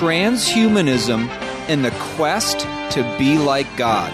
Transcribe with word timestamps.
transhumanism 0.00 1.28
and 1.68 1.84
the 1.84 1.90
quest 2.16 2.60
to 2.90 3.16
be 3.18 3.36
like 3.36 3.66
God. 3.76 4.10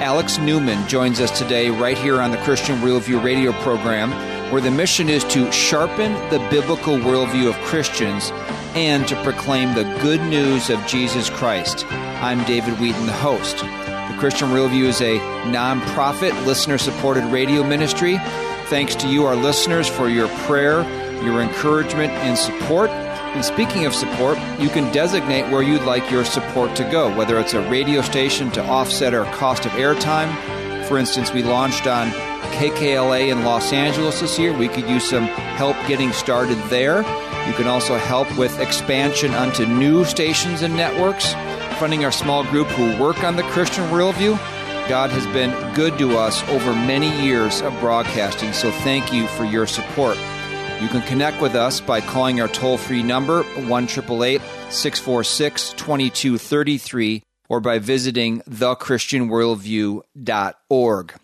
Alex 0.00 0.38
Newman 0.38 0.88
joins 0.88 1.20
us 1.20 1.38
today 1.38 1.68
right 1.68 1.98
here 1.98 2.22
on 2.22 2.30
the 2.30 2.38
Christian 2.38 2.78
Worldview 2.78 3.22
radio 3.22 3.52
program, 3.60 4.12
where 4.50 4.62
the 4.62 4.70
mission 4.70 5.10
is 5.10 5.24
to 5.24 5.52
sharpen 5.52 6.14
the 6.30 6.38
biblical 6.50 6.96
worldview 6.96 7.50
of 7.50 7.54
Christians 7.66 8.30
and 8.74 9.06
to 9.08 9.22
proclaim 9.22 9.74
the 9.74 9.84
good 10.00 10.22
news 10.22 10.70
of 10.70 10.84
Jesus 10.86 11.28
Christ. 11.28 11.84
I'm 11.92 12.42
David 12.44 12.80
Wheaton, 12.80 13.04
the 13.04 13.12
host. 13.12 13.58
The 13.58 14.16
Christian 14.18 14.48
Worldview 14.48 14.84
is 14.84 15.02
a 15.02 15.18
nonprofit, 15.50 16.46
listener 16.46 16.78
supported 16.78 17.24
radio 17.24 17.62
ministry. 17.62 18.16
Thanks 18.68 18.94
to 18.96 19.08
you, 19.08 19.26
our 19.26 19.36
listeners, 19.36 19.86
for 19.86 20.08
your 20.08 20.28
prayer, 20.46 20.80
your 21.22 21.42
encouragement, 21.42 22.12
and 22.12 22.38
support. 22.38 22.88
And 23.36 23.44
speaking 23.44 23.84
of 23.84 23.94
support, 23.94 24.38
you 24.58 24.70
can 24.70 24.90
designate 24.94 25.52
where 25.52 25.60
you'd 25.60 25.82
like 25.82 26.10
your 26.10 26.24
support 26.24 26.74
to 26.76 26.84
go, 26.84 27.14
whether 27.14 27.38
it's 27.38 27.52
a 27.52 27.60
radio 27.68 28.00
station 28.00 28.50
to 28.52 28.64
offset 28.64 29.12
our 29.12 29.30
cost 29.34 29.66
of 29.66 29.72
airtime. 29.72 30.34
For 30.86 30.96
instance, 30.96 31.34
we 31.34 31.42
launched 31.42 31.86
on 31.86 32.08
KKLA 32.52 33.30
in 33.30 33.44
Los 33.44 33.74
Angeles 33.74 34.22
this 34.22 34.38
year. 34.38 34.56
We 34.56 34.68
could 34.68 34.88
use 34.88 35.06
some 35.10 35.26
help 35.26 35.76
getting 35.86 36.12
started 36.12 36.56
there. 36.70 37.02
You 37.46 37.52
can 37.52 37.66
also 37.66 37.98
help 37.98 38.34
with 38.38 38.58
expansion 38.58 39.34
onto 39.34 39.66
new 39.66 40.06
stations 40.06 40.62
and 40.62 40.74
networks, 40.74 41.34
funding 41.78 42.06
our 42.06 42.12
small 42.12 42.42
group 42.44 42.68
who 42.68 42.98
work 42.98 43.22
on 43.22 43.36
the 43.36 43.42
Christian 43.42 43.84
worldview. 43.90 44.38
God 44.88 45.10
has 45.10 45.26
been 45.34 45.74
good 45.74 45.98
to 45.98 46.16
us 46.16 46.42
over 46.48 46.72
many 46.72 47.10
years 47.22 47.60
of 47.60 47.78
broadcasting, 47.80 48.54
so 48.54 48.70
thank 48.70 49.12
you 49.12 49.26
for 49.26 49.44
your 49.44 49.66
support. 49.66 50.16
You 50.80 50.88
can 50.88 51.02
connect 51.02 51.40
with 51.40 51.54
us 51.54 51.80
by 51.80 52.02
calling 52.02 52.38
our 52.38 52.48
toll 52.48 52.76
free 52.76 53.02
number, 53.02 53.42
1 53.42 53.88
646 53.88 55.72
2233, 55.72 57.22
or 57.48 57.60
by 57.60 57.78
visiting 57.78 58.42
thechristianworldview.org. 58.42 61.14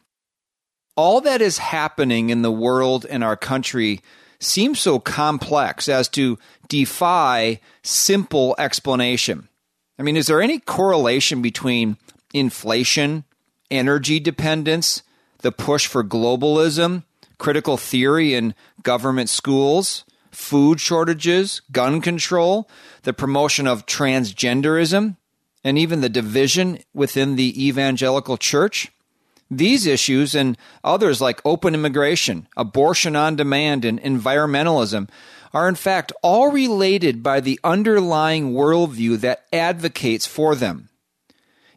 All 0.96 1.20
that 1.20 1.42
is 1.42 1.58
happening 1.58 2.30
in 2.30 2.40
the 2.40 2.50
world 2.50 3.04
and 3.08 3.22
our 3.22 3.36
country 3.36 4.00
seems 4.40 4.80
so 4.80 4.98
complex 4.98 5.86
as 5.86 6.08
to 6.08 6.38
defy 6.68 7.60
simple 7.82 8.54
explanation. 8.58 9.48
I 9.98 10.02
mean, 10.02 10.16
is 10.16 10.28
there 10.28 10.40
any 10.40 10.60
correlation 10.60 11.42
between 11.42 11.98
inflation, 12.32 13.24
energy 13.70 14.18
dependence, 14.18 15.02
the 15.42 15.52
push 15.52 15.86
for 15.86 16.02
globalism, 16.02 17.02
critical 17.42 17.76
theory 17.76 18.34
in 18.34 18.54
government 18.82 19.28
schools, 19.28 20.04
food 20.30 20.80
shortages, 20.80 21.60
gun 21.70 22.00
control, 22.00 22.68
the 23.02 23.12
promotion 23.12 23.66
of 23.66 23.86
transgenderism, 23.86 25.16
and 25.64 25.78
even 25.78 26.00
the 26.00 26.08
division 26.08 26.78
within 26.92 27.36
the 27.36 27.66
evangelical 27.66 28.36
church. 28.36 28.90
These 29.50 29.86
issues 29.86 30.34
and 30.34 30.56
others 30.82 31.20
like 31.20 31.40
open 31.44 31.74
immigration, 31.74 32.48
abortion 32.56 33.14
on 33.14 33.36
demand, 33.36 33.84
and 33.84 34.00
environmentalism 34.00 35.08
are 35.52 35.68
in 35.68 35.74
fact 35.74 36.12
all 36.22 36.50
related 36.50 37.22
by 37.22 37.40
the 37.40 37.60
underlying 37.62 38.54
worldview 38.54 39.20
that 39.20 39.44
advocates 39.52 40.26
for 40.26 40.54
them. 40.54 40.88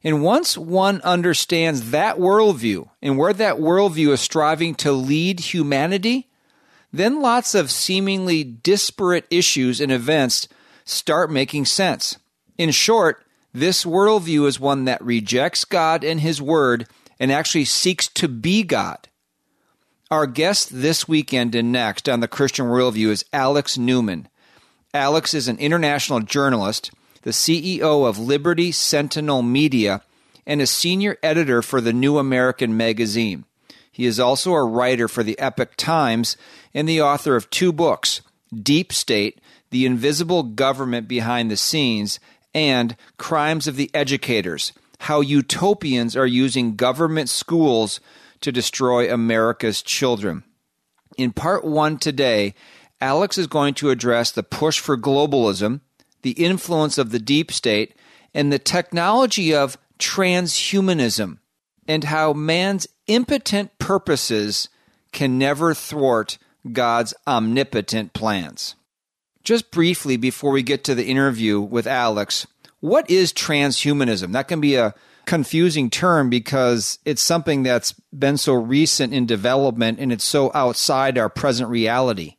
And 0.03 0.23
once 0.23 0.57
one 0.57 1.01
understands 1.01 1.91
that 1.91 2.17
worldview 2.17 2.87
and 3.01 3.17
where 3.17 3.33
that 3.33 3.57
worldview 3.57 4.13
is 4.13 4.21
striving 4.21 4.75
to 4.75 4.91
lead 4.91 5.39
humanity, 5.39 6.29
then 6.97 7.21
lots 7.21 7.55
of 7.55 7.71
seemingly 7.71 8.43
disparate 8.43 9.25
issues 9.29 9.81
and 9.81 9.91
events 9.91 10.47
start 10.85 11.31
making 11.31 11.65
sense. 11.65 12.17
In 12.57 12.71
short, 12.71 13.25
this 13.53 13.85
worldview 13.85 14.47
is 14.47 14.59
one 14.59 14.85
that 14.85 15.03
rejects 15.03 15.65
God 15.65 16.03
and 16.03 16.19
His 16.19 16.41
Word 16.41 16.87
and 17.19 17.31
actually 17.31 17.65
seeks 17.65 18.07
to 18.09 18.27
be 18.27 18.63
God. 18.63 19.07
Our 20.11 20.27
guest 20.27 20.69
this 20.71 21.07
weekend 21.07 21.55
and 21.55 21.71
next 21.71 22.07
on 22.07 22.19
the 22.19 22.27
Christian 22.27 22.65
Worldview 22.65 23.09
is 23.09 23.25
Alex 23.33 23.77
Newman. 23.77 24.27
Alex 24.93 25.33
is 25.33 25.47
an 25.47 25.57
international 25.57 26.19
journalist 26.19 26.91
the 27.25 27.31
CEO 27.31 28.07
of 28.07 28.19
Liberty 28.19 28.71
Sentinel 28.71 29.41
Media, 29.41 30.01
and 30.45 30.61
a 30.61 30.67
senior 30.67 31.17
editor 31.23 31.63
for 31.63 31.81
the 31.81 31.91
New 31.91 32.19
American 32.19 32.77
Magazine. 32.77 33.45
He 33.95 34.05
is 34.05 34.19
also 34.19 34.53
a 34.53 34.65
writer 34.65 35.07
for 35.07 35.23
the 35.23 35.39
Epoch 35.39 35.75
Times 35.77 36.35
and 36.73 36.87
the 36.87 37.01
author 37.01 37.35
of 37.35 37.49
two 37.49 37.71
books 37.71 38.21
Deep 38.61 38.91
State, 38.91 39.39
The 39.71 39.85
Invisible 39.85 40.43
Government 40.43 41.07
Behind 41.07 41.49
the 41.49 41.57
Scenes, 41.57 42.19
and 42.53 42.97
Crimes 43.17 43.67
of 43.67 43.77
the 43.77 43.89
Educators 43.93 44.73
How 44.99 45.21
Utopians 45.21 46.15
Are 46.15 46.27
Using 46.27 46.75
Government 46.75 47.29
Schools 47.29 47.99
to 48.41 48.51
Destroy 48.51 49.11
America's 49.11 49.81
Children. 49.81 50.43
In 51.17 51.31
part 51.31 51.63
one 51.63 51.97
today, 51.97 52.53
Alex 52.99 53.37
is 53.37 53.47
going 53.47 53.75
to 53.75 53.91
address 53.91 54.31
the 54.31 54.43
push 54.43 54.79
for 54.79 54.97
globalism 54.97 55.79
the 56.25 56.31
influence 56.31 56.97
of 56.97 57.11
the 57.11 57.19
deep 57.19 57.51
state, 57.51 57.93
and 58.33 58.51
the 58.51 58.57
technology 58.57 59.53
of 59.53 59.77
transhumanism, 59.99 61.37
and 61.87 62.05
how 62.05 62.33
man's 62.33 62.87
impotent 63.07 63.77
purposes 63.79 64.69
can 65.11 65.37
never 65.37 65.73
thwart 65.73 66.37
God's 66.71 67.13
omnipotent 67.27 68.13
plans. 68.13 68.75
Just 69.43 69.71
briefly 69.71 70.17
before 70.17 70.51
we 70.51 70.63
get 70.63 70.83
to 70.85 70.95
the 70.95 71.05
interview 71.05 71.59
with 71.59 71.85
Alex, 71.85 72.47
what 72.79 73.09
is 73.09 73.31
transhumanism? 73.31 74.31
That 74.33 74.47
can 74.47 74.59
be 74.59 74.75
a 74.75 74.93
confusing 75.25 75.89
term 75.89 76.29
because 76.29 76.99
it's 77.05 77.21
something 77.21 77.63
that's 77.63 77.93
been 78.17 78.37
so 78.37 78.53
recent 78.53 79.13
in 79.13 79.25
development 79.25 79.99
and 79.99 80.11
it's 80.11 80.23
so 80.23 80.51
outside 80.53 81.17
our 81.17 81.29
present 81.29 81.69
reality. 81.69 82.37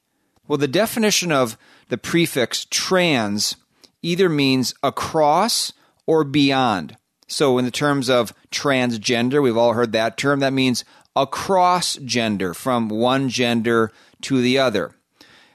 Well, 0.49 0.59
the 0.59 0.69
definition 0.69 1.33
of 1.33 1.59
the 1.89 1.99
prefix 1.99 2.67
trans 2.71 3.57
either 4.03 4.29
means 4.29 4.75
across 4.83 5.73
or 6.07 6.25
beyond. 6.25 6.97
So, 7.29 7.59
in 7.59 7.65
the 7.65 7.71
terms 7.71 8.09
of 8.09 8.33
transgender, 8.51 9.43
we've 9.43 9.57
all 9.57 9.73
heard 9.73 9.93
that 9.93 10.17
term. 10.17 10.41
That 10.41 10.53
means 10.53 10.85
across 11.17 11.97
gender, 11.97 12.55
from 12.55 12.89
one 12.89 13.29
gender 13.29 13.91
to 14.23 14.41
the 14.41 14.59
other. 14.59 14.95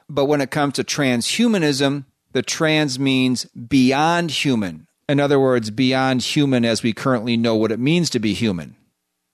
But 0.09 0.25
when 0.25 0.41
it 0.41 0.51
comes 0.51 0.73
to 0.73 0.83
transhumanism, 0.83 2.05
the 2.33 2.41
trans 2.41 2.99
means 2.99 3.45
beyond 3.45 4.31
human. 4.31 4.87
In 5.07 5.19
other 5.19 5.39
words, 5.39 5.71
beyond 5.71 6.21
human 6.21 6.65
as 6.65 6.83
we 6.83 6.93
currently 6.93 7.37
know 7.37 7.55
what 7.55 7.71
it 7.71 7.79
means 7.79 8.09
to 8.11 8.19
be 8.19 8.33
human. 8.33 8.75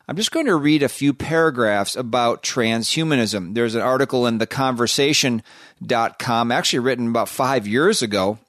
I'm 0.07 0.15
just 0.15 0.31
going 0.31 0.45
to 0.45 0.55
read 0.55 0.83
a 0.83 0.89
few 0.89 1.13
paragraphs 1.13 1.95
about 1.95 2.41
transhumanism. 2.41 3.55
There's 3.55 3.75
an 3.75 3.81
article 3.81 4.25
in 4.25 4.39
theconversation.com, 4.39 6.51
actually 6.51 6.79
written 6.79 7.09
about 7.09 7.27
five 7.27 7.67
years 7.67 8.01
ago, 8.01 8.39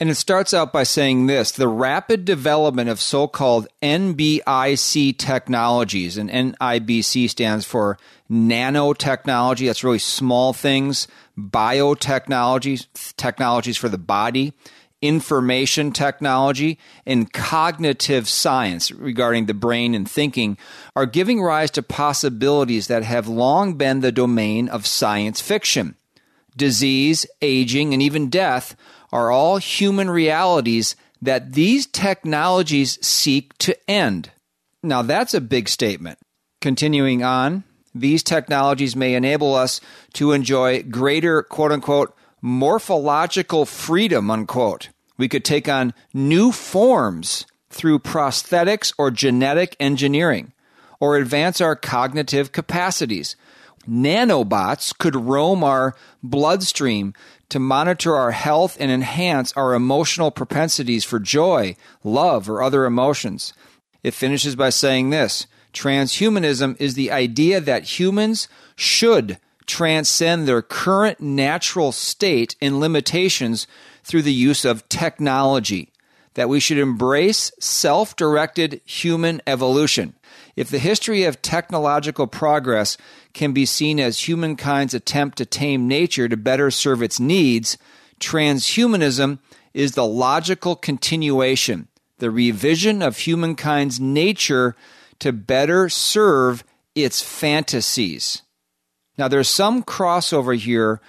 and 0.00 0.08
it 0.08 0.14
starts 0.14 0.54
out 0.54 0.72
by 0.72 0.82
saying 0.82 1.26
this 1.26 1.52
the 1.52 1.68
rapid 1.68 2.24
development 2.24 2.88
of 2.88 3.00
so 3.00 3.28
called 3.28 3.68
NBIC 3.82 5.18
technologies, 5.18 6.16
and 6.16 6.30
NIBC 6.30 7.28
stands 7.28 7.66
for 7.66 7.98
nanotechnology, 8.30 9.66
that's 9.66 9.84
really 9.84 9.98
small 9.98 10.54
things, 10.54 11.06
biotechnologies, 11.38 12.86
technologies 13.16 13.76
for 13.76 13.90
the 13.90 13.98
body, 13.98 14.54
information 15.02 15.92
technology, 15.92 16.78
and 17.04 17.32
cognitive 17.32 18.26
science 18.26 18.90
regarding 18.90 19.46
the 19.46 19.54
brain 19.54 19.94
and 19.94 20.10
thinking 20.10 20.56
are 20.96 21.06
giving 21.06 21.42
rise 21.42 21.70
to 21.72 21.82
possibilities 21.82 22.86
that 22.86 23.02
have 23.02 23.28
long 23.28 23.74
been 23.74 24.00
the 24.00 24.12
domain 24.12 24.68
of 24.68 24.86
science 24.86 25.42
fiction. 25.42 25.94
Disease, 26.56 27.26
aging, 27.42 27.92
and 27.92 28.02
even 28.02 28.28
death 28.28 28.76
are 29.12 29.30
all 29.30 29.58
human 29.58 30.10
realities 30.10 30.96
that 31.22 31.52
these 31.52 31.86
technologies 31.86 33.04
seek 33.04 33.56
to 33.58 33.76
end. 33.90 34.30
Now, 34.82 35.02
that's 35.02 35.34
a 35.34 35.40
big 35.40 35.68
statement. 35.68 36.18
Continuing 36.60 37.22
on, 37.22 37.64
these 37.94 38.22
technologies 38.22 38.94
may 38.94 39.14
enable 39.14 39.54
us 39.54 39.80
to 40.14 40.32
enjoy 40.32 40.82
greater, 40.82 41.42
quote 41.42 41.72
unquote, 41.72 42.14
morphological 42.40 43.66
freedom, 43.66 44.30
unquote. 44.30 44.90
We 45.18 45.28
could 45.28 45.44
take 45.44 45.68
on 45.68 45.92
new 46.14 46.52
forms 46.52 47.44
through 47.68 47.98
prosthetics 48.00 48.92
or 48.96 49.10
genetic 49.10 49.76
engineering, 49.78 50.52
or 50.98 51.16
advance 51.16 51.60
our 51.60 51.76
cognitive 51.76 52.52
capacities. 52.52 53.36
Nanobots 53.88 54.96
could 54.96 55.16
roam 55.16 55.62
our 55.64 55.94
bloodstream 56.22 57.14
to 57.50 57.58
monitor 57.58 58.16
our 58.16 58.32
health 58.32 58.76
and 58.80 58.90
enhance 58.90 59.52
our 59.52 59.74
emotional 59.74 60.30
propensities 60.30 61.04
for 61.04 61.18
joy, 61.18 61.76
love, 62.02 62.48
or 62.48 62.62
other 62.62 62.84
emotions. 62.84 63.52
It 64.02 64.14
finishes 64.14 64.56
by 64.56 64.70
saying 64.70 65.10
this 65.10 65.46
Transhumanism 65.72 66.80
is 66.80 66.94
the 66.94 67.10
idea 67.10 67.60
that 67.60 67.98
humans 67.98 68.48
should 68.74 69.38
transcend 69.66 70.48
their 70.48 70.62
current 70.62 71.20
natural 71.20 71.92
state 71.92 72.56
and 72.60 72.80
limitations 72.80 73.66
through 74.02 74.22
the 74.22 74.32
use 74.32 74.64
of 74.64 74.88
technology, 74.88 75.92
that 76.34 76.48
we 76.48 76.58
should 76.58 76.78
embrace 76.78 77.52
self 77.60 78.16
directed 78.16 78.80
human 78.84 79.40
evolution. 79.46 80.14
If 80.56 80.70
the 80.70 80.78
history 80.78 81.24
of 81.24 81.42
technological 81.42 82.26
progress 82.26 82.96
can 83.32 83.52
be 83.52 83.66
seen 83.66 84.00
as 84.00 84.20
humankind's 84.28 84.94
attempt 84.94 85.38
to 85.38 85.46
tame 85.46 85.88
nature 85.88 86.28
to 86.28 86.36
better 86.36 86.70
serve 86.70 87.02
its 87.02 87.20
needs, 87.20 87.78
transhumanism 88.18 89.38
is 89.72 89.92
the 89.92 90.06
logical 90.06 90.76
continuation, 90.76 91.88
the 92.18 92.30
revision 92.30 93.02
of 93.02 93.18
humankind's 93.18 94.00
nature 94.00 94.74
to 95.20 95.32
better 95.32 95.88
serve 95.88 96.64
its 96.94 97.22
fantasies. 97.22 98.42
Now, 99.16 99.28
there's 99.28 99.48
some 99.48 99.82
crossover 99.82 100.56
here 100.56 101.00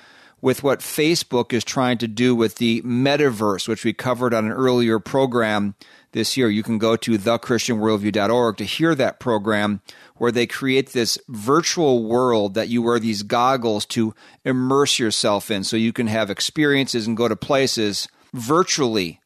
with 0.42 0.64
what 0.64 0.80
Facebook 0.80 1.54
is 1.54 1.64
trying 1.64 1.98
to 2.00 2.08
do 2.08 2.36
with 2.36 2.56
the 2.56 2.82
metaverse, 2.82 3.68
which 3.68 3.86
we 3.86 3.94
covered 3.94 4.34
on 4.34 4.46
an 4.46 4.52
earlier 4.52 5.00
program 5.00 5.76
this 6.12 6.38
year. 6.38 6.50
You 6.50 6.64
can 6.64 6.78
go 6.78 6.96
to 6.96 7.18
thechristianworldview.org 7.18 8.58
to 8.58 8.64
hear 8.64 8.96
that 8.96 9.20
program 9.20 9.82
where 10.16 10.32
they 10.32 10.48
create 10.48 10.90
this 10.90 11.18
virtual 11.28 12.04
world 12.04 12.54
that 12.54 12.70
you 12.70 12.82
wear 12.82 13.00
these 13.00 13.24
goggles 13.24 13.86
to 13.88 14.14
immerse 14.46 15.00
yourself 15.00 15.50
in 15.50 15.64
so 15.64 15.78
you 15.78 15.94
can 15.94 16.08
have 16.08 16.30
experiences 16.30 17.08
and 17.08 17.18
go 17.18 17.28
to 17.28 17.36
places 17.36 18.08
virtually. 18.34 19.20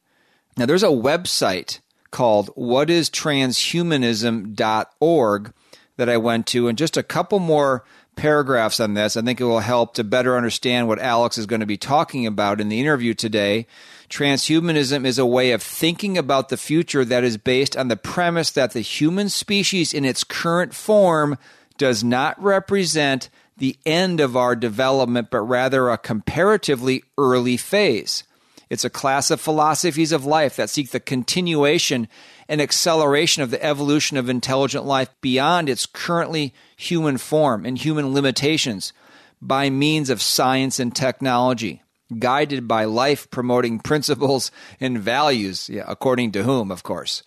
Now, 0.56 0.66
there's 0.66 0.82
a 0.82 0.88
website 0.88 1.80
called 2.10 2.48
whatistranshumanism.org 2.56 5.52
that 5.96 6.08
I 6.08 6.16
went 6.16 6.46
to, 6.48 6.66
and 6.68 6.78
just 6.78 6.96
a 6.96 7.02
couple 7.02 7.38
more 7.38 7.84
paragraphs 8.16 8.80
on 8.80 8.94
this. 8.94 9.16
I 9.16 9.22
think 9.22 9.40
it 9.40 9.44
will 9.44 9.60
help 9.60 9.94
to 9.94 10.04
better 10.04 10.36
understand 10.36 10.88
what 10.88 10.98
Alex 10.98 11.38
is 11.38 11.46
going 11.46 11.60
to 11.60 11.66
be 11.66 11.76
talking 11.76 12.26
about 12.26 12.60
in 12.60 12.68
the 12.68 12.80
interview 12.80 13.14
today. 13.14 13.66
Transhumanism 14.08 15.04
is 15.04 15.18
a 15.18 15.26
way 15.26 15.52
of 15.52 15.62
thinking 15.62 16.16
about 16.16 16.48
the 16.48 16.56
future 16.56 17.04
that 17.04 17.24
is 17.24 17.36
based 17.36 17.76
on 17.76 17.88
the 17.88 17.96
premise 17.96 18.50
that 18.52 18.72
the 18.72 18.80
human 18.80 19.28
species 19.28 19.92
in 19.92 20.04
its 20.04 20.24
current 20.24 20.74
form 20.74 21.38
does 21.76 22.04
not 22.04 22.40
represent 22.42 23.28
the 23.56 23.76
end 23.84 24.20
of 24.20 24.36
our 24.36 24.54
development, 24.54 25.30
but 25.30 25.40
rather 25.40 25.88
a 25.88 25.98
comparatively 25.98 27.02
early 27.18 27.56
phase. 27.56 28.22
It's 28.68 28.84
a 28.84 28.90
class 28.90 29.30
of 29.30 29.40
philosophies 29.40 30.12
of 30.12 30.24
life 30.24 30.56
that 30.56 30.70
seek 30.70 30.90
the 30.90 31.00
continuation 31.00 32.08
and 32.48 32.60
acceleration 32.60 33.42
of 33.42 33.50
the 33.50 33.62
evolution 33.62 34.16
of 34.16 34.28
intelligent 34.28 34.84
life 34.84 35.08
beyond 35.20 35.68
its 35.68 35.86
currently 35.86 36.52
human 36.76 37.16
form 37.18 37.64
and 37.64 37.78
human 37.78 38.12
limitations 38.12 38.92
by 39.40 39.70
means 39.70 40.10
of 40.10 40.22
science 40.22 40.78
and 40.78 40.94
technology 40.94 41.82
guided 42.18 42.68
by 42.68 42.84
life 42.84 43.30
promoting 43.30 43.78
principles 43.80 44.50
and 44.80 44.98
values, 44.98 45.68
yeah, 45.68 45.84
according 45.86 46.32
to 46.32 46.42
whom, 46.42 46.70
of 46.70 46.82
course. 46.82 47.22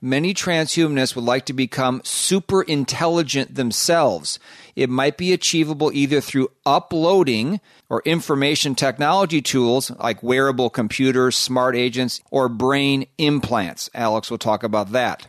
Many 0.00 0.34
transhumanists 0.34 1.16
would 1.16 1.24
like 1.24 1.46
to 1.46 1.54
become 1.54 2.02
super 2.04 2.60
intelligent 2.60 3.54
themselves. 3.54 4.38
It 4.76 4.90
might 4.90 5.16
be 5.16 5.32
achievable 5.32 5.90
either 5.94 6.20
through 6.20 6.50
uploading 6.66 7.58
or 7.88 8.02
information 8.04 8.74
technology 8.74 9.40
tools 9.40 9.90
like 9.92 10.22
wearable 10.22 10.68
computers, 10.68 11.36
smart 11.36 11.74
agents, 11.74 12.20
or 12.30 12.50
brain 12.50 13.06
implants. 13.16 13.88
Alex 13.94 14.30
will 14.30 14.36
talk 14.36 14.62
about 14.62 14.92
that. 14.92 15.26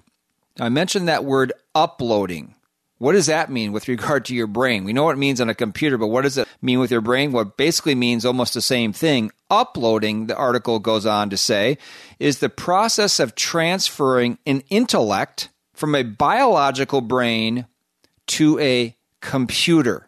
I 0.59 0.67
mentioned 0.67 1.07
that 1.07 1.23
word 1.23 1.53
uploading. 1.73 2.55
What 2.97 3.11
does 3.11 3.25
that 3.25 3.51
mean 3.51 3.73
with 3.73 3.89
regard 3.89 4.23
to 4.25 4.35
your 4.35 4.47
brain? 4.47 4.85
We 4.85 4.93
know 4.93 5.03
what 5.03 5.15
it 5.15 5.19
means 5.19 5.41
on 5.41 5.49
a 5.49 5.55
computer, 5.55 5.97
but 5.97 6.07
what 6.07 6.21
does 6.21 6.37
it 6.37 6.47
mean 6.61 6.79
with 6.79 6.91
your 6.91 7.01
brain? 7.01 7.33
What 7.33 7.57
basically 7.57 7.95
means 7.95 8.25
almost 8.25 8.53
the 8.53 8.61
same 8.61 8.93
thing. 8.93 9.31
Uploading, 9.49 10.27
the 10.27 10.35
article 10.35 10.79
goes 10.79 11.05
on 11.05 11.29
to 11.29 11.37
say, 11.37 11.77
is 12.19 12.39
the 12.39 12.49
process 12.49 13.19
of 13.19 13.35
transferring 13.35 14.37
an 14.45 14.63
intellect 14.69 15.49
from 15.73 15.93
a 15.93 16.03
biological 16.03 17.01
brain 17.01 17.65
to 18.27 18.57
a 18.59 18.95
computer. 19.19 20.07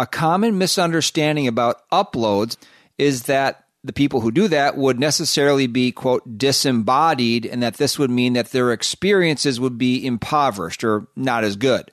A 0.00 0.06
common 0.06 0.58
misunderstanding 0.58 1.46
about 1.46 1.88
uploads 1.90 2.56
is 2.98 3.24
that 3.24 3.66
the 3.84 3.92
people 3.92 4.20
who 4.20 4.32
do 4.32 4.48
that 4.48 4.76
would 4.76 4.98
necessarily 4.98 5.68
be, 5.68 5.92
quote, 5.92 6.36
disembodied, 6.36 7.46
and 7.46 7.62
that 7.62 7.74
this 7.74 7.98
would 7.98 8.10
mean 8.10 8.32
that 8.32 8.50
their 8.50 8.72
experiences 8.72 9.60
would 9.60 9.78
be 9.78 10.04
impoverished 10.04 10.82
or 10.82 11.06
not 11.14 11.44
as 11.44 11.54
good 11.54 11.92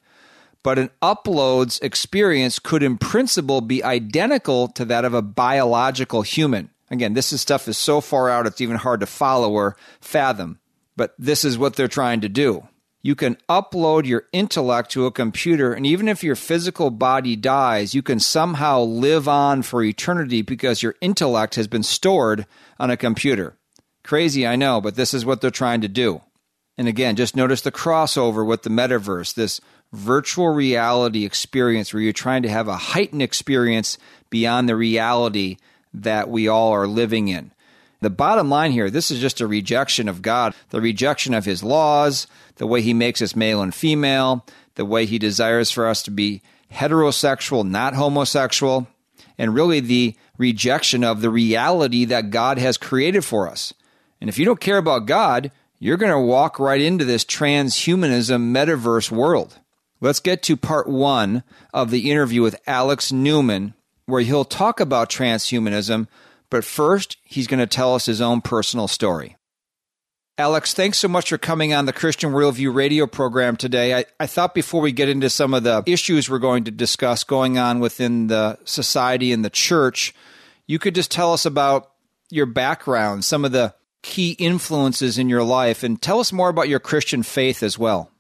but 0.68 0.78
an 0.78 0.90
uploads 1.02 1.82
experience 1.82 2.60
could 2.60 2.84
in 2.84 2.98
principle 2.98 3.62
be 3.62 3.82
identical 3.86 4.68
to 4.68 4.84
that 4.84 5.06
of 5.06 5.14
a 5.14 5.22
biological 5.22 6.24
human. 6.24 6.70
Again, 6.92 7.14
this 7.14 7.32
is 7.32 7.40
stuff 7.40 7.70
is 7.70 7.78
so 7.78 8.02
far 8.02 8.30
out 8.30 8.46
it's 8.46 8.60
even 8.60 8.76
hard 8.76 9.00
to 9.00 9.06
follow 9.06 9.50
or 9.54 9.78
fathom, 10.02 10.60
but 10.98 11.16
this 11.18 11.46
is 11.46 11.58
what 11.58 11.78
they're 11.78 11.88
trying 11.88 12.20
to 12.20 12.28
do. 12.28 12.68
You 13.02 13.16
can 13.16 13.38
upload 13.48 14.08
your 14.08 14.26
intellect 14.34 14.92
to 14.92 15.06
a 15.06 15.12
computer, 15.12 15.72
and 15.72 15.86
even 15.86 16.10
if 16.10 16.22
your 16.22 16.36
physical 16.36 16.90
body 16.90 17.38
dies, 17.38 17.96
you 17.96 18.02
can 18.02 18.20
somehow 18.20 18.82
live 18.82 19.30
on 19.30 19.62
for 19.62 19.82
eternity 19.82 20.42
because 20.42 20.84
your 20.84 20.96
intellect 21.00 21.56
has 21.56 21.70
been 21.70 21.82
stored 21.82 22.46
on 22.78 22.92
a 22.92 22.98
computer. 22.98 23.58
Crazy, 24.04 24.46
I 24.46 24.58
know, 24.58 24.82
but 24.82 24.96
this 24.96 25.14
is 25.14 25.26
what 25.26 25.40
they're 25.40 25.50
trying 25.50 25.80
to 25.80 25.88
do. 25.88 26.24
And 26.78 26.88
again, 26.88 27.16
just 27.16 27.36
notice 27.36 27.62
the 27.62 27.72
crossover 27.72 28.46
with 28.46 28.62
the 28.62 28.70
metaverse, 28.70 29.34
this 29.34 29.60
virtual 29.94 30.50
reality 30.50 31.26
experience 31.26 31.94
where 31.94 32.02
you're 32.02 32.14
trying 32.14 32.44
to 32.44 32.50
have 32.50 32.68
a 32.68 32.78
heightened 32.78 33.22
experience 33.22 33.98
beyond 34.30 34.68
the 34.68 34.76
reality 34.76 35.58
that 35.94 36.30
we 36.30 36.48
all 36.48 36.72
are 36.72 36.88
living 36.88 37.28
in. 37.28 37.52
The 38.00 38.10
bottom 38.10 38.50
line 38.50 38.72
here 38.72 38.90
this 38.90 39.10
is 39.10 39.20
just 39.20 39.42
a 39.42 39.48
rejection 39.48 40.08
of 40.08 40.22
God, 40.22 40.54
the 40.70 40.82
rejection 40.82 41.34
of 41.34 41.46
His 41.46 41.64
laws, 41.64 42.28
the 42.58 42.68
way 42.68 42.82
He 42.82 42.94
makes 42.94 43.22
us 43.22 43.36
male 43.36 43.62
and 43.62 43.74
female, 43.74 44.46
the 44.76 44.86
way 44.86 45.06
He 45.06 45.18
desires 45.18 45.72
for 45.72 45.88
us 45.88 46.04
to 46.04 46.12
be 46.12 46.42
heterosexual, 46.72 47.68
not 47.68 47.96
homosexual, 47.96 48.88
and 49.38 49.54
really 49.54 49.80
the 49.80 50.16
rejection 50.38 51.04
of 51.04 51.22
the 51.22 51.30
reality 51.30 52.06
that 52.06 52.30
God 52.30 52.58
has 52.60 52.78
created 52.78 53.24
for 53.26 53.48
us. 53.48 53.74
And 54.20 54.30
if 54.30 54.38
you 54.38 54.46
don't 54.46 54.60
care 54.60 54.78
about 54.78 55.06
God, 55.06 55.52
you're 55.80 55.98
going 55.98 56.12
to 56.12 56.20
walk 56.20 56.60
right 56.60 56.82
into 56.82 57.06
this 57.06 57.24
transhumanism 57.24 58.52
metaverse 58.52 59.12
world. 59.12 59.60
Let's 60.00 60.20
get 60.20 60.44
to 60.44 60.58
part 60.58 60.88
one 60.88 61.44
of 61.74 61.90
the 61.90 62.12
interview 62.12 62.42
with 62.42 62.60
Alex 62.68 63.12
Newman, 63.12 63.74
where 64.06 64.22
he'll 64.22 64.46
talk 64.46 64.80
about 64.80 65.10
transhumanism, 65.10 66.08
but 66.50 66.64
first, 66.64 67.18
he's 67.24 67.48
going 67.48 67.60
to 67.60 67.68
tell 67.68 67.96
us 67.96 68.06
his 68.06 68.22
own 68.22 68.42
personal 68.42 68.88
story. 68.88 69.36
Alex, 70.40 70.76
thanks 70.76 71.00
so 71.00 71.08
much 71.08 71.30
for 71.30 71.40
coming 71.40 71.74
on 71.74 71.86
the 71.86 71.94
Christian 71.94 72.32
Worldview 72.32 72.72
radio 72.74 73.08
program 73.08 73.58
today. 73.58 73.96
I, 73.96 74.06
I 74.20 74.28
thought 74.28 74.54
before 74.54 74.82
we 74.82 74.92
get 74.92 75.10
into 75.10 75.32
some 75.32 75.56
of 75.56 75.64
the 75.64 75.82
issues 75.88 76.30
we're 76.30 76.38
going 76.38 76.66
to 76.66 76.72
discuss 76.72 77.24
going 77.24 77.58
on 77.58 77.80
within 77.80 78.28
the 78.28 78.60
society 78.64 79.32
and 79.32 79.44
the 79.44 79.50
church, 79.50 80.14
you 80.68 80.78
could 80.78 80.94
just 80.94 81.10
tell 81.10 81.34
us 81.34 81.46
about 81.48 81.92
your 82.30 82.46
background, 82.46 83.26
some 83.26 83.46
of 83.46 83.52
the 83.52 83.74
key 84.04 84.34
influences 84.34 85.18
in 85.18 85.28
your 85.28 85.44
life, 85.44 85.82
and 85.82 86.00
tell 86.00 86.20
us 86.20 86.32
more 86.32 86.50
about 86.50 86.70
your 86.70 86.80
Christian 86.80 87.24
faith 87.24 87.64
as 87.64 87.80
well. 87.80 88.12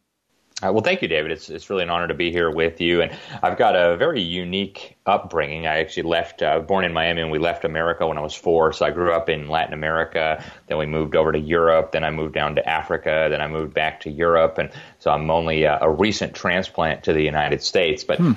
Uh, 0.64 0.74
well, 0.74 0.82
thank 0.82 1.04
you, 1.04 1.08
David. 1.08 1.32
It's 1.32 1.50
it's 1.50 1.70
really 1.70 1.84
an 1.84 1.92
honor 1.92 2.08
to 2.08 2.16
be 2.16 2.32
here 2.32 2.50
with 2.50 2.82
you, 2.82 3.04
and 3.04 3.16
I've 3.44 3.60
got 3.60 3.76
a 3.76 3.96
very 3.96 4.22
unique 4.22 4.98
upbringing. 5.06 5.68
I 5.68 5.78
actually 5.78 6.04
left, 6.04 6.42
uh, 6.42 6.60
born 6.62 6.84
in 6.84 6.94
Miami, 6.94 7.22
and 7.22 7.30
we 7.30 7.38
left 7.38 7.64
America 7.64 8.08
when 8.08 8.18
I 8.18 8.22
was 8.22 8.34
four. 8.34 8.74
So 8.74 8.84
I 8.84 8.90
grew 8.90 9.14
up 9.14 9.30
in 9.30 9.50
Latin 9.50 9.76
America. 9.76 10.44
Then 10.66 10.80
we 10.80 10.88
moved 10.88 11.16
over 11.16 11.32
to 11.32 11.38
Europe. 11.38 11.92
Then 11.92 12.04
I 12.04 12.10
moved 12.10 12.34
down 12.34 12.56
to 12.56 12.68
Africa. 12.68 13.28
Then 13.30 13.40
I 13.40 13.48
moved 13.48 13.76
back 13.76 14.00
to 14.02 14.10
Europe, 14.10 14.58
and 14.58 14.72
so 14.98 15.12
I'm 15.12 15.30
only 15.30 15.64
a, 15.66 15.78
a 15.80 15.92
recent 15.92 16.34
transplant 16.34 17.04
to 17.04 17.14
the 17.14 17.22
United 17.22 17.62
States. 17.62 18.04
But 18.04 18.18
hmm 18.18 18.34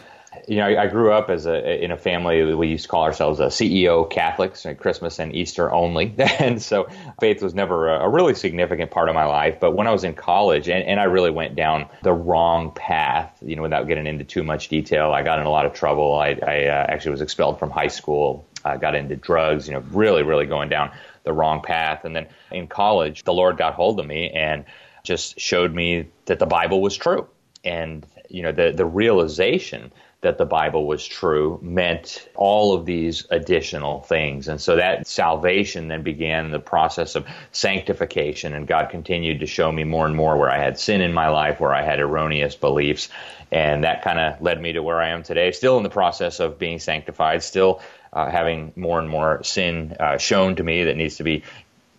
you 0.46 0.56
know, 0.56 0.66
I, 0.66 0.84
I, 0.84 0.86
grew 0.86 1.12
up 1.12 1.28
as 1.28 1.46
a 1.46 1.82
in 1.82 1.90
a 1.90 1.96
family 1.96 2.54
we 2.54 2.68
used 2.68 2.84
to 2.84 2.88
call 2.88 3.02
ourselves 3.02 3.40
a 3.40 3.46
CEO 3.46 4.08
Catholics, 4.08 4.64
at 4.64 4.78
Christmas 4.78 5.18
and 5.18 5.34
Easter 5.34 5.72
only, 5.72 6.14
and 6.18 6.62
so 6.62 6.88
faith 7.20 7.42
was 7.42 7.52
never 7.52 7.88
a, 7.88 8.04
a, 8.04 8.08
really 8.08 8.34
significant 8.34 8.92
part 8.92 9.08
of 9.08 9.14
my 9.14 9.24
life. 9.24 9.58
But 9.58 9.72
when 9.72 9.88
I 9.88 9.92
was 9.92 10.04
in 10.04 10.14
college, 10.14 10.68
and, 10.68 10.84
and 10.84 11.00
I 11.00 11.04
really 11.04 11.30
went 11.30 11.56
down 11.56 11.88
the 12.02 12.12
wrong 12.12 12.70
path, 12.72 13.36
you 13.42 13.56
know, 13.56 13.62
without 13.62 13.88
getting 13.88 14.06
into 14.06 14.24
too 14.24 14.44
much 14.44 14.68
detail, 14.68 15.12
I 15.12 15.22
got 15.22 15.40
in 15.40 15.46
a 15.46 15.50
lot 15.50 15.66
of 15.66 15.72
trouble. 15.72 16.14
I, 16.14 16.38
I 16.46 16.66
uh, 16.66 16.86
actually 16.88 17.12
was 17.12 17.22
expelled 17.22 17.58
from 17.58 17.70
high 17.70 17.88
school. 17.88 18.46
I 18.64 18.76
got 18.76 18.94
into 18.94 19.16
drugs, 19.16 19.66
you 19.66 19.74
know, 19.74 19.82
really, 19.90 20.22
really 20.22 20.46
going 20.46 20.68
down 20.68 20.92
the 21.24 21.32
wrong 21.32 21.60
path. 21.60 22.04
And 22.04 22.14
then 22.14 22.28
in 22.52 22.68
college, 22.68 23.24
the 23.24 23.32
Lord 23.32 23.56
got 23.56 23.74
hold 23.74 23.98
of 23.98 24.06
me 24.06 24.30
and 24.30 24.64
just 25.02 25.40
showed 25.40 25.74
me 25.74 26.06
that 26.26 26.38
the 26.38 26.46
Bible 26.46 26.80
was 26.82 26.96
true, 26.96 27.26
and 27.64 28.06
you 28.28 28.42
know, 28.42 28.52
the 28.52 28.72
the 28.72 28.86
realization 28.86 29.92
that 30.22 30.36
the 30.36 30.44
Bible 30.44 30.86
was 30.86 31.06
true 31.06 31.58
meant 31.62 32.28
all 32.34 32.74
of 32.74 32.84
these 32.84 33.26
additional 33.30 34.00
things. 34.02 34.48
And 34.48 34.60
so 34.60 34.76
that 34.76 35.06
salvation 35.06 35.88
then 35.88 36.02
began 36.02 36.50
the 36.50 36.58
process 36.58 37.14
of 37.14 37.26
sanctification. 37.52 38.52
And 38.52 38.66
God 38.66 38.90
continued 38.90 39.40
to 39.40 39.46
show 39.46 39.72
me 39.72 39.84
more 39.84 40.06
and 40.06 40.14
more 40.14 40.36
where 40.36 40.50
I 40.50 40.58
had 40.58 40.78
sin 40.78 41.00
in 41.00 41.14
my 41.14 41.28
life, 41.28 41.58
where 41.58 41.74
I 41.74 41.82
had 41.82 42.00
erroneous 42.00 42.54
beliefs. 42.54 43.08
And 43.50 43.84
that 43.84 44.02
kind 44.02 44.18
of 44.18 44.42
led 44.42 44.60
me 44.60 44.72
to 44.72 44.82
where 44.82 45.00
I 45.00 45.08
am 45.08 45.22
today, 45.22 45.52
still 45.52 45.78
in 45.78 45.84
the 45.84 45.90
process 45.90 46.38
of 46.38 46.58
being 46.58 46.80
sanctified, 46.80 47.42
still 47.42 47.80
uh, 48.12 48.30
having 48.30 48.72
more 48.76 48.98
and 48.98 49.08
more 49.08 49.42
sin 49.42 49.96
uh, 49.98 50.18
shown 50.18 50.56
to 50.56 50.62
me 50.62 50.84
that 50.84 50.96
needs 50.96 51.16
to 51.16 51.24
be 51.24 51.44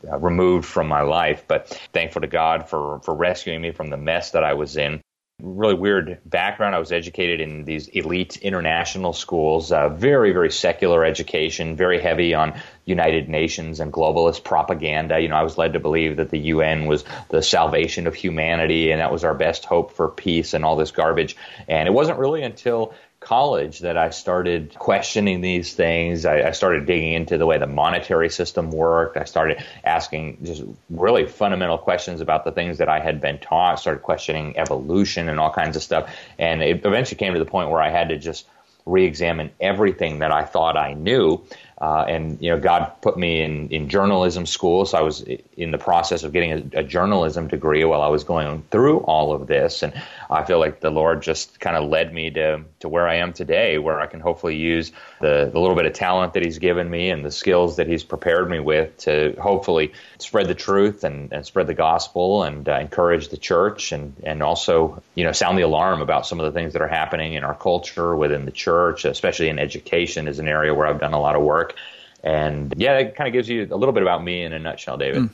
uh, 0.08 0.18
removed 0.20 0.68
from 0.68 0.88
my 0.88 1.01
life. 1.01 1.46
But 1.48 1.70
thankful 1.92 2.22
to 2.22 2.28
God 2.28 2.70
for, 2.70 3.00
for 3.00 3.16
rescuing 3.16 3.62
me 3.62 3.72
from 3.72 3.90
the 3.90 3.98
mess 3.98 4.32
that 4.32 4.44
I 4.44 4.54
was 4.54 4.78
in 4.78 5.01
really 5.41 5.74
weird 5.74 6.19
background. 6.25 6.75
I 6.75 6.79
was 6.79 6.91
educated 6.91 7.41
in 7.41 7.65
these 7.65 7.88
elite 7.88 8.38
international 8.38 9.13
schools, 9.13 9.71
uh, 9.71 9.89
very, 9.89 10.31
very 10.31 10.51
secular 10.51 11.03
education, 11.03 11.75
very 11.75 12.00
heavy 12.00 12.33
on 12.33 12.60
United 12.86 13.29
Nations 13.29 13.79
and 13.79 13.91
globalist 13.91 14.43
propaganda. 14.43 15.19
You 15.19 15.29
know, 15.29 15.36
I 15.36 15.43
was 15.43 15.57
led 15.57 15.74
to 15.74 15.79
believe 15.79 16.17
that 16.17 16.29
the 16.29 16.39
UN 16.39 16.86
was 16.86 17.03
the 17.29 17.41
salvation 17.41 18.07
of 18.07 18.15
humanity 18.15 18.91
and 18.91 19.01
that 19.01 19.12
was 19.12 19.24
our 19.24 19.36
best 19.36 19.65
hope 19.65 19.93
for 19.93 20.10
peace 20.10 20.53
and 20.53 20.63
all 20.63 20.75
this 20.75 20.91
garbage. 20.91 21.36
And 21.67 21.88
it 21.88 21.91
wasn't 21.91 22.19
really 22.19 22.43
until 22.43 22.93
college 23.22 23.80
that 23.80 23.98
I 23.98 24.10
started 24.10 24.74
questioning 24.78 25.42
these 25.42 25.74
things. 25.74 26.25
I, 26.25 26.50
I, 26.50 26.51
started 26.51 26.88
digging 26.88 27.13
into 27.13 27.38
the 27.38 27.46
way 27.46 27.60
the 27.60 27.68
monetary 27.68 28.30
system 28.30 28.72
worked. 28.72 29.16
I 29.16 29.25
started 29.25 29.63
asking 29.84 30.40
just 30.44 30.63
really 30.90 31.28
fundamental 31.28 31.78
questions 31.78 32.20
about 32.20 32.46
the 32.46 32.51
things 32.51 32.80
that 32.80 32.90
I 32.90 33.00
had 33.00 33.22
been 33.22 33.38
taught. 33.38 33.80
Started 33.80 34.01
questioning 34.01 34.58
evolution 34.58 35.30
and 35.30 35.40
all 35.40 35.54
kinds 35.54 35.75
of 35.78 35.84
stuff. 35.84 36.12
And 36.40 36.63
it 36.63 36.84
eventually 36.84 37.18
came 37.18 37.34
to 37.34 37.40
the 37.40 37.46
point 37.46 37.70
where 37.70 37.80
I 37.80 37.90
had 37.90 38.10
to 38.10 38.18
just 38.18 38.48
re-examine 38.88 39.51
everything 39.62 40.20
that 40.20 40.32
I 40.32 40.44
thought 40.44 40.75
I 40.75 40.94
knew 40.94 41.46
uh, 41.82 42.06
and 42.08 42.40
you 42.40 42.51
know, 42.51 42.60
God 42.60 42.94
put 43.01 43.18
me 43.18 43.42
in, 43.42 43.70
in 43.70 43.90
journalism 43.90 44.46
school, 44.46 44.86
so 44.86 45.00
I 45.00 45.01
was 45.01 45.25
in 45.58 45.72
the 45.72 45.80
process 45.80 46.24
of 46.24 46.32
getting 46.32 46.51
a, 46.51 46.82
a, 46.82 46.84
journalism 46.84 47.48
degree 47.48 47.84
while 47.84 48.04
I 48.04 48.10
was 48.10 48.24
going 48.24 48.63
through 48.70 49.00
all 49.00 49.34
of 49.34 49.48
this. 49.48 49.82
And 49.82 49.92
I 50.32 50.46
feel 50.46 50.60
like 50.60 50.80
the 50.80 50.90
Lord 50.90 51.22
just 51.22 51.60
kind 51.60 51.76
of 51.76 51.90
led 51.90 52.14
me 52.14 52.32
to 52.32 52.64
to 52.80 52.90
where 52.90 53.08
I 53.08 53.16
am 53.16 53.34
today, 53.34 53.78
where 53.78 54.00
I 54.00 54.08
can 54.08 54.22
hopefully 54.22 54.56
use 54.56 54.92
the, 55.20 55.50
the 55.52 55.60
little 55.60 55.76
bit 55.76 55.86
of 55.86 55.94
talent 55.94 56.34
that 56.34 56.44
He's 56.44 56.58
given 56.58 56.90
me 56.90 57.10
and 57.10 57.26
the 57.26 57.32
skills 57.32 57.76
that 57.76 57.88
He's 57.88 58.04
prepared 58.04 58.50
me 58.50 58.60
with 58.60 58.98
to 59.00 59.36
hopefully 59.42 59.92
spread 60.20 60.48
the 60.48 60.56
truth 60.56 61.04
and, 61.04 61.34
and 61.34 61.46
spread 61.46 61.68
the 61.68 61.74
gospel 61.74 62.44
and 62.44 62.68
uh, 62.70 62.80
encourage 62.80 63.28
the 63.28 63.38
church 63.38 63.92
and 63.92 64.16
and 64.24 64.42
also 64.42 65.04
you 65.16 65.26
know 65.26 65.34
sound 65.34 65.58
the 65.58 65.64
alarm 65.64 66.02
about 66.02 66.26
some 66.26 66.40
of 66.40 66.46
the 66.46 66.58
things 66.58 66.74
that 66.74 66.82
are 66.82 66.88
happening 66.88 67.34
in 67.34 67.44
our 67.44 67.56
culture 67.56 68.16
within 68.16 68.46
the 68.46 68.52
church, 68.52 69.04
especially 69.04 69.50
in 69.50 69.60
education, 69.60 70.28
is 70.28 70.40
an 70.40 70.48
area 70.48 70.74
where 70.74 70.88
I've 70.88 71.00
done 71.00 71.14
a 71.14 71.20
lot 71.20 71.36
of 71.36 71.42
work. 71.42 71.76
And 72.24 72.74
yeah, 72.78 72.98
it 73.00 73.16
kind 73.16 73.28
of 73.28 73.34
gives 73.34 73.50
you 73.50 73.68
a 73.70 73.76
little 73.76 73.94
bit 73.94 74.04
about 74.04 74.24
me 74.24 74.44
in 74.44 74.54
a 74.54 74.60
nutshell, 74.60 74.98
David. 74.98 75.24
Mm. 75.24 75.30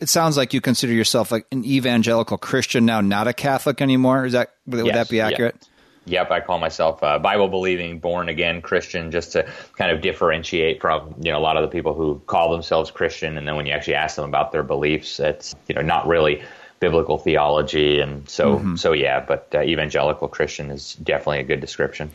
It 0.00 0.08
sounds 0.08 0.36
like 0.36 0.54
you 0.54 0.60
consider 0.60 0.92
yourself 0.92 1.32
like 1.32 1.46
an 1.50 1.64
evangelical 1.64 2.38
Christian 2.38 2.86
now, 2.86 3.00
not 3.00 3.26
a 3.26 3.32
Catholic 3.32 3.80
anymore. 3.80 4.26
Is 4.26 4.32
that 4.32 4.50
would 4.66 4.86
yes, 4.86 4.94
that 4.94 5.08
be 5.08 5.20
accurate? 5.20 5.56
Yep. 5.60 5.64
Yep, 6.06 6.30
I 6.30 6.40
call 6.40 6.58
myself 6.58 7.00
a 7.02 7.18
Bible 7.18 7.48
believing, 7.48 7.98
born 7.98 8.30
again 8.30 8.62
Christian, 8.62 9.10
just 9.10 9.32
to 9.32 9.46
kind 9.76 9.90
of 9.90 10.00
differentiate 10.00 10.80
from 10.80 11.14
you 11.20 11.30
know 11.30 11.38
a 11.38 11.40
lot 11.40 11.56
of 11.56 11.62
the 11.62 11.68
people 11.68 11.92
who 11.92 12.22
call 12.26 12.50
themselves 12.50 12.90
Christian, 12.90 13.36
and 13.36 13.46
then 13.46 13.56
when 13.56 13.66
you 13.66 13.72
actually 13.72 13.94
ask 13.94 14.16
them 14.16 14.24
about 14.24 14.50
their 14.50 14.62
beliefs, 14.62 15.20
it's 15.20 15.54
you 15.68 15.74
know 15.74 15.82
not 15.82 16.06
really 16.06 16.42
biblical 16.80 17.18
theology, 17.18 18.00
and 18.00 18.26
so 18.28 18.56
mm-hmm. 18.56 18.76
so 18.76 18.92
yeah. 18.92 19.20
But 19.20 19.50
uh, 19.54 19.62
evangelical 19.62 20.28
Christian 20.28 20.70
is 20.70 20.94
definitely 20.94 21.40
a 21.40 21.44
good 21.44 21.60
description. 21.60 22.10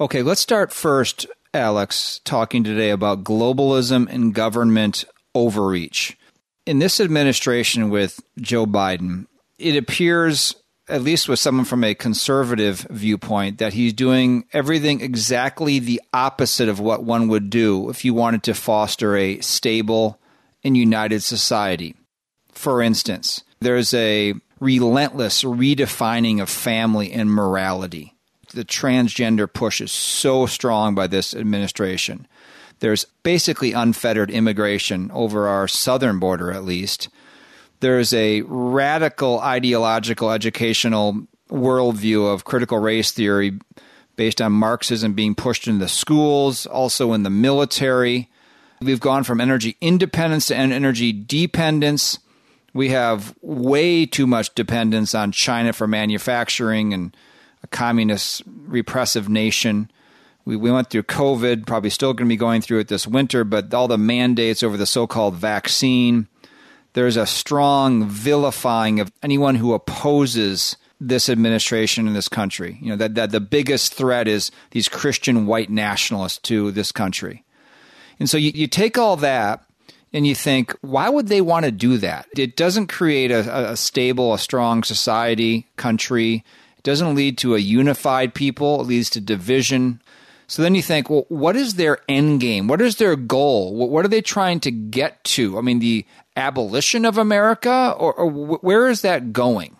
Okay, 0.00 0.22
let's 0.22 0.40
start 0.40 0.72
first 0.72 1.26
Alex, 1.54 2.20
talking 2.24 2.64
today 2.64 2.90
about 2.90 3.24
globalism 3.24 4.08
and 4.08 4.34
government 4.34 5.04
overreach. 5.34 6.16
In 6.64 6.78
this 6.78 7.00
administration 7.00 7.90
with 7.90 8.20
Joe 8.40 8.66
Biden, 8.66 9.26
it 9.58 9.76
appears, 9.76 10.54
at 10.88 11.02
least 11.02 11.28
with 11.28 11.38
someone 11.38 11.64
from 11.64 11.82
a 11.82 11.94
conservative 11.94 12.86
viewpoint, 12.90 13.58
that 13.58 13.72
he's 13.72 13.92
doing 13.92 14.44
everything 14.52 15.00
exactly 15.00 15.78
the 15.78 16.00
opposite 16.12 16.68
of 16.68 16.78
what 16.78 17.02
one 17.02 17.28
would 17.28 17.50
do 17.50 17.90
if 17.90 18.04
you 18.04 18.14
wanted 18.14 18.44
to 18.44 18.54
foster 18.54 19.16
a 19.16 19.40
stable 19.40 20.20
and 20.62 20.76
united 20.76 21.22
society. 21.22 21.96
For 22.52 22.80
instance, 22.80 23.42
there's 23.60 23.92
a 23.92 24.34
relentless 24.60 25.42
redefining 25.42 26.40
of 26.40 26.48
family 26.48 27.12
and 27.12 27.28
morality 27.28 28.12
the 28.52 28.64
transgender 28.64 29.52
push 29.52 29.80
is 29.80 29.92
so 29.92 30.46
strong 30.46 30.94
by 30.94 31.06
this 31.06 31.34
administration. 31.34 32.26
There's 32.82 33.04
basically 33.22 33.74
unfettered 33.74 34.28
immigration 34.28 35.08
over 35.12 35.46
our 35.46 35.68
southern 35.68 36.18
border, 36.18 36.50
at 36.50 36.64
least. 36.64 37.08
There's 37.78 38.12
a 38.12 38.42
radical 38.42 39.38
ideological 39.38 40.32
educational 40.32 41.28
worldview 41.48 42.34
of 42.34 42.42
critical 42.42 42.78
race 42.78 43.12
theory 43.12 43.60
based 44.16 44.42
on 44.42 44.50
Marxism 44.50 45.12
being 45.12 45.36
pushed 45.36 45.68
into 45.68 45.78
the 45.78 45.88
schools, 45.88 46.66
also 46.66 47.12
in 47.12 47.22
the 47.22 47.30
military. 47.30 48.28
We've 48.80 48.98
gone 48.98 49.22
from 49.22 49.40
energy 49.40 49.76
independence 49.80 50.46
to 50.46 50.56
energy 50.56 51.12
dependence. 51.12 52.18
We 52.74 52.88
have 52.88 53.32
way 53.42 54.06
too 54.06 54.26
much 54.26 54.56
dependence 54.56 55.14
on 55.14 55.30
China 55.30 55.72
for 55.72 55.86
manufacturing 55.86 56.92
and 56.92 57.16
a 57.62 57.68
communist 57.68 58.42
repressive 58.44 59.28
nation. 59.28 59.88
We, 60.44 60.56
we 60.56 60.70
went 60.70 60.90
through 60.90 61.04
COVID, 61.04 61.66
probably 61.66 61.90
still 61.90 62.12
going 62.12 62.28
to 62.28 62.32
be 62.32 62.36
going 62.36 62.62
through 62.62 62.80
it 62.80 62.88
this 62.88 63.06
winter, 63.06 63.44
but 63.44 63.72
all 63.72 63.88
the 63.88 63.98
mandates 63.98 64.62
over 64.62 64.76
the 64.76 64.86
so 64.86 65.06
called 65.06 65.34
vaccine. 65.34 66.26
There's 66.94 67.16
a 67.16 67.26
strong 67.26 68.08
vilifying 68.08 69.00
of 69.00 69.12
anyone 69.22 69.54
who 69.54 69.72
opposes 69.72 70.76
this 71.00 71.28
administration 71.28 72.06
in 72.06 72.14
this 72.14 72.28
country. 72.28 72.78
You 72.80 72.90
know, 72.90 72.96
that, 72.96 73.14
that 73.14 73.30
the 73.30 73.40
biggest 73.40 73.94
threat 73.94 74.28
is 74.28 74.50
these 74.70 74.88
Christian 74.88 75.46
white 75.46 75.70
nationalists 75.70 76.38
to 76.40 76.70
this 76.70 76.92
country. 76.92 77.44
And 78.20 78.28
so 78.30 78.36
you, 78.36 78.52
you 78.54 78.66
take 78.66 78.98
all 78.98 79.16
that 79.16 79.64
and 80.12 80.26
you 80.26 80.34
think, 80.34 80.76
why 80.80 81.08
would 81.08 81.28
they 81.28 81.40
want 81.40 81.64
to 81.64 81.72
do 81.72 81.98
that? 81.98 82.28
It 82.36 82.56
doesn't 82.56 82.88
create 82.88 83.30
a, 83.30 83.72
a 83.72 83.76
stable, 83.76 84.34
a 84.34 84.38
strong 84.38 84.84
society, 84.84 85.66
country 85.76 86.44
It 86.76 86.84
doesn't 86.84 87.14
lead 87.14 87.38
to 87.38 87.54
a 87.54 87.58
unified 87.58 88.34
people, 88.34 88.80
it 88.80 88.86
leads 88.88 89.08
to 89.10 89.20
division. 89.20 90.02
So 90.52 90.60
then 90.60 90.74
you 90.74 90.82
think, 90.82 91.08
well, 91.08 91.24
what 91.30 91.56
is 91.56 91.76
their 91.76 91.96
end 92.10 92.42
game? 92.42 92.68
What 92.68 92.82
is 92.82 92.96
their 92.96 93.16
goal? 93.16 93.74
What 93.74 94.04
are 94.04 94.08
they 94.08 94.20
trying 94.20 94.60
to 94.60 94.70
get 94.70 95.24
to? 95.24 95.56
I 95.56 95.62
mean, 95.62 95.78
the 95.78 96.04
abolition 96.36 97.06
of 97.06 97.16
America, 97.16 97.94
or, 97.96 98.12
or 98.12 98.26
where 98.28 98.90
is 98.90 99.00
that 99.00 99.32
going? 99.32 99.74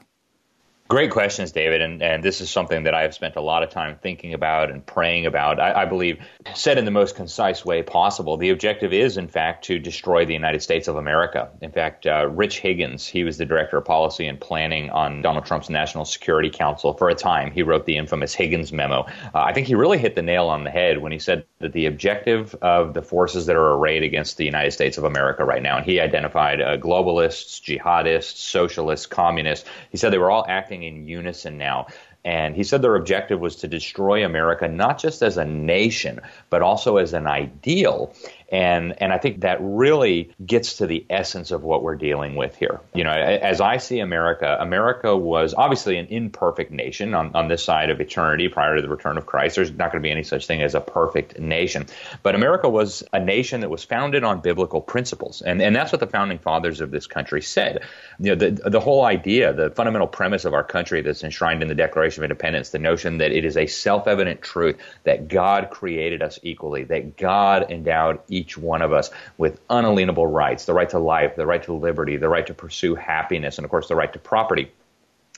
Great 0.92 1.10
questions, 1.10 1.52
David. 1.52 1.80
And, 1.80 2.02
and 2.02 2.22
this 2.22 2.42
is 2.42 2.50
something 2.50 2.82
that 2.82 2.92
I 2.92 3.00
have 3.00 3.14
spent 3.14 3.36
a 3.36 3.40
lot 3.40 3.62
of 3.62 3.70
time 3.70 3.96
thinking 4.02 4.34
about 4.34 4.70
and 4.70 4.84
praying 4.84 5.24
about. 5.24 5.58
I, 5.58 5.72
I, 5.72 5.84
believe, 5.86 6.18
said 6.54 6.76
in 6.76 6.84
the 6.84 6.90
most 6.90 7.16
concise 7.16 7.64
way 7.64 7.82
possible, 7.82 8.36
the 8.36 8.50
objective 8.50 8.92
is, 8.92 9.16
in 9.16 9.26
fact, 9.26 9.64
to 9.64 9.78
destroy 9.78 10.26
the 10.26 10.34
United 10.34 10.60
States 10.60 10.88
of 10.88 10.96
America. 10.96 11.48
In 11.62 11.72
fact, 11.72 12.06
uh, 12.06 12.28
Rich 12.28 12.58
Higgins, 12.58 13.06
he 13.06 13.24
was 13.24 13.38
the 13.38 13.46
director 13.46 13.78
of 13.78 13.86
policy 13.86 14.26
and 14.26 14.38
planning 14.38 14.90
on 14.90 15.22
Donald 15.22 15.46
Trump's 15.46 15.70
National 15.70 16.04
Security 16.04 16.50
Council 16.50 16.92
for 16.92 17.08
a 17.08 17.14
time. 17.14 17.52
He 17.52 17.62
wrote 17.62 17.86
the 17.86 17.96
infamous 17.96 18.34
Higgins 18.34 18.70
memo. 18.70 19.06
Uh, 19.34 19.40
I 19.40 19.54
think 19.54 19.68
he 19.68 19.74
really 19.74 19.96
hit 19.96 20.14
the 20.14 20.20
nail 20.20 20.48
on 20.48 20.62
the 20.62 20.70
head 20.70 20.98
when 20.98 21.10
he 21.10 21.18
said 21.18 21.46
that 21.60 21.72
the 21.72 21.86
objective 21.86 22.54
of 22.56 22.92
the 22.92 23.00
forces 23.00 23.46
that 23.46 23.56
are 23.56 23.72
arrayed 23.76 24.02
against 24.02 24.36
the 24.36 24.44
United 24.44 24.72
States 24.72 24.98
of 24.98 25.04
America 25.04 25.42
right 25.42 25.62
now, 25.62 25.78
and 25.78 25.86
he 25.86 26.00
identified 26.00 26.60
uh, 26.60 26.76
globalists, 26.76 27.62
jihadists, 27.62 28.36
socialists, 28.36 29.06
communists, 29.06 29.66
he 29.90 29.96
said 29.96 30.12
they 30.12 30.18
were 30.18 30.30
all 30.30 30.44
acting 30.46 30.81
in 30.82 31.08
unison 31.08 31.58
now. 31.58 31.86
And 32.24 32.54
he 32.54 32.62
said 32.62 32.82
their 32.82 32.94
objective 32.94 33.40
was 33.40 33.56
to 33.56 33.68
destroy 33.68 34.24
America 34.24 34.68
not 34.68 34.98
just 34.98 35.22
as 35.22 35.36
a 35.36 35.44
nation, 35.44 36.20
but 36.50 36.62
also 36.62 36.98
as 36.98 37.12
an 37.12 37.26
ideal. 37.26 38.14
And, 38.52 39.00
and 39.00 39.14
I 39.14 39.16
think 39.16 39.40
that 39.40 39.58
really 39.62 40.34
gets 40.44 40.76
to 40.76 40.86
the 40.86 41.06
essence 41.08 41.52
of 41.52 41.62
what 41.62 41.82
we're 41.82 41.96
dealing 41.96 42.36
with 42.36 42.54
here. 42.54 42.80
You 42.94 43.02
know, 43.02 43.10
as 43.10 43.62
I 43.62 43.78
see 43.78 44.00
America, 44.00 44.58
America 44.60 45.16
was 45.16 45.54
obviously 45.54 45.96
an 45.96 46.08
imperfect 46.08 46.70
nation 46.70 47.14
on, 47.14 47.34
on 47.34 47.48
this 47.48 47.64
side 47.64 47.88
of 47.88 47.98
eternity 47.98 48.48
prior 48.48 48.76
to 48.76 48.82
the 48.82 48.90
return 48.90 49.16
of 49.16 49.24
Christ. 49.24 49.56
There's 49.56 49.70
not 49.70 49.90
going 49.90 50.02
to 50.02 50.06
be 50.06 50.10
any 50.10 50.22
such 50.22 50.46
thing 50.46 50.60
as 50.60 50.74
a 50.74 50.82
perfect 50.82 51.38
nation. 51.38 51.86
But 52.22 52.34
America 52.34 52.68
was 52.68 53.02
a 53.10 53.18
nation 53.18 53.62
that 53.62 53.70
was 53.70 53.84
founded 53.84 54.22
on 54.22 54.42
biblical 54.42 54.82
principles. 54.82 55.40
And, 55.40 55.62
and 55.62 55.74
that's 55.74 55.90
what 55.90 56.00
the 56.00 56.06
founding 56.06 56.38
fathers 56.38 56.82
of 56.82 56.90
this 56.90 57.06
country 57.06 57.40
said. 57.40 57.82
You 58.18 58.34
know, 58.34 58.50
the, 58.50 58.68
the 58.68 58.80
whole 58.80 59.02
idea, 59.02 59.54
the 59.54 59.70
fundamental 59.70 60.08
premise 60.08 60.44
of 60.44 60.52
our 60.52 60.64
country 60.64 61.00
that's 61.00 61.24
enshrined 61.24 61.62
in 61.62 61.68
the 61.68 61.74
Declaration 61.74 62.22
of 62.22 62.30
Independence, 62.30 62.68
the 62.68 62.78
notion 62.78 63.16
that 63.18 63.32
it 63.32 63.46
is 63.46 63.56
a 63.56 63.66
self 63.66 64.06
evident 64.06 64.42
truth 64.42 64.76
that 65.04 65.28
God 65.28 65.70
created 65.70 66.22
us 66.22 66.38
equally, 66.42 66.84
that 66.84 67.16
God 67.16 67.70
endowed 67.70 68.20
each 68.28 68.41
each 68.42 68.58
one 68.58 68.82
of 68.82 68.92
us 68.92 69.10
with 69.38 69.60
unalienable 69.70 70.26
rights 70.26 70.64
the 70.64 70.74
right 70.74 70.90
to 70.90 70.98
life, 70.98 71.36
the 71.36 71.46
right 71.46 71.62
to 71.62 71.72
liberty, 71.72 72.16
the 72.16 72.28
right 72.28 72.46
to 72.48 72.54
pursue 72.54 72.96
happiness, 72.96 73.56
and 73.58 73.64
of 73.64 73.70
course, 73.70 73.86
the 73.88 73.94
right 73.94 74.12
to 74.12 74.18
property 74.18 74.72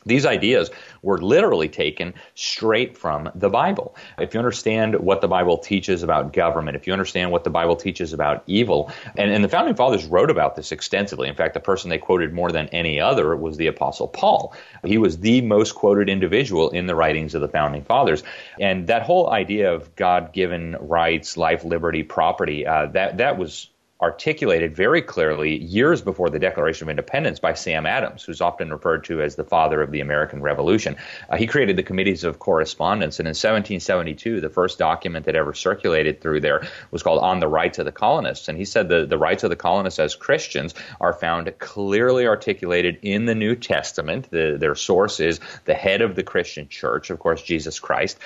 These 0.07 0.27
ideas 0.27 0.71
were 1.03 1.19
literally 1.19 1.69
taken 1.69 2.15
straight 2.35 2.97
from 2.97 3.31
the 3.35 3.49
Bible. 3.49 3.97
If 4.19 4.35
you 4.35 4.41
understand 4.41 4.97
what 5.01 5.21
the 5.21 5.29
Bible 5.29 5.59
teaches 5.59 6.03
about 6.03 6.33
government, 6.33 6.77
if 6.77 6.87
you 6.87 6.93
understand 6.93 7.31
what 7.31 7.45
the 7.45 7.51
Bible 7.51 7.77
teaches 7.77 8.13
about 8.13 8.43
evil, 8.47 8.91
and, 9.17 9.31
and 9.31 9.43
the 9.43 9.49
founding 9.49 9.75
fathers 9.75 10.05
wrote 10.07 10.31
about 10.31 10.57
this 10.57 10.73
extensively. 10.73 11.29
In 11.29 11.35
fact, 11.35 11.55
the 11.55 11.61
person 11.61 11.91
they 11.91 11.99
quoted 11.99 12.33
more 12.33 12.53
than 12.53 12.69
any 12.69 13.01
other 13.01 13.37
was 13.37 13.57
the 13.57 13.67
Apostle 13.67 14.09
Paul. 14.09 14.55
He 14.85 14.99
was 14.99 15.19
the 15.19 15.41
most 15.41 15.75
quoted 15.75 16.09
individual 16.09 16.71
in 16.71 16.87
the 16.87 16.95
writings 16.95 17.35
of 17.35 17.41
the 17.41 17.49
founding 17.49 17.83
fathers. 17.83 18.23
And 18.61 18.87
that 18.87 19.03
whole 19.03 19.31
idea 19.31 19.73
of 19.73 19.95
God 19.97 20.33
given 20.33 20.77
rights, 20.81 21.37
life, 21.37 21.65
liberty, 21.65 22.03
property, 22.03 22.67
uh, 22.67 22.87
that, 22.87 23.19
that 23.19 23.39
was 23.39 23.69
articulated 24.05 24.77
very 24.77 25.01
clearly 25.01 25.57
years 25.65 26.03
before 26.03 26.29
the 26.29 26.39
Declaration 26.39 26.85
of 26.85 26.91
Independence 26.91 27.41
by 27.41 27.55
Sam 27.55 27.87
Adams, 27.87 28.23
who's 28.23 28.43
often 28.43 28.71
referred 28.71 29.03
to 29.05 29.23
as 29.23 29.37
the 29.37 29.45
father 29.45 29.81
of 29.81 29.93
the 29.93 30.01
American 30.01 30.43
Revolution. 30.43 30.95
Uh, 31.31 31.39
he 31.39 31.47
created 31.47 31.77
the 31.77 31.83
Committees 31.83 32.23
of 32.23 32.39
Correspondence, 32.39 33.19
and 33.19 33.27
in 33.27 33.31
1772, 33.31 34.43
the 34.43 34.51
first 34.51 34.79
document 34.79 35.25
that 35.25 35.35
ever 35.35 35.55
circulated 35.55 36.21
through 36.21 36.41
there 36.41 36.67
was 36.91 37.03
called 37.03 37.23
On 37.23 37.41
the 37.41 37.49
Rights 37.49 37.79
of 37.79 37.87
the 37.87 37.93
Colonists. 37.93 38.47
And 38.47 38.59
he 38.59 38.67
said 38.67 38.91
the, 38.91 39.07
the 39.07 39.17
rights 39.17 39.43
of 39.43 39.49
the 39.49 39.57
colonists 39.57 39.99
as 39.99 40.15
Christians 40.15 40.75
are 41.01 41.15
found 41.15 41.51
clearly 41.59 42.27
articulated 42.27 42.99
in 43.01 43.25
the 43.25 43.35
New 43.35 43.57
Testament. 43.57 44.29
The, 44.31 44.59
their 44.61 44.75
source 44.75 45.19
is 45.19 45.41
the 45.65 45.73
head 45.73 46.03
of 46.03 46.15
the 46.15 46.23
Christian 46.23 46.69
church, 46.69 47.09
of 47.09 47.21
course, 47.21 47.43
Jesus 47.43 47.81
Christ. 47.81 48.19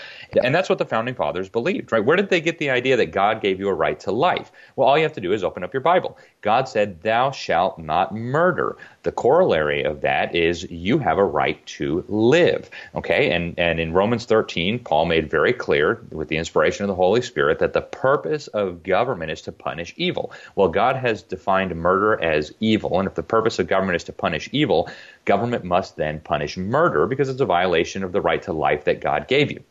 And 0.43 0.53
that's 0.53 0.69
what 0.69 0.79
the 0.79 0.87
founding 0.87 1.15
fathers 1.15 1.49
believed, 1.49 1.93
right? 1.93 2.05
Where 2.05 2.17
did 2.17 2.31
they 2.31 2.41
get 2.41 2.59
the 2.59 2.71
idea 2.71 2.97
that 2.97 3.13
God 3.13 3.41
gave 3.41 3.61
you 3.61 3.69
a 3.69 3.75
right 3.75 4.01
to 4.01 4.11
life? 4.11 4.51
Well, 4.75 4.89
all 4.89 4.97
you 4.97 5.05
have 5.05 5.13
to 5.13 5.21
do 5.21 5.33
is 5.33 5.45
open 5.45 5.63
up 5.69 5.75
your 5.75 5.83
Bible. 5.83 6.17
God 6.41 6.69
said, 6.69 7.03
Thou 7.03 7.31
shalt 7.31 7.79
not 7.79 8.15
murder. 8.15 8.77
The 9.03 9.13
corollary 9.13 9.85
of 9.85 10.01
that 10.01 10.35
is 10.35 10.71
you 10.71 10.99
have 10.99 11.19
a 11.19 11.25
right 11.25 11.65
to 11.67 12.05
live. 12.09 12.71
Okay? 12.95 13.31
And, 13.33 13.55
and 13.59 13.79
in 13.79 13.93
Romans 13.93 14.25
13, 14.25 14.79
Paul 14.79 15.05
made 15.05 15.31
very 15.31 15.53
clear, 15.53 16.01
with 16.11 16.29
the 16.29 16.39
inspiration 16.39 16.85
of 16.85 16.89
the 16.89 16.95
Holy 16.95 17.21
Spirit, 17.21 17.59
that 17.59 17.75
the 17.75 17.83
purpose 17.83 18.47
of 18.49 18.83
government 18.83 19.31
is 19.31 19.43
to 19.43 19.53
punish 19.53 19.93
evil. 19.97 20.33
Well, 20.57 20.69
God 20.69 20.97
has 20.97 21.23
defined 21.23 21.75
murder 21.77 22.21
as 22.23 22.55
evil, 22.61 22.99
and 22.99 23.07
if 23.07 23.15
the 23.15 23.23
purpose 23.23 23.59
of 23.59 23.67
government 23.67 23.97
is 23.97 24.05
to 24.05 24.13
punish 24.13 24.49
evil, 24.53 24.89
government 25.27 25.65
must 25.65 25.97
then 25.97 26.21
punish 26.21 26.57
murder 26.57 27.07
because 27.07 27.29
it's 27.29 27.41
a 27.41 27.47
violation 27.47 28.03
of 28.03 28.13
the 28.13 28.21
right 28.21 28.43
to 28.43 28.53
life 28.53 28.85
that 28.85 29.01
God 29.01 29.29
gave 29.29 29.51
you. 29.51 29.63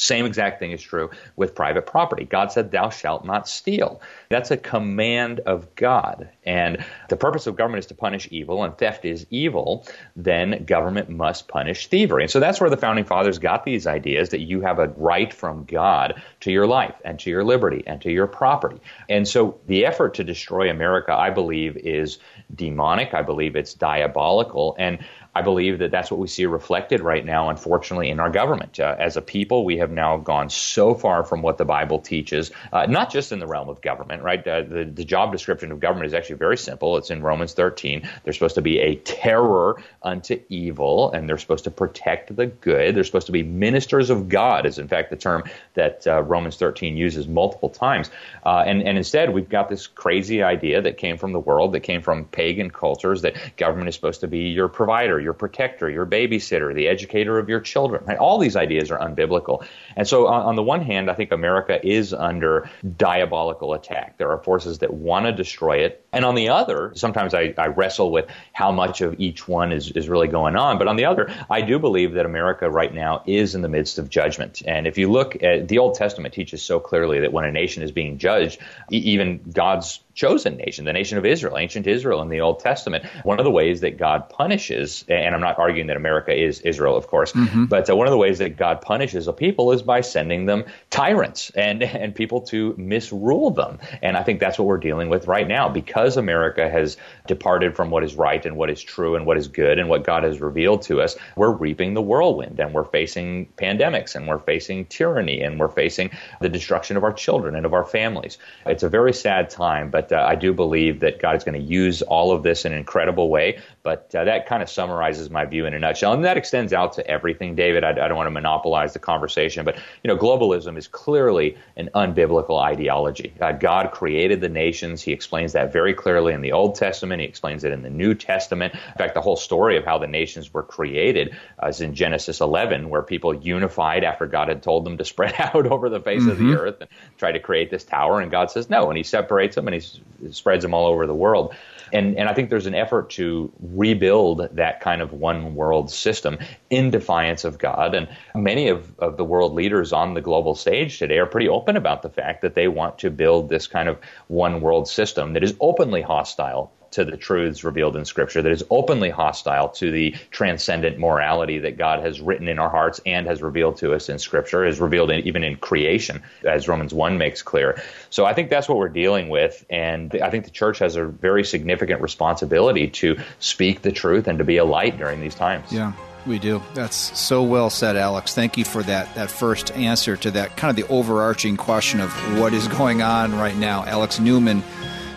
Same 0.00 0.24
exact 0.24 0.60
thing 0.60 0.72
is 0.72 0.80
true 0.80 1.10
with 1.36 1.54
private 1.54 1.84
property. 1.84 2.24
God 2.24 2.50
said, 2.50 2.70
Thou 2.70 2.88
shalt 2.88 3.26
not 3.26 3.46
steal. 3.46 4.00
That's 4.30 4.50
a 4.50 4.56
command 4.56 5.40
of 5.40 5.74
God. 5.74 6.30
And 6.42 6.82
the 7.10 7.18
purpose 7.18 7.46
of 7.46 7.54
government 7.54 7.80
is 7.80 7.88
to 7.88 7.94
punish 7.94 8.26
evil, 8.30 8.64
and 8.64 8.76
theft 8.78 9.04
is 9.04 9.26
evil, 9.28 9.86
then 10.16 10.64
government 10.64 11.10
must 11.10 11.48
punish 11.48 11.88
thievery. 11.88 12.22
And 12.22 12.30
so 12.30 12.40
that's 12.40 12.62
where 12.62 12.70
the 12.70 12.78
founding 12.78 13.04
fathers 13.04 13.38
got 13.38 13.64
these 13.64 13.86
ideas 13.86 14.30
that 14.30 14.40
you 14.40 14.62
have 14.62 14.78
a 14.78 14.88
right 14.96 15.34
from 15.34 15.64
God 15.64 16.22
to 16.40 16.50
your 16.50 16.66
life 16.66 16.94
and 17.04 17.18
to 17.20 17.28
your 17.28 17.44
liberty 17.44 17.84
and 17.86 18.00
to 18.00 18.10
your 18.10 18.26
property. 18.26 18.80
And 19.10 19.28
so 19.28 19.60
the 19.66 19.84
effort 19.84 20.14
to 20.14 20.24
destroy 20.24 20.70
America, 20.70 21.12
I 21.12 21.28
believe, 21.28 21.76
is 21.76 22.18
demonic. 22.54 23.12
I 23.12 23.20
believe 23.20 23.54
it's 23.54 23.74
diabolical. 23.74 24.76
And 24.78 25.00
I 25.34 25.42
believe 25.42 25.78
that 25.78 25.92
that's 25.92 26.10
what 26.10 26.18
we 26.18 26.26
see 26.26 26.46
reflected 26.46 27.00
right 27.00 27.24
now, 27.24 27.50
unfortunately, 27.50 28.10
in 28.10 28.18
our 28.18 28.30
government. 28.30 28.80
Uh, 28.80 28.96
as 28.98 29.16
a 29.16 29.22
people, 29.22 29.64
we 29.64 29.76
have 29.78 29.90
now 29.90 30.16
gone 30.16 30.50
so 30.50 30.94
far 30.94 31.22
from 31.22 31.40
what 31.40 31.56
the 31.56 31.64
Bible 31.64 32.00
teaches, 32.00 32.50
uh, 32.72 32.86
not 32.86 33.12
just 33.12 33.30
in 33.30 33.38
the 33.38 33.46
realm 33.46 33.68
of 33.68 33.80
government, 33.80 34.24
right? 34.24 34.44
The, 34.44 34.90
the 34.92 35.04
job 35.04 35.30
description 35.30 35.70
of 35.70 35.78
government 35.78 36.06
is 36.06 36.14
actually 36.14 36.36
very 36.36 36.56
simple. 36.56 36.96
It's 36.96 37.10
in 37.10 37.22
Romans 37.22 37.52
13. 37.52 38.08
They're 38.24 38.32
supposed 38.32 38.56
to 38.56 38.62
be 38.62 38.80
a 38.80 38.96
terror 38.96 39.80
unto 40.02 40.40
evil, 40.48 41.12
and 41.12 41.28
they're 41.28 41.38
supposed 41.38 41.64
to 41.64 41.70
protect 41.70 42.34
the 42.34 42.46
good. 42.46 42.96
They're 42.96 43.04
supposed 43.04 43.26
to 43.26 43.32
be 43.32 43.44
ministers 43.44 44.10
of 44.10 44.28
God, 44.28 44.66
is 44.66 44.78
in 44.78 44.88
fact 44.88 45.10
the 45.10 45.16
term 45.16 45.44
that 45.74 46.06
uh, 46.08 46.22
Romans 46.22 46.56
13 46.56 46.96
uses 46.96 47.28
multiple 47.28 47.68
times. 47.68 48.10
Uh, 48.44 48.64
and, 48.66 48.82
and 48.82 48.98
instead, 48.98 49.32
we've 49.32 49.48
got 49.48 49.68
this 49.68 49.86
crazy 49.86 50.42
idea 50.42 50.82
that 50.82 50.96
came 50.96 51.16
from 51.16 51.32
the 51.32 51.38
world, 51.38 51.72
that 51.72 51.80
came 51.80 52.02
from 52.02 52.24
pagan 52.24 52.70
cultures, 52.70 53.22
that 53.22 53.36
government 53.56 53.88
is 53.88 53.94
supposed 53.94 54.20
to 54.20 54.28
be 54.28 54.48
your 54.48 54.68
provider 54.68 55.19
your 55.20 55.34
protector, 55.34 55.88
your 55.88 56.06
babysitter, 56.06 56.74
the 56.74 56.88
educator 56.88 57.38
of 57.38 57.48
your 57.48 57.60
children. 57.60 58.04
Right? 58.04 58.18
All 58.18 58.38
these 58.38 58.56
ideas 58.56 58.90
are 58.90 58.98
unbiblical. 58.98 59.66
And 59.96 60.06
so, 60.08 60.26
on, 60.26 60.42
on, 60.46 60.56
the 60.56 60.62
one 60.62 60.82
hand, 60.82 61.10
I 61.10 61.14
think 61.14 61.32
America 61.32 61.78
is 61.86 62.12
under 62.12 62.70
diabolical 62.96 63.74
attack. 63.74 64.18
There 64.18 64.30
are 64.30 64.42
forces 64.42 64.78
that 64.78 64.92
want 64.92 65.26
to 65.26 65.32
destroy 65.32 65.84
it. 65.84 66.06
And 66.12 66.24
on 66.24 66.34
the 66.34 66.48
other, 66.48 66.92
sometimes 66.94 67.34
I, 67.34 67.54
I 67.56 67.68
wrestle 67.68 68.10
with 68.10 68.26
how 68.52 68.72
much 68.72 69.00
of 69.00 69.20
each 69.20 69.46
one 69.46 69.72
is, 69.72 69.90
is 69.92 70.08
really 70.08 70.28
going 70.28 70.56
on. 70.56 70.78
But 70.78 70.88
on 70.88 70.96
the 70.96 71.04
other, 71.04 71.32
I 71.48 71.62
do 71.62 71.78
believe 71.78 72.14
that 72.14 72.26
America 72.26 72.68
right 72.70 72.92
now 72.92 73.22
is 73.26 73.54
in 73.54 73.62
the 73.62 73.68
midst 73.68 73.98
of 73.98 74.08
judgment. 74.10 74.62
And 74.66 74.86
if 74.86 74.98
you 74.98 75.10
look 75.10 75.42
at 75.42 75.68
the 75.68 75.78
Old 75.78 75.94
Testament 75.94 76.34
teaches 76.34 76.62
so 76.62 76.80
clearly 76.80 77.20
that 77.20 77.32
when 77.32 77.44
a 77.44 77.52
nation 77.52 77.82
is 77.82 77.92
being 77.92 78.18
judged, 78.18 78.58
even 78.90 79.40
God's 79.52 80.00
chosen 80.20 80.56
nation, 80.56 80.84
the 80.84 80.92
nation 80.92 81.18
of 81.18 81.24
Israel, 81.24 81.56
ancient 81.56 81.86
Israel 81.86 82.20
in 82.20 82.28
the 82.28 82.40
Old 82.40 82.60
Testament. 82.60 83.04
One 83.22 83.38
of 83.38 83.44
the 83.44 83.50
ways 83.50 83.80
that 83.80 83.96
God 83.96 84.28
punishes, 84.28 85.04
and 85.08 85.34
I'm 85.34 85.40
not 85.40 85.58
arguing 85.58 85.86
that 85.86 85.96
America 85.96 86.34
is 86.34 86.60
Israel, 86.60 86.96
of 86.96 87.06
course, 87.06 87.32
mm-hmm. 87.32 87.66
but 87.66 87.88
uh, 87.88 87.96
one 87.96 88.06
of 88.06 88.10
the 88.10 88.18
ways 88.18 88.38
that 88.38 88.56
God 88.56 88.82
punishes 88.82 89.28
a 89.28 89.32
people 89.32 89.72
is 89.72 89.82
by 89.82 90.00
sending 90.02 90.46
them 90.46 90.64
tyrants 90.90 91.50
and, 91.50 91.82
and 91.82 92.14
people 92.14 92.42
to 92.42 92.74
misrule 92.76 93.50
them. 93.50 93.78
And 94.02 94.16
I 94.16 94.22
think 94.22 94.40
that's 94.40 94.58
what 94.58 94.66
we're 94.66 94.78
dealing 94.78 95.08
with 95.08 95.26
right 95.26 95.48
now. 95.48 95.68
Because 95.68 95.99
America 96.16 96.68
has 96.68 96.96
departed 97.26 97.76
from 97.76 97.90
what 97.90 98.04
is 98.04 98.14
right 98.14 98.44
and 98.44 98.56
what 98.56 98.70
is 98.70 98.82
true 98.82 99.16
and 99.16 99.26
what 99.26 99.36
is 99.36 99.48
good 99.48 99.78
and 99.78 99.88
what 99.88 100.04
God 100.04 100.24
has 100.24 100.40
revealed 100.40 100.82
to 100.82 101.00
us, 101.00 101.16
we're 101.36 101.50
reaping 101.50 101.94
the 101.94 102.02
whirlwind 102.02 102.60
and 102.60 102.74
we're 102.74 102.84
facing 102.84 103.46
pandemics 103.56 104.14
and 104.14 104.26
we're 104.26 104.38
facing 104.38 104.86
tyranny 104.86 105.40
and 105.42 105.58
we're 105.58 105.68
facing 105.68 106.10
the 106.40 106.48
destruction 106.48 106.96
of 106.96 107.04
our 107.04 107.12
children 107.12 107.54
and 107.54 107.66
of 107.66 107.74
our 107.74 107.84
families. 107.84 108.38
It's 108.66 108.82
a 108.82 108.88
very 108.88 109.12
sad 109.12 109.50
time, 109.50 109.90
but 109.90 110.12
uh, 110.12 110.24
I 110.28 110.34
do 110.34 110.52
believe 110.52 111.00
that 111.00 111.20
God 111.20 111.36
is 111.36 111.44
going 111.44 111.60
to 111.60 111.66
use 111.66 112.02
all 112.02 112.32
of 112.32 112.42
this 112.42 112.64
in 112.64 112.72
an 112.72 112.78
incredible 112.78 113.28
way. 113.28 113.58
But 113.82 114.14
uh, 114.14 114.24
that 114.24 114.46
kind 114.46 114.62
of 114.62 114.68
summarizes 114.68 115.30
my 115.30 115.46
view 115.46 115.64
in 115.64 115.72
a 115.72 115.78
nutshell, 115.78 116.12
and 116.12 116.22
that 116.24 116.36
extends 116.36 116.74
out 116.74 116.92
to 116.94 117.06
everything, 117.06 117.54
David. 117.54 117.82
I, 117.82 117.90
I, 117.90 118.08
don't 118.08 118.16
want 118.16 118.26
to 118.26 118.30
monopolize 118.30 118.92
the 118.92 118.98
conversation, 118.98 119.64
but 119.64 119.76
you 120.04 120.08
know, 120.08 120.18
globalism 120.18 120.76
is 120.76 120.86
clearly 120.86 121.56
an 121.76 121.88
unbiblical 121.94 122.60
ideology. 122.60 123.32
Uh, 123.40 123.52
God 123.52 123.90
created 123.90 124.42
the 124.42 124.50
nations. 124.50 125.00
He 125.00 125.12
explains 125.12 125.54
that 125.54 125.72
very 125.72 125.94
clearly 125.94 126.34
in 126.34 126.42
the 126.42 126.52
Old 126.52 126.74
Testament. 126.74 127.22
He 127.22 127.26
explains 127.26 127.64
it 127.64 127.72
in 127.72 127.80
the 127.80 127.88
New 127.88 128.14
Testament. 128.14 128.74
In 128.74 128.94
fact, 128.98 129.14
the 129.14 129.22
whole 129.22 129.36
story 129.36 129.78
of 129.78 129.84
how 129.84 129.96
the 129.96 130.06
nations 130.06 130.52
were 130.52 130.62
created 130.62 131.34
uh, 131.62 131.68
is 131.68 131.80
in 131.80 131.94
Genesis 131.94 132.42
11, 132.42 132.90
where 132.90 133.02
people 133.02 133.34
unified 133.34 134.04
after 134.04 134.26
God 134.26 134.48
had 134.48 134.62
told 134.62 134.84
them 134.84 134.98
to 134.98 135.06
spread 135.06 135.34
out 135.38 135.66
over 135.66 135.88
the 135.88 136.00
face 136.00 136.20
mm-hmm. 136.20 136.30
of 136.30 136.38
the 136.38 136.44
mm-hmm. 136.44 136.60
earth 136.60 136.76
and 136.82 136.90
try 137.16 137.32
to 137.32 137.40
create 137.40 137.70
this 137.70 137.84
tower, 137.84 138.20
and 138.20 138.30
God 138.30 138.50
says 138.50 138.68
no, 138.68 138.90
and 138.90 138.98
He 138.98 139.04
separates 139.04 139.54
them 139.54 139.68
and 139.68 139.82
He 139.82 140.32
spreads 140.32 140.62
them 140.62 140.74
all 140.74 140.86
over 140.86 141.06
the 141.06 141.14
world. 141.14 141.54
And, 141.92 142.16
and 142.16 142.28
I 142.28 142.34
think 142.34 142.50
there's 142.50 142.66
an 142.66 142.74
effort 142.74 143.10
to 143.10 143.52
rebuild 143.60 144.48
that 144.52 144.80
kind 144.80 145.02
of 145.02 145.12
one 145.12 145.54
world 145.54 145.90
system 145.90 146.38
in 146.70 146.90
defiance 146.90 147.44
of 147.44 147.58
God. 147.58 147.94
And 147.94 148.08
many 148.34 148.68
of, 148.68 148.92
of 148.98 149.16
the 149.16 149.24
world 149.24 149.54
leaders 149.54 149.92
on 149.92 150.14
the 150.14 150.20
global 150.20 150.54
stage 150.54 150.98
today 150.98 151.18
are 151.18 151.26
pretty 151.26 151.48
open 151.48 151.76
about 151.76 152.02
the 152.02 152.10
fact 152.10 152.42
that 152.42 152.54
they 152.54 152.68
want 152.68 152.98
to 152.98 153.10
build 153.10 153.48
this 153.48 153.66
kind 153.66 153.88
of 153.88 153.98
one 154.28 154.60
world 154.60 154.88
system 154.88 155.32
that 155.32 155.42
is 155.42 155.54
openly 155.60 156.02
hostile 156.02 156.72
to 156.92 157.04
the 157.04 157.16
truths 157.16 157.64
revealed 157.64 157.96
in 157.96 158.04
Scripture, 158.04 158.42
that 158.42 158.52
is 158.52 158.64
openly 158.70 159.10
hostile 159.10 159.68
to 159.70 159.90
the 159.90 160.14
transcendent 160.30 160.98
morality 160.98 161.58
that 161.58 161.78
God 161.78 162.00
has 162.00 162.20
written 162.20 162.48
in 162.48 162.58
our 162.58 162.70
hearts 162.70 163.00
and 163.06 163.26
has 163.26 163.42
revealed 163.42 163.76
to 163.78 163.94
us 163.94 164.08
in 164.08 164.18
Scripture, 164.18 164.64
is 164.64 164.80
revealed 164.80 165.10
in, 165.10 165.26
even 165.26 165.44
in 165.44 165.56
creation, 165.56 166.22
as 166.44 166.68
Romans 166.68 166.92
1 166.92 167.18
makes 167.18 167.42
clear. 167.42 167.80
So 168.10 168.24
I 168.24 168.34
think 168.34 168.50
that's 168.50 168.68
what 168.68 168.78
we're 168.78 168.88
dealing 168.88 169.28
with. 169.28 169.64
And 169.70 170.14
I 170.22 170.30
think 170.30 170.44
the 170.44 170.50
church 170.50 170.78
has 170.80 170.96
a 170.96 171.04
very 171.04 171.44
significant 171.44 172.00
responsibility 172.00 172.88
to 172.88 173.18
speak 173.38 173.82
the 173.82 173.92
truth 173.92 174.28
and 174.28 174.38
to 174.38 174.44
be 174.44 174.56
a 174.56 174.64
light 174.64 174.98
during 174.98 175.20
these 175.20 175.34
times. 175.34 175.72
Yeah. 175.72 175.92
We 176.26 176.38
do. 176.38 176.62
That's 176.74 177.18
so 177.18 177.42
well 177.42 177.70
said, 177.70 177.96
Alex. 177.96 178.34
Thank 178.34 178.58
you 178.58 178.64
for 178.64 178.82
that 178.82 179.14
that 179.14 179.30
first 179.30 179.72
answer 179.72 180.16
to 180.18 180.30
that 180.32 180.56
kind 180.56 180.70
of 180.70 180.76
the 180.76 180.92
overarching 180.92 181.56
question 181.56 182.00
of 182.00 182.12
what 182.38 182.52
is 182.52 182.68
going 182.68 183.00
on 183.00 183.34
right 183.36 183.56
now. 183.56 183.84
Alex 183.84 184.20
Newman 184.20 184.62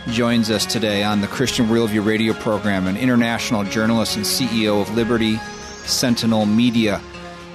joins 0.07 0.49
us 0.51 0.65
today 0.65 1.03
on 1.03 1.21
the 1.21 1.27
Christian 1.27 1.67
Worldview 1.67 2.05
radio 2.05 2.33
program, 2.33 2.87
an 2.87 2.97
international 2.97 3.63
journalist 3.63 4.15
and 4.15 4.25
CEO 4.25 4.81
of 4.81 4.95
Liberty 4.95 5.37
Sentinel 5.85 6.45
Media. 6.45 7.01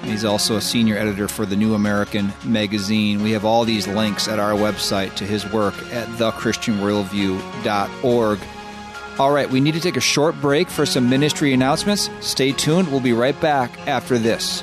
He's 0.02 0.24
also 0.24 0.56
a 0.56 0.60
senior 0.60 0.96
editor 0.96 1.28
for 1.28 1.44
the 1.44 1.56
New 1.56 1.74
American 1.74 2.32
Magazine. 2.44 3.22
We 3.22 3.32
have 3.32 3.44
all 3.44 3.64
these 3.64 3.88
links 3.88 4.28
at 4.28 4.38
our 4.38 4.52
website 4.52 5.16
to 5.16 5.24
his 5.24 5.44
work 5.52 5.74
at 5.92 6.06
thechristianworldview.org. 6.08 8.38
All 9.18 9.32
right, 9.32 9.50
we 9.50 9.60
need 9.60 9.74
to 9.74 9.80
take 9.80 9.96
a 9.96 10.00
short 10.00 10.40
break 10.40 10.68
for 10.68 10.86
some 10.86 11.10
ministry 11.10 11.52
announcements. 11.52 12.08
Stay 12.20 12.52
tuned. 12.52 12.86
We'll 12.88 13.00
be 13.00 13.12
right 13.12 13.38
back 13.40 13.76
after 13.88 14.16
this. 14.16 14.62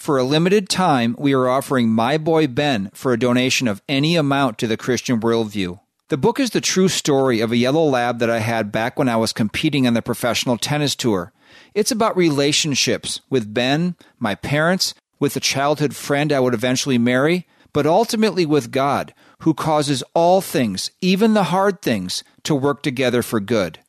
For 0.00 0.16
a 0.16 0.24
limited 0.24 0.70
time, 0.70 1.14
we 1.18 1.34
are 1.34 1.46
offering 1.46 1.90
My 1.90 2.16
Boy 2.16 2.46
Ben 2.46 2.90
for 2.94 3.12
a 3.12 3.18
donation 3.18 3.68
of 3.68 3.82
any 3.86 4.16
amount 4.16 4.56
to 4.56 4.66
the 4.66 4.78
Christian 4.78 5.20
Worldview. 5.20 5.78
The 6.08 6.16
book 6.16 6.40
is 6.40 6.50
the 6.50 6.62
true 6.62 6.88
story 6.88 7.40
of 7.40 7.52
a 7.52 7.58
yellow 7.58 7.84
lab 7.84 8.18
that 8.18 8.30
I 8.30 8.38
had 8.38 8.72
back 8.72 8.98
when 8.98 9.10
I 9.10 9.16
was 9.16 9.34
competing 9.34 9.86
on 9.86 9.92
the 9.92 10.00
professional 10.00 10.56
tennis 10.56 10.96
tour. 10.96 11.34
It's 11.74 11.90
about 11.90 12.16
relationships 12.16 13.20
with 13.28 13.52
Ben, 13.52 13.94
my 14.18 14.34
parents, 14.34 14.94
with 15.18 15.34
the 15.34 15.38
childhood 15.38 15.94
friend 15.94 16.32
I 16.32 16.40
would 16.40 16.54
eventually 16.54 16.96
marry, 16.96 17.46
but 17.74 17.86
ultimately 17.86 18.46
with 18.46 18.70
God, 18.70 19.12
who 19.40 19.52
causes 19.52 20.02
all 20.14 20.40
things, 20.40 20.90
even 21.02 21.34
the 21.34 21.52
hard 21.52 21.82
things, 21.82 22.24
to 22.44 22.54
work 22.54 22.82
together 22.82 23.20
for 23.20 23.38
good. 23.38 23.80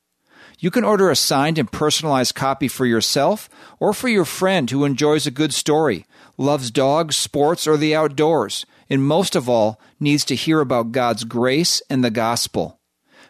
You 0.62 0.69
can 0.69 0.84
order 0.84 1.10
a 1.10 1.15
signed 1.15 1.58
and 1.58 1.71
personalized 1.71 2.36
copy 2.36 2.67
for 2.67 2.86
yourself 2.86 3.50
or 3.80 3.93
for 3.93 4.08
your 4.08 4.26
friend 4.26 4.69
who 4.69 4.86
enjoys 4.86 5.26
a 5.26 5.32
good 5.32 5.56
story, 5.56 6.06
loves 6.38 6.69
dogs, 6.69 7.17
sports, 7.17 7.65
or 7.65 7.78
the 7.78 7.95
outdoors, 7.95 8.67
and 8.88 9.04
most 9.04 9.36
of 9.36 9.50
all, 9.50 9.82
needs 10.00 10.24
to 10.26 10.36
hear 10.36 10.60
about 10.60 10.91
God's 10.91 11.24
grace 11.24 11.82
and 11.89 12.04
the 12.04 12.12
gospel. 12.12 12.80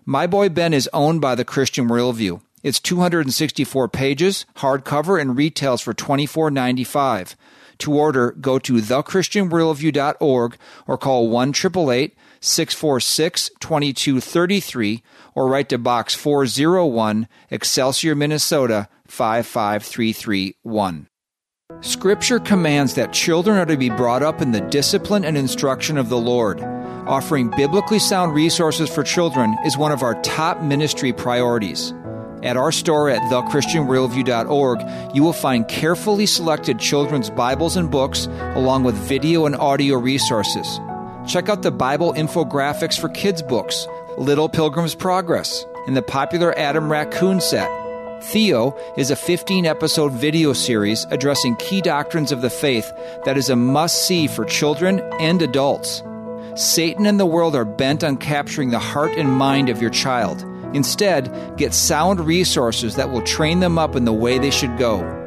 My 0.04 0.28
Boy 0.28 0.50
Ben 0.50 0.74
is 0.74 0.90
owned 0.92 1.22
by 1.22 1.36
the 1.36 1.46
Christian 1.46 1.88
Worldview. 1.88 2.42
It's 2.64 2.82
264 2.82 3.88
pages, 3.88 4.46
hardcover, 4.58 5.20
and 5.20 5.38
retails 5.38 5.80
for 5.80 5.94
$24.95. 5.94 7.36
To 7.78 7.94
order, 7.94 8.32
go 8.42 8.60
to 8.60 8.74
thechristianworldview.org 8.74 10.58
or 10.86 10.98
call 10.98 11.30
1 11.30 11.54
646 12.42 13.52
2233 13.60 15.04
or 15.36 15.48
write 15.48 15.70
to 15.70 15.78
Box 15.78 16.16
401, 16.16 17.28
Excelsior, 17.50 18.16
Minnesota 18.16 18.90
55331. 19.08 21.08
Scripture 21.80 22.40
commands 22.40 22.96
that 22.96 23.14
children 23.14 23.58
are 23.58 23.66
to 23.66 23.78
be 23.78 23.90
brought 23.90 24.22
up 24.22 24.42
in 24.42 24.52
the 24.52 24.62
discipline 24.62 25.24
and 25.24 25.38
instruction 25.38 25.98
of 25.98 26.10
the 26.10 26.18
Lord. 26.18 26.62
Offering 26.62 27.50
biblically 27.50 28.00
sound 28.00 28.36
resources 28.36 28.90
for 28.90 29.04
children 29.04 29.56
is 29.66 29.78
one 29.78 29.92
of 29.92 30.04
our 30.04 30.22
top 30.22 30.62
ministry 30.62 31.14
priorities. 31.14 31.94
At 32.44 32.58
our 32.58 32.72
store 32.72 33.10
at 33.10 33.22
thechristianworldview.org, 33.32 35.16
you 35.16 35.24
will 35.24 35.34
find 35.34 35.68
carefully 35.68 36.26
selected 36.26 36.80
children's 36.80 37.30
Bibles 37.30 37.78
and 37.78 37.90
books, 37.90 38.28
along 38.56 38.84
with 38.84 38.96
video 38.96 39.46
and 39.46 39.56
audio 39.56 39.98
resources. 39.98 40.80
Check 41.28 41.50
out 41.50 41.62
the 41.62 41.72
Bible 41.72 42.14
infographics 42.14 43.00
for 43.00 43.08
kids' 43.10 43.44
books, 43.44 43.88
Little 44.18 44.50
Pilgrim's 44.50 44.96
Progress, 44.96 45.66
and 45.86 45.96
the 45.96 46.02
popular 46.02 46.58
Adam 46.58 46.92
Raccoon 46.92 47.40
set. 47.40 47.70
Theo 48.24 48.76
is 48.98 49.12
a 49.12 49.16
15 49.16 49.66
episode 49.66 50.14
video 50.14 50.54
series 50.54 51.06
addressing 51.12 51.56
key 51.58 51.80
doctrines 51.80 52.32
of 52.32 52.42
the 52.42 52.50
faith 52.50 52.92
that 53.26 53.38
is 53.38 53.50
a 53.50 53.56
must 53.56 54.08
see 54.08 54.28
for 54.28 54.46
children 54.46 55.00
and 55.20 55.42
adults. 55.42 56.04
Satan 56.56 57.06
and 57.06 57.20
the 57.20 57.26
world 57.26 57.56
are 57.56 57.66
bent 57.66 58.04
on 58.04 58.18
capturing 58.18 58.72
the 58.72 58.80
heart 58.80 59.12
and 59.12 59.32
mind 59.32 59.70
of 59.70 59.82
your 59.82 59.92
child. 59.92 60.44
Instead, 60.76 61.56
get 61.56 61.74
sound 61.74 62.20
resources 62.20 62.96
that 62.96 63.12
will 63.12 63.22
train 63.22 63.60
them 63.60 63.78
up 63.78 63.96
in 63.96 64.06
the 64.06 64.14
way 64.14 64.40
they 64.40 64.52
should 64.52 64.76
go. 64.78 65.21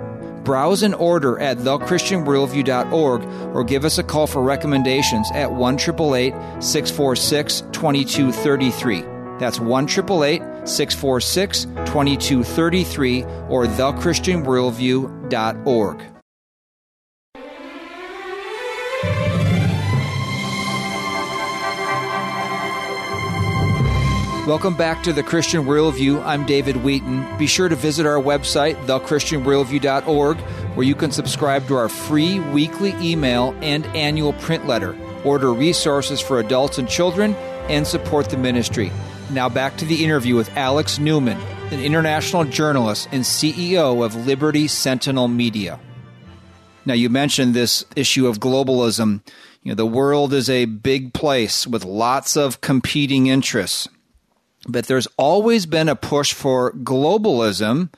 Browse 0.45 0.83
and 0.83 0.95
order 0.95 1.39
at 1.41 1.59
thechristianworldview.org 1.59 3.25
or 3.55 3.65
give 3.65 3.85
us 3.85 3.99
a 3.99 4.03
call 4.03 4.27
for 4.27 4.43
recommendations 4.43 5.31
at 5.33 5.53
1 5.53 5.79
646 5.79 7.61
2233. 7.73 9.05
That's 9.39 9.59
1 9.59 9.89
646 9.89 11.65
2233 11.65 13.25
or 13.49 13.67
thechristianworldview.org. 13.67 16.14
Welcome 24.47 24.75
back 24.75 25.03
to 25.05 25.15
the 25.15 25.23
Christian 25.23 25.65
Worldview. 25.65 26.23
I'm 26.23 26.45
David 26.45 26.77
Wheaton. 26.85 27.39
Be 27.39 27.47
sure 27.47 27.71
to 27.71 27.75
visit 27.75 28.05
our 28.05 28.21
website, 28.23 28.75
thechristianworldview.org, 28.85 30.37
where 30.77 30.87
you 30.87 30.95
can 30.95 31.11
subscribe 31.11 31.67
to 31.69 31.77
our 31.77 31.89
free 31.89 32.41
weekly 32.41 32.95
email 33.01 33.57
and 33.63 33.87
annual 33.97 34.35
print 34.35 34.67
letter, 34.67 34.95
order 35.25 35.51
resources 35.51 36.21
for 36.21 36.41
adults 36.41 36.77
and 36.77 36.87
children, 36.87 37.33
and 37.71 37.87
support 37.87 38.29
the 38.29 38.37
ministry. 38.37 38.93
Now 39.31 39.49
back 39.49 39.79
to 39.79 39.87
the 39.87 40.05
interview 40.05 40.37
with 40.37 40.55
Alex 40.59 40.99
Newman, 40.99 41.41
an 41.71 41.81
international 41.81 42.45
journalist 42.45 43.09
and 43.13 43.25
CEO 43.25 44.05
of 44.05 44.27
Liberty 44.27 44.69
Sentinel 44.69 45.29
Media. 45.29 45.81
Now 46.85 46.93
you 46.93 47.09
mentioned 47.09 47.55
this 47.55 47.87
issue 47.97 48.27
of 48.27 48.41
globalism. 48.41 49.23
You 49.63 49.71
know, 49.71 49.77
the 49.77 49.87
world 49.87 50.35
is 50.35 50.51
a 50.51 50.67
big 50.67 51.15
place 51.15 51.67
with 51.67 51.87
lots 51.87 52.37
of 52.37 52.61
competing 52.61 53.29
interests 53.29 53.89
but 54.67 54.87
there's 54.87 55.09
always 55.17 55.67
been 55.67 55.89
a 55.89 55.97
push 55.97 56.33
for 56.33 56.73
globalism, 56.73 57.91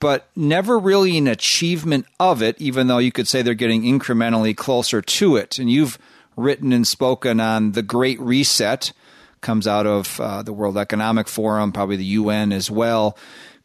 but 0.00 0.28
never 0.36 0.78
really 0.78 1.16
an 1.18 1.26
achievement 1.26 2.06
of 2.18 2.42
it, 2.42 2.60
even 2.60 2.86
though 2.86 2.98
you 2.98 3.12
could 3.12 3.28
say 3.28 3.42
they're 3.42 3.54
getting 3.54 3.82
incrementally 3.82 4.56
closer 4.56 5.00
to 5.00 5.36
it. 5.36 5.58
And 5.58 5.70
you've 5.70 5.98
written 6.36 6.72
and 6.72 6.86
spoken 6.86 7.40
on 7.40 7.72
the 7.72 7.82
Great 7.82 8.20
Reset, 8.20 8.92
comes 9.40 9.66
out 9.66 9.86
of 9.86 10.20
uh, 10.20 10.42
the 10.42 10.52
World 10.52 10.76
Economic 10.76 11.28
Forum, 11.28 11.72
probably 11.72 11.96
the 11.96 12.04
UN 12.04 12.52
as 12.52 12.70
well. 12.70 13.16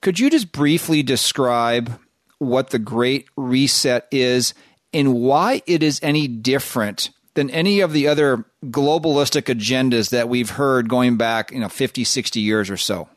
Could 0.01 0.19
you 0.19 0.29
just 0.29 0.51
briefly 0.51 1.03
describe 1.03 1.99
what 2.37 2.71
the 2.71 2.79
Great 2.79 3.27
Reset 3.35 4.07
is 4.11 4.53
and 4.93 5.13
why 5.13 5.61
it 5.67 5.83
is 5.83 5.99
any 6.01 6.27
different 6.27 7.11
than 7.33 7.49
any 7.49 7.79
of 7.79 7.93
the 7.93 8.07
other 8.07 8.45
globalistic 8.65 9.43
agendas 9.43 10.09
that 10.09 10.29
we've 10.29 10.51
heard 10.51 10.89
going 10.89 11.17
back, 11.17 11.51
you 11.51 11.59
know, 11.59 11.69
50, 11.69 12.03
60 12.03 12.39
years 12.39 12.69
or 12.69 12.77
so? 12.77 13.07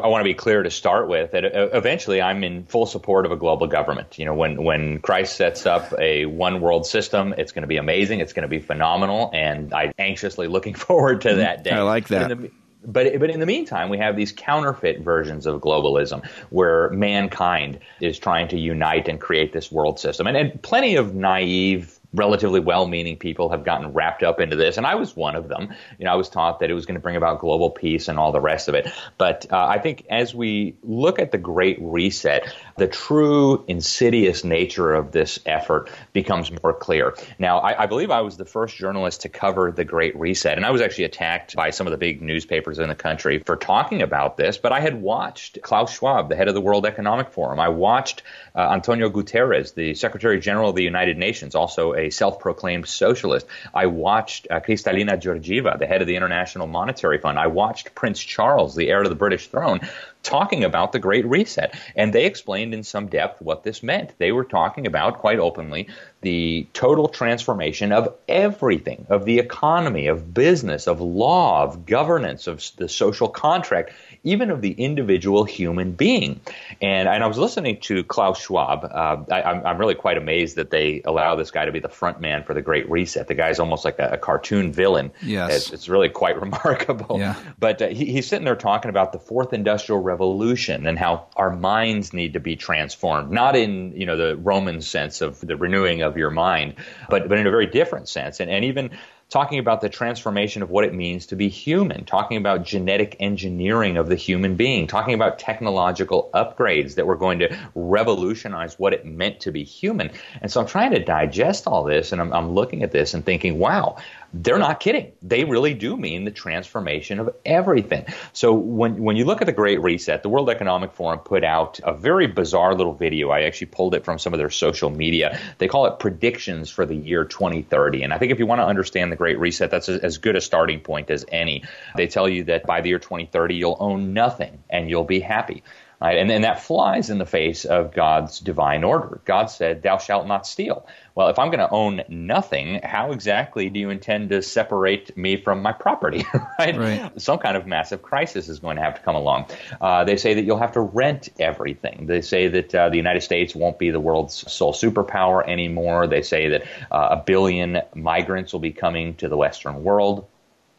I 0.00 0.08
want 0.08 0.22
to 0.22 0.24
be 0.24 0.34
clear 0.34 0.64
to 0.64 0.70
start 0.72 1.08
with 1.08 1.30
that 1.32 1.44
uh, 1.44 1.68
eventually 1.72 2.20
I'm 2.20 2.42
in 2.42 2.64
full 2.64 2.84
support 2.84 3.26
of 3.26 3.32
a 3.32 3.36
global 3.36 3.68
government. 3.68 4.18
You 4.18 4.24
know, 4.24 4.34
when, 4.34 4.64
when 4.64 4.98
Christ 4.98 5.36
sets 5.36 5.66
up 5.66 5.94
a 6.00 6.26
one 6.26 6.60
world 6.60 6.84
system, 6.84 7.32
it's 7.38 7.52
going 7.52 7.62
to 7.62 7.68
be 7.68 7.76
amazing. 7.76 8.18
It's 8.18 8.32
going 8.32 8.42
to 8.42 8.48
be 8.48 8.58
phenomenal. 8.58 9.30
And 9.32 9.72
I'm 9.72 9.92
anxiously 9.96 10.48
looking 10.48 10.74
forward 10.86 11.20
to 11.22 11.36
that 11.36 11.62
day. 11.62 11.70
I 11.70 11.82
like 11.82 12.08
that. 12.08 12.28
But 12.28 12.30
in, 12.32 12.42
the, 12.42 12.50
but, 12.84 13.20
but 13.20 13.30
in 13.30 13.38
the 13.38 13.46
meantime, 13.46 13.88
we 13.88 13.98
have 13.98 14.16
these 14.16 14.32
counterfeit 14.32 15.00
versions 15.00 15.46
of 15.46 15.60
globalism 15.60 16.26
where 16.50 16.90
mankind 16.90 17.78
is 18.00 18.18
trying 18.18 18.48
to 18.48 18.58
unite 18.58 19.06
and 19.06 19.20
create 19.20 19.52
this 19.52 19.70
world 19.70 20.00
system. 20.00 20.26
And, 20.26 20.36
and 20.36 20.60
plenty 20.60 20.96
of 20.96 21.14
naive 21.14 22.00
relatively 22.14 22.60
well-meaning 22.60 23.16
people 23.16 23.50
have 23.50 23.64
gotten 23.64 23.92
wrapped 23.92 24.22
up 24.22 24.40
into 24.40 24.56
this, 24.56 24.76
and 24.76 24.86
I 24.86 24.94
was 24.94 25.16
one 25.16 25.34
of 25.34 25.48
them. 25.48 25.74
You 25.98 26.04
know, 26.04 26.12
I 26.12 26.14
was 26.14 26.28
taught 26.28 26.60
that 26.60 26.70
it 26.70 26.74
was 26.74 26.86
going 26.86 26.94
to 26.94 27.00
bring 27.00 27.16
about 27.16 27.40
global 27.40 27.70
peace 27.70 28.08
and 28.08 28.18
all 28.18 28.32
the 28.32 28.40
rest 28.40 28.68
of 28.68 28.74
it. 28.74 28.90
But 29.18 29.46
uh, 29.50 29.66
I 29.66 29.78
think 29.78 30.06
as 30.08 30.34
we 30.34 30.76
look 30.82 31.18
at 31.18 31.32
the 31.32 31.38
Great 31.38 31.78
Reset, 31.80 32.54
the 32.76 32.86
true 32.86 33.64
insidious 33.68 34.44
nature 34.44 34.94
of 34.94 35.12
this 35.12 35.38
effort 35.46 35.90
becomes 36.12 36.50
more 36.62 36.72
clear. 36.74 37.14
Now, 37.38 37.58
I, 37.58 37.84
I 37.84 37.86
believe 37.86 38.10
I 38.10 38.22
was 38.22 38.36
the 38.36 38.44
first 38.44 38.76
journalist 38.76 39.22
to 39.22 39.28
cover 39.28 39.70
the 39.70 39.84
Great 39.84 40.16
Reset, 40.18 40.56
and 40.56 40.66
I 40.66 40.70
was 40.70 40.80
actually 40.80 41.04
attacked 41.04 41.54
by 41.54 41.70
some 41.70 41.86
of 41.86 41.90
the 41.92 41.96
big 41.98 42.20
newspapers 42.20 42.78
in 42.78 42.88
the 42.88 42.94
country 42.94 43.38
for 43.38 43.56
talking 43.56 44.02
about 44.02 44.36
this. 44.36 44.58
But 44.58 44.72
I 44.72 44.80
had 44.80 45.00
watched 45.00 45.60
Klaus 45.62 45.94
Schwab, 45.94 46.28
the 46.28 46.36
head 46.36 46.48
of 46.48 46.54
the 46.54 46.60
World 46.60 46.86
Economic 46.86 47.30
Forum. 47.30 47.60
I 47.60 47.68
watched 47.68 48.22
uh, 48.54 48.70
Antonio 48.72 49.08
Guterres, 49.08 49.74
the 49.74 49.94
Secretary 49.94 50.40
General 50.40 50.70
of 50.70 50.76
the 50.76 50.82
United 50.82 51.16
Nations, 51.16 51.54
also 51.54 51.94
a 51.94 52.10
self-proclaimed 52.10 52.88
socialist. 52.88 53.46
I 53.72 53.86
watched 53.86 54.46
uh, 54.50 54.60
Kristalina 54.60 55.20
Georgieva, 55.20 55.78
the 55.78 55.86
head 55.86 56.00
of 56.00 56.06
the 56.06 56.16
International 56.16 56.66
Monetary 56.66 57.18
Fund. 57.18 57.38
I 57.38 57.46
watched 57.48 57.94
Prince 57.94 58.20
Charles, 58.20 58.74
the 58.74 58.88
heir 58.88 59.02
to 59.02 59.08
the 59.08 59.14
British 59.14 59.48
throne, 59.48 59.80
talking 60.22 60.64
about 60.64 60.92
the 60.92 60.98
Great 60.98 61.26
Reset. 61.26 61.78
And 61.94 62.12
they 62.12 62.24
explained 62.24 62.63
in 62.72 62.82
some 62.82 63.08
depth 63.08 63.42
what 63.42 63.64
this 63.64 63.82
meant. 63.82 64.14
They 64.18 64.32
were 64.32 64.44
talking 64.44 64.86
about, 64.86 65.18
quite 65.18 65.38
openly, 65.38 65.88
the 66.24 66.66
total 66.72 67.08
transformation 67.08 67.92
of 67.92 68.14
everything 68.26 69.06
of 69.10 69.24
the 69.24 69.38
economy, 69.38 70.08
of 70.08 70.34
business, 70.34 70.88
of 70.88 71.00
law, 71.00 71.62
of 71.62 71.86
governance, 71.86 72.46
of 72.46 72.64
the 72.76 72.88
social 72.88 73.28
contract 73.28 73.92
even 74.24 74.50
of 74.50 74.62
the 74.62 74.72
individual 74.72 75.44
human 75.44 75.92
being. 75.92 76.40
And, 76.80 77.08
and 77.08 77.22
I 77.22 77.26
was 77.26 77.38
listening 77.38 77.78
to 77.82 78.02
Klaus 78.04 78.40
Schwab. 78.40 78.84
Uh, 78.84 79.22
I, 79.30 79.70
am 79.70 79.78
really 79.78 79.94
quite 79.94 80.16
amazed 80.16 80.56
that 80.56 80.70
they 80.70 81.02
allow 81.04 81.36
this 81.36 81.50
guy 81.50 81.66
to 81.66 81.72
be 81.72 81.78
the 81.78 81.90
front 81.90 82.20
man 82.20 82.42
for 82.42 82.54
the 82.54 82.62
Great 82.62 82.90
Reset. 82.90 83.28
The 83.28 83.34
guy's 83.34 83.60
almost 83.60 83.84
like 83.84 83.98
a, 83.98 84.12
a 84.12 84.18
cartoon 84.18 84.72
villain. 84.72 85.12
Yes. 85.22 85.54
It's, 85.54 85.72
it's, 85.72 85.88
really 85.88 86.08
quite 86.08 86.40
remarkable. 86.40 87.18
Yeah. 87.18 87.36
But 87.58 87.82
uh, 87.82 87.88
he, 87.88 88.06
he's 88.06 88.26
sitting 88.26 88.46
there 88.46 88.56
talking 88.56 88.88
about 88.88 89.12
the 89.12 89.18
fourth 89.18 89.52
industrial 89.52 90.00
revolution 90.00 90.86
and 90.86 90.98
how 90.98 91.26
our 91.36 91.54
minds 91.54 92.14
need 92.14 92.32
to 92.32 92.40
be 92.40 92.56
transformed, 92.56 93.30
not 93.30 93.54
in, 93.54 93.92
you 93.94 94.06
know, 94.06 94.16
the 94.16 94.36
Roman 94.36 94.80
sense 94.80 95.20
of 95.20 95.40
the 95.40 95.56
renewing 95.56 96.00
of 96.00 96.13
your 96.16 96.30
mind, 96.30 96.74
but, 97.08 97.28
but 97.28 97.38
in 97.38 97.46
a 97.46 97.50
very 97.50 97.66
different 97.66 98.08
sense. 98.08 98.40
And, 98.40 98.50
and 98.50 98.64
even 98.64 98.90
talking 99.30 99.58
about 99.58 99.80
the 99.80 99.88
transformation 99.88 100.62
of 100.62 100.70
what 100.70 100.84
it 100.84 100.94
means 100.94 101.26
to 101.26 101.36
be 101.36 101.48
human, 101.48 102.04
talking 102.04 102.36
about 102.36 102.64
genetic 102.64 103.16
engineering 103.20 103.96
of 103.96 104.08
the 104.08 104.14
human 104.14 104.54
being, 104.54 104.86
talking 104.86 105.14
about 105.14 105.38
technological 105.38 106.30
upgrades 106.34 106.94
that 106.96 107.06
were 107.06 107.16
going 107.16 107.40
to 107.40 107.58
revolutionize 107.74 108.78
what 108.78 108.92
it 108.92 109.04
meant 109.04 109.40
to 109.40 109.50
be 109.50 109.64
human. 109.64 110.10
And 110.40 110.52
so 110.52 110.60
I'm 110.60 110.66
trying 110.66 110.92
to 110.92 111.02
digest 111.02 111.66
all 111.66 111.84
this 111.84 112.12
and 112.12 112.20
I'm, 112.20 112.32
I'm 112.32 112.54
looking 112.54 112.82
at 112.82 112.92
this 112.92 113.14
and 113.14 113.24
thinking, 113.24 113.58
wow, 113.58 113.96
they're 114.34 114.58
not 114.58 114.80
kidding. 114.80 115.12
They 115.22 115.44
really 115.44 115.74
do 115.74 115.96
mean 115.96 116.24
the 116.24 116.32
transformation 116.32 117.20
of 117.20 117.34
everything. 117.46 118.06
So 118.32 118.52
when 118.52 119.00
when 119.02 119.16
you 119.16 119.24
look 119.24 119.40
at 119.40 119.46
the 119.46 119.52
Great 119.52 119.80
Reset, 119.80 120.24
the 120.24 120.28
World 120.28 120.50
Economic 120.50 120.92
Forum 120.92 121.20
put 121.20 121.44
out 121.44 121.78
a 121.84 121.94
very 121.94 122.26
bizarre 122.26 122.74
little 122.74 122.94
video. 122.94 123.30
I 123.30 123.42
actually 123.42 123.68
pulled 123.68 123.94
it 123.94 124.04
from 124.04 124.18
some 124.18 124.34
of 124.34 124.38
their 124.38 124.50
social 124.50 124.90
media. 124.90 125.38
They 125.58 125.68
call 125.68 125.86
it 125.86 126.00
predictions 126.00 126.68
for 126.68 126.84
the 126.84 126.96
year 126.96 127.24
2030. 127.24 128.02
And 128.02 128.12
I 128.12 128.18
think 128.18 128.32
if 128.32 128.40
you 128.40 128.46
want 128.46 128.60
to 128.60 128.66
understand 128.66 129.12
the 129.12 129.16
Great 129.16 129.38
Reset, 129.38 129.70
that's 129.70 129.88
as 129.88 130.18
good 130.18 130.34
a 130.34 130.40
starting 130.40 130.80
point 130.80 131.10
as 131.10 131.24
any. 131.28 131.62
They 131.96 132.08
tell 132.08 132.28
you 132.28 132.44
that 132.44 132.66
by 132.66 132.80
the 132.80 132.88
year 132.88 132.98
2030 132.98 133.54
you'll 133.54 133.76
own 133.78 134.14
nothing 134.14 134.64
and 134.68 134.90
you'll 134.90 135.04
be 135.04 135.20
happy. 135.20 135.62
Right? 136.00 136.18
And, 136.18 136.30
and 136.30 136.44
that 136.44 136.62
flies 136.62 137.08
in 137.08 137.18
the 137.18 137.26
face 137.26 137.64
of 137.64 137.92
God's 137.92 138.40
divine 138.40 138.84
order. 138.84 139.20
God 139.24 139.46
said, 139.46 139.82
Thou 139.82 139.98
shalt 139.98 140.26
not 140.26 140.46
steal. 140.46 140.86
Well, 141.14 141.28
if 141.28 141.38
I'm 141.38 141.48
going 141.48 141.60
to 141.60 141.70
own 141.70 142.02
nothing, 142.08 142.80
how 142.82 143.12
exactly 143.12 143.70
do 143.70 143.78
you 143.78 143.90
intend 143.90 144.30
to 144.30 144.42
separate 144.42 145.16
me 145.16 145.40
from 145.40 145.62
my 145.62 145.72
property? 145.72 146.26
right? 146.58 146.76
right? 146.76 147.22
Some 147.22 147.38
kind 147.38 147.56
of 147.56 147.66
massive 147.66 148.02
crisis 148.02 148.48
is 148.48 148.58
going 148.58 148.76
to 148.76 148.82
have 148.82 148.96
to 148.96 149.00
come 149.00 149.14
along. 149.14 149.46
Uh, 149.80 150.04
they 150.04 150.16
say 150.16 150.34
that 150.34 150.44
you'll 150.44 150.58
have 150.58 150.72
to 150.72 150.80
rent 150.80 151.28
everything. 151.38 152.06
They 152.06 152.20
say 152.20 152.48
that 152.48 152.74
uh, 152.74 152.88
the 152.88 152.96
United 152.96 153.22
States 153.22 153.54
won't 153.54 153.78
be 153.78 153.90
the 153.90 154.00
world's 154.00 154.50
sole 154.52 154.72
superpower 154.72 155.46
anymore. 155.48 156.08
They 156.08 156.22
say 156.22 156.48
that 156.48 156.64
uh, 156.90 157.08
a 157.12 157.16
billion 157.24 157.80
migrants 157.94 158.52
will 158.52 158.60
be 158.60 158.72
coming 158.72 159.14
to 159.16 159.28
the 159.28 159.36
Western 159.36 159.84
world. 159.84 160.26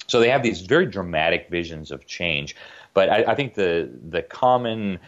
So 0.08 0.20
they 0.20 0.30
have 0.30 0.44
these 0.44 0.62
very 0.62 0.86
dramatic 0.86 1.50
visions 1.50 1.92
of 1.92 2.06
change. 2.06 2.56
But 2.96 3.10
I, 3.12 3.24
I 3.34 3.36
think 3.36 3.54
the 3.54 3.88
the 4.10 4.24
common 4.24 5.00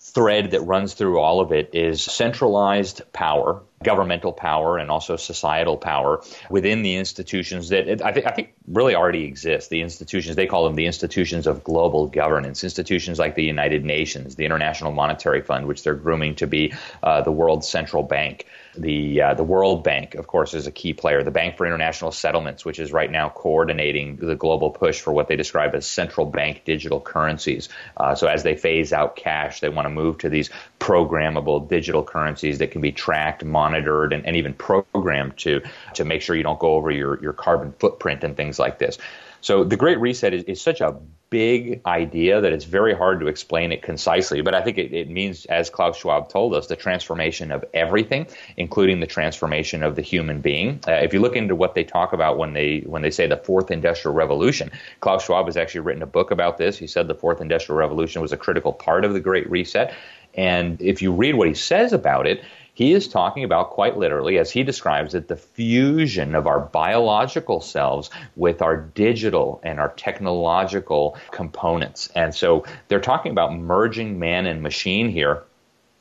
thread 0.00 0.50
that 0.50 0.62
runs 0.62 0.94
through 0.94 1.18
all 1.18 1.40
of 1.40 1.52
it 1.52 1.70
is 1.74 2.02
centralized 2.02 3.02
power, 3.12 3.62
governmental 3.84 4.32
power, 4.32 4.78
and 4.78 4.90
also 4.90 5.16
societal 5.16 5.76
power 5.76 6.22
within 6.48 6.82
the 6.82 6.96
institutions 6.96 7.68
that 7.68 8.02
I, 8.02 8.10
th- 8.10 8.26
I, 8.26 8.32
think 8.32 8.54
really 8.66 8.94
already 8.94 9.24
exist. 9.24 9.70
The 9.70 9.82
institutions, 9.82 10.36
they 10.36 10.46
call 10.46 10.64
them 10.64 10.74
the 10.74 10.86
institutions 10.86 11.46
of 11.46 11.62
global 11.62 12.06
governance, 12.08 12.64
institutions 12.64 13.18
like 13.18 13.34
the 13.34 13.44
United 13.44 13.84
Nations, 13.84 14.36
the 14.36 14.46
International 14.46 14.90
Monetary 14.90 15.42
Fund, 15.42 15.66
which 15.66 15.84
they're 15.84 15.94
grooming 15.94 16.34
to 16.36 16.46
be 16.46 16.72
uh, 17.02 17.20
the 17.20 17.32
world's 17.32 17.68
central 17.68 18.02
bank. 18.02 18.46
The 18.76 19.22
uh, 19.22 19.34
the 19.34 19.44
World 19.44 19.82
Bank, 19.82 20.14
of 20.14 20.26
course, 20.26 20.54
is 20.54 20.66
a 20.66 20.70
key 20.70 20.92
player. 20.92 21.22
The 21.22 21.30
Bank 21.30 21.56
for 21.56 21.66
International 21.66 22.12
Settlements, 22.12 22.64
which 22.64 22.78
is 22.78 22.92
right 22.92 23.10
now 23.10 23.28
coordinating 23.28 24.16
the 24.16 24.36
global 24.36 24.70
push 24.70 25.00
for 25.00 25.12
what 25.12 25.28
they 25.28 25.36
describe 25.36 25.74
as 25.74 25.86
central 25.86 26.26
bank 26.26 26.62
digital 26.64 27.00
currencies. 27.00 27.68
Uh, 27.96 28.14
so 28.14 28.28
as 28.28 28.42
they 28.42 28.54
phase 28.54 28.92
out 28.92 29.16
cash, 29.16 29.60
they 29.60 29.68
want 29.68 29.86
to 29.86 29.90
move 29.90 30.18
to 30.18 30.28
these 30.28 30.50
programmable 30.78 31.68
digital 31.68 32.04
currencies 32.04 32.58
that 32.58 32.70
can 32.70 32.80
be 32.80 32.92
tracked, 32.92 33.44
monitored, 33.44 34.12
and, 34.12 34.24
and 34.24 34.36
even 34.36 34.54
programmed 34.54 35.36
to 35.38 35.60
to 35.94 36.04
make 36.04 36.22
sure 36.22 36.36
you 36.36 36.42
don't 36.42 36.60
go 36.60 36.74
over 36.74 36.90
your 36.90 37.20
your 37.20 37.32
carbon 37.32 37.72
footprint 37.78 38.22
and 38.22 38.36
things 38.36 38.58
like 38.58 38.78
this. 38.78 38.98
So 39.40 39.64
the 39.64 39.76
Great 39.76 39.98
Reset 40.00 40.34
is, 40.34 40.44
is 40.44 40.60
such 40.60 40.80
a 40.80 41.00
big 41.30 41.80
idea 41.86 42.40
that 42.40 42.52
it's 42.52 42.64
very 42.64 42.92
hard 42.92 43.20
to 43.20 43.28
explain 43.28 43.70
it 43.70 43.82
concisely. 43.82 44.42
But 44.42 44.54
I 44.54 44.62
think 44.62 44.78
it, 44.78 44.92
it, 44.92 45.08
means, 45.08 45.46
as 45.46 45.70
Klaus 45.70 45.96
Schwab 45.96 46.28
told 46.28 46.54
us, 46.54 46.66
the 46.66 46.76
transformation 46.76 47.52
of 47.52 47.64
everything, 47.72 48.26
including 48.56 48.98
the 49.00 49.06
transformation 49.06 49.82
of 49.82 49.94
the 49.94 50.02
human 50.02 50.40
being. 50.40 50.80
Uh, 50.86 50.92
if 50.92 51.14
you 51.14 51.20
look 51.20 51.36
into 51.36 51.54
what 51.54 51.74
they 51.74 51.84
talk 51.84 52.12
about 52.12 52.36
when 52.36 52.52
they 52.52 52.80
when 52.80 53.02
they 53.02 53.10
say 53.10 53.26
the 53.26 53.36
fourth 53.36 53.70
industrial 53.70 54.14
revolution, 54.14 54.70
Klaus 55.00 55.24
Schwab 55.24 55.46
has 55.46 55.56
actually 55.56 55.82
written 55.82 56.02
a 56.02 56.06
book 56.06 56.30
about 56.32 56.58
this. 56.58 56.76
He 56.76 56.86
said 56.86 57.06
the 57.06 57.14
fourth 57.14 57.40
industrial 57.40 57.78
revolution 57.78 58.20
was 58.20 58.32
a 58.32 58.36
critical 58.36 58.72
part 58.72 59.04
of 59.04 59.12
the 59.12 59.20
Great 59.20 59.48
Reset. 59.48 59.94
And 60.34 60.80
if 60.80 61.02
you 61.02 61.12
read 61.12 61.34
what 61.34 61.48
he 61.48 61.54
says 61.54 61.92
about 61.92 62.26
it, 62.26 62.42
he 62.80 62.94
is 62.94 63.08
talking 63.08 63.44
about, 63.44 63.72
quite 63.72 63.98
literally, 63.98 64.38
as 64.38 64.50
he 64.50 64.62
describes 64.62 65.14
it, 65.14 65.28
the 65.28 65.36
fusion 65.36 66.34
of 66.34 66.46
our 66.46 66.60
biological 66.60 67.60
selves 67.60 68.08
with 68.36 68.62
our 68.62 68.74
digital 68.74 69.60
and 69.62 69.78
our 69.78 69.90
technological 69.90 71.18
components. 71.30 72.08
And 72.14 72.34
so 72.34 72.64
they're 72.88 72.98
talking 72.98 73.32
about 73.32 73.52
merging 73.54 74.18
man 74.18 74.46
and 74.46 74.62
machine 74.62 75.10
here 75.10 75.42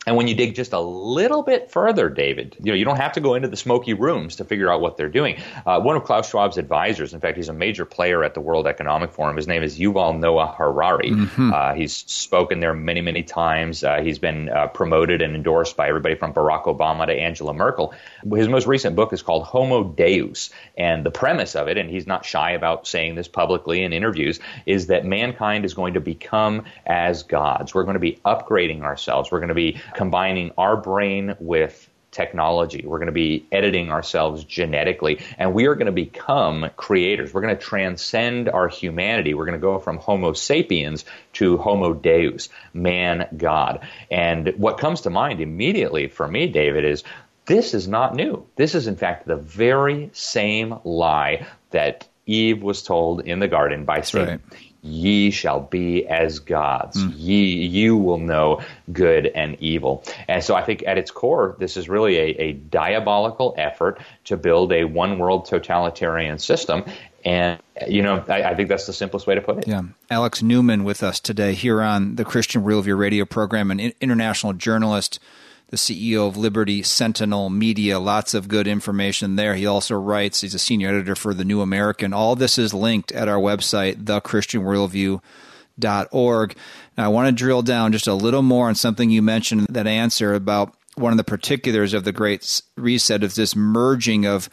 and 0.08 0.16
when 0.16 0.28
you 0.28 0.34
dig 0.34 0.56
just 0.56 0.72
a 0.72 0.80
little 0.80 1.44
bit 1.44 1.72
further, 1.72 2.10
David, 2.10 2.56
you 2.64 2.72
know, 2.72 2.74
you 2.74 2.86
don't 2.86 2.98
have 2.98 3.12
to 3.14 3.20
go 3.20 3.36
into 3.36 3.50
the 3.50 3.58
smoky 3.58 3.94
rooms 3.94 4.38
to 4.38 4.46
figure 4.46 4.72
out 4.72 4.80
what 4.80 4.96
they're 4.96 5.10
doing. 5.10 5.38
Uh, 5.66 5.82
one 5.82 5.98
of 5.98 6.06
Klaus 6.06 6.32
Schwab's 6.32 6.58
advisors, 6.58 7.14
in 7.14 7.20
fact, 7.20 7.36
he's 7.36 7.50
a 7.50 7.54
major 7.54 7.84
player 7.84 8.24
at 8.24 8.34
the 8.34 8.40
World 8.40 8.66
Economic 8.66 9.12
Forum. 9.12 9.36
His 9.36 9.46
name 9.46 9.62
is 9.62 9.78
Yuval 9.78 10.18
Noah 10.18 10.56
Harari. 10.58 11.12
Mm-hmm. 11.12 11.54
Uh, 11.54 11.74
he's 11.74 11.94
spoken 11.94 12.62
there 12.62 12.74
many, 12.74 13.02
many 13.02 13.24
times. 13.24 13.84
Uh, 13.84 14.00
he's 14.02 14.20
been 14.20 14.48
uh, 14.48 14.68
promoted 14.68 15.22
and 15.22 15.36
endorsed 15.36 15.76
by 15.76 15.90
everybody 15.90 16.16
from 16.16 16.34
Barack 16.34 16.64
Obama 16.64 17.06
to 17.06 17.14
Angela 17.14 17.54
Merkel. 17.54 17.94
His 18.34 18.48
most 18.48 18.68
recent 18.68 18.96
book 18.96 19.12
is 19.12 19.22
called 19.22 19.44
Homo 19.44 19.84
Deus. 19.84 20.50
And 20.78 21.06
the 21.06 21.12
premise 21.12 21.58
of 21.58 21.68
it, 21.68 21.78
and 21.78 21.90
he's 21.90 22.08
not 22.08 22.24
shy 22.24 22.52
about 22.52 22.88
saying 22.88 23.16
this 23.16 23.28
publicly 23.28 23.84
in 23.84 23.92
interviews, 23.92 24.40
is 24.66 24.88
that 24.88 25.06
mankind 25.06 25.66
is 25.66 25.74
going 25.74 25.96
to 25.96 26.02
become 26.02 26.64
as 26.86 27.24
gods. 27.24 27.76
We're 27.76 27.84
going 27.84 27.96
to 27.96 28.00
be 28.00 28.18
upgrading 28.26 28.84
ourselves. 28.84 29.30
We're 29.30 29.40
going 29.40 29.50
to 29.50 29.54
be 29.54 29.78
combining 29.94 30.52
our 30.58 30.78
brain 30.78 31.36
with 31.40 31.90
technology. 32.12 32.84
We're 32.86 32.98
going 32.98 33.08
to 33.08 33.12
be 33.12 33.46
editing 33.52 33.92
ourselves 33.92 34.44
genetically, 34.44 35.20
and 35.38 35.54
we 35.54 35.68
are 35.68 35.76
going 35.76 35.86
to 35.86 35.92
become 35.92 36.70
creators. 36.76 37.34
We're 37.34 37.42
going 37.42 37.56
to 37.56 37.62
transcend 37.62 38.50
our 38.50 38.68
humanity. 38.68 39.34
We're 39.34 39.46
going 39.46 39.60
to 39.60 39.62
go 39.62 39.80
from 39.80 39.98
Homo 39.98 40.34
sapiens 40.34 41.06
to 41.34 41.58
Homo 41.58 41.94
Deus, 41.94 42.50
man 42.74 43.28
God. 43.38 43.88
And 44.10 44.54
what 44.58 44.80
comes 44.80 45.02
to 45.02 45.10
mind 45.10 45.40
immediately 45.40 46.08
for 46.08 46.28
me, 46.28 46.48
David, 46.48 46.84
is 46.86 47.04
this 47.46 47.74
is 47.74 47.88
not 47.88 48.16
new. 48.16 48.46
This 48.56 48.76
is, 48.76 48.88
in 48.88 48.96
fact, 48.96 49.28
the 49.28 49.36
very 49.36 50.10
same 50.14 50.76
lie 50.84 51.46
that 51.72 52.08
Eve 52.26 52.62
was 52.62 52.84
told 52.84 53.22
in 53.22 53.40
the 53.40 53.48
garden 53.48 53.86
by 53.86 54.02
Satan. 54.02 54.42
Right 54.52 54.69
ye 54.82 55.32
shall 55.32 55.60
be 55.60 56.08
as 56.08 56.40
gods. 56.40 56.98
Mm. 56.98 57.14
Ye, 57.16 57.44
you 57.66 57.98
will 57.98 58.18
know 58.18 58.62
good 58.92 59.28
and 59.28 59.58
evil. 59.60 60.04
And 60.28 60.44
so 60.44 60.56
I 60.56 60.64
think 60.64 60.84
at 60.88 60.98
its 60.98 61.12
core, 61.12 61.56
this 61.60 61.78
is 61.78 61.90
really 61.90 62.16
a, 62.18 62.42
a 62.42 62.54
diabolical 62.54 63.54
effort 63.58 64.02
to 64.26 64.38
build 64.38 64.72
a 64.72 64.86
one 64.86 65.20
world 65.20 65.46
totalitarian 65.46 66.40
system. 66.40 66.86
And, 67.26 67.60
you 67.88 68.02
know, 68.02 68.24
I, 68.30 68.44
I, 68.44 68.56
think 68.56 68.70
that's 68.70 68.86
the 68.86 68.94
simplest 68.94 69.28
way 69.28 69.36
to 69.36 69.42
put 69.42 69.58
it. 69.58 69.68
Yeah. 69.68 69.82
Alex 70.10 70.42
Newman 70.42 70.86
with 70.86 71.04
us 71.04 71.20
today 71.20 71.54
here 71.54 71.82
on 71.82 72.16
the 72.16 72.24
Christian 72.24 72.64
Worldview 72.64 72.98
radio 72.98 73.26
program, 73.26 73.72
an 73.72 73.80
international 74.00 74.54
journalist 74.54 75.20
the 75.70 75.78
CEO 75.78 76.28
of 76.28 76.36
Liberty 76.36 76.84
Sentinel 76.84 77.50
Media. 77.50 77.98
Lots 78.00 78.34
of 78.34 78.48
good 78.48 78.68
information 78.68 79.36
there. 79.36 79.54
He 79.56 79.68
also 79.68 79.96
writes, 79.96 80.42
he's 80.42 80.56
a 80.56 80.60
senior 80.60 80.90
editor 80.90 81.16
for 81.16 81.34
The 81.34 81.46
New 81.46 81.62
American. 81.62 82.14
All 82.14 82.36
this 82.36 82.58
is 82.58 82.74
linked 82.74 83.12
at 83.12 83.30
our 83.30 83.38
website, 83.38 84.04
thechristianworldview.org. 84.04 86.56
Now, 86.98 87.06
I 87.06 87.10
want 87.10 87.28
to 87.28 87.32
drill 87.32 87.62
down 87.62 87.92
just 87.92 88.08
a 88.08 88.16
little 88.16 88.42
more 88.42 88.68
on 88.68 88.74
something 88.76 89.12
you 89.12 89.22
mentioned 89.22 89.68
in 89.68 89.74
that 89.74 89.86
answer 89.86 90.34
about 90.34 90.74
one 90.96 91.14
of 91.14 91.18
the 91.18 91.24
particulars 91.24 91.94
of 91.94 92.04
the 92.04 92.12
Great 92.12 92.64
Reset 92.76 93.24
is 93.24 93.36
this 93.36 93.56
merging 93.56 94.26
of 94.26 94.50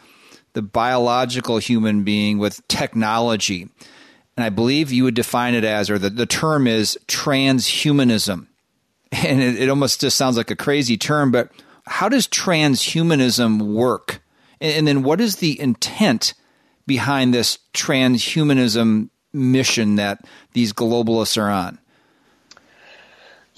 the 0.52 0.60
biological 0.62 1.56
human 1.58 2.04
being 2.04 2.38
with 2.38 2.68
technology. 2.68 3.68
And 4.36 4.44
I 4.44 4.50
believe 4.50 4.92
you 4.92 5.04
would 5.04 5.14
define 5.14 5.54
it 5.54 5.64
as, 5.64 5.88
or 5.88 5.98
the, 5.98 6.10
the 6.10 6.26
term 6.26 6.66
is 6.66 6.98
transhumanism 7.08 8.48
and 9.24 9.42
it, 9.42 9.60
it 9.62 9.68
almost 9.68 10.00
just 10.00 10.16
sounds 10.16 10.36
like 10.36 10.50
a 10.50 10.56
crazy 10.56 10.96
term, 10.96 11.30
but 11.30 11.50
how 11.86 12.08
does 12.08 12.26
transhumanism 12.26 13.62
work? 13.62 14.22
And, 14.60 14.72
and 14.72 14.88
then 14.88 15.02
what 15.02 15.20
is 15.20 15.36
the 15.36 15.58
intent 15.60 16.34
behind 16.86 17.32
this 17.32 17.58
transhumanism 17.74 19.10
mission 19.32 19.96
that 19.96 20.24
these 20.52 20.72
globalists 20.72 21.40
are 21.40 21.50
on? 21.50 21.78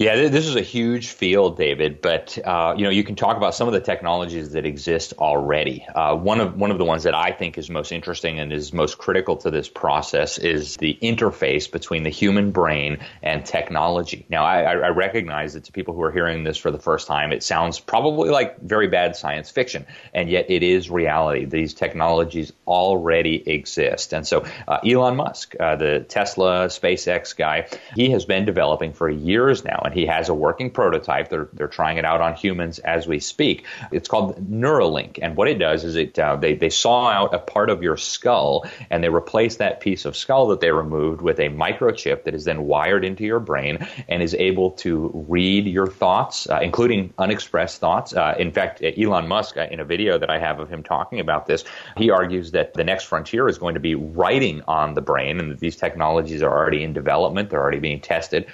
Yeah, 0.01 0.29
this 0.29 0.47
is 0.47 0.55
a 0.55 0.61
huge 0.61 1.09
field, 1.09 1.57
David. 1.57 1.99
But 1.99 2.37
uh, 2.45 2.73
you 2.77 2.85
know, 2.85 2.89
you 2.89 3.03
can 3.03 3.17
talk 3.17 3.35
about 3.35 3.53
some 3.53 3.67
of 3.67 3.73
the 3.73 3.81
technologies 3.81 4.53
that 4.53 4.65
exist 4.65 5.13
already. 5.19 5.85
Uh, 5.93 6.15
one 6.15 6.39
of 6.39 6.55
one 6.55 6.71
of 6.71 6.77
the 6.77 6.85
ones 6.85 7.03
that 7.03 7.13
I 7.13 7.33
think 7.33 7.57
is 7.57 7.69
most 7.69 7.91
interesting 7.91 8.39
and 8.39 8.53
is 8.53 8.71
most 8.71 8.97
critical 8.97 9.35
to 9.35 9.51
this 9.51 9.67
process 9.67 10.37
is 10.37 10.77
the 10.77 10.97
interface 11.01 11.69
between 11.69 12.03
the 12.03 12.09
human 12.09 12.51
brain 12.51 12.99
and 13.21 13.45
technology. 13.45 14.25
Now, 14.29 14.45
I, 14.45 14.61
I 14.61 14.87
recognize 14.91 15.55
that 15.55 15.65
to 15.65 15.73
people 15.73 15.93
who 15.93 16.01
are 16.03 16.13
hearing 16.13 16.45
this 16.45 16.57
for 16.57 16.71
the 16.71 16.79
first 16.79 17.05
time, 17.05 17.33
it 17.33 17.43
sounds 17.43 17.81
probably 17.81 18.29
like 18.29 18.61
very 18.61 18.87
bad 18.87 19.17
science 19.17 19.49
fiction, 19.49 19.85
and 20.13 20.29
yet 20.29 20.49
it 20.49 20.63
is 20.63 20.89
reality. 20.89 21.43
These 21.43 21.73
technologies 21.73 22.53
already 22.65 23.49
exist, 23.49 24.13
and 24.13 24.25
so 24.25 24.45
uh, 24.65 24.77
Elon 24.77 25.17
Musk, 25.17 25.55
uh, 25.59 25.75
the 25.75 26.05
Tesla, 26.07 26.67
SpaceX 26.67 27.35
guy, 27.35 27.67
he 27.95 28.11
has 28.11 28.23
been 28.23 28.45
developing 28.45 28.93
for 28.93 29.09
years 29.09 29.65
now 29.65 29.88
he 29.91 30.05
has 30.05 30.29
a 30.29 30.33
working 30.33 30.71
prototype. 30.71 31.29
They're 31.29 31.49
they're 31.53 31.67
trying 31.67 31.97
it 31.97 32.05
out 32.05 32.21
on 32.21 32.35
humans 32.35 32.79
as 32.79 33.07
we 33.07 33.19
speak. 33.19 33.65
It's 33.91 34.07
called 34.07 34.37
Neuralink, 34.49 35.19
and 35.21 35.35
what 35.35 35.47
it 35.47 35.59
does 35.59 35.83
is 35.83 35.95
it 35.95 36.17
uh, 36.17 36.35
they 36.35 36.55
they 36.55 36.69
saw 36.69 37.09
out 37.09 37.33
a 37.33 37.39
part 37.39 37.69
of 37.69 37.83
your 37.83 37.97
skull 37.97 38.65
and 38.89 39.03
they 39.03 39.09
replace 39.09 39.57
that 39.57 39.79
piece 39.79 40.05
of 40.05 40.15
skull 40.15 40.47
that 40.47 40.59
they 40.59 40.71
removed 40.71 41.21
with 41.21 41.39
a 41.39 41.49
microchip 41.49 42.23
that 42.23 42.33
is 42.33 42.45
then 42.45 42.63
wired 42.63 43.05
into 43.05 43.23
your 43.23 43.39
brain 43.39 43.87
and 44.07 44.21
is 44.23 44.33
able 44.35 44.71
to 44.71 45.11
read 45.27 45.65
your 45.65 45.87
thoughts, 45.87 46.49
uh, 46.49 46.59
including 46.61 47.13
unexpressed 47.17 47.79
thoughts. 47.79 48.13
Uh, 48.13 48.35
in 48.37 48.51
fact, 48.51 48.81
Elon 48.81 49.27
Musk, 49.27 49.57
uh, 49.57 49.67
in 49.69 49.79
a 49.79 49.85
video 49.85 50.17
that 50.17 50.29
I 50.29 50.39
have 50.39 50.59
of 50.59 50.69
him 50.69 50.83
talking 50.83 51.19
about 51.19 51.45
this, 51.45 51.63
he 51.97 52.09
argues 52.09 52.51
that 52.51 52.73
the 52.73 52.83
next 52.83 53.05
frontier 53.05 53.47
is 53.47 53.57
going 53.57 53.73
to 53.73 53.79
be 53.79 53.95
writing 53.95 54.61
on 54.67 54.93
the 54.93 55.01
brain, 55.01 55.39
and 55.39 55.51
that 55.51 55.59
these 55.59 55.75
technologies 55.75 56.41
are 56.41 56.51
already 56.51 56.83
in 56.83 56.93
development, 56.93 57.49
they're 57.49 57.61
already 57.61 57.79
being 57.79 58.01
tested. 58.01 58.45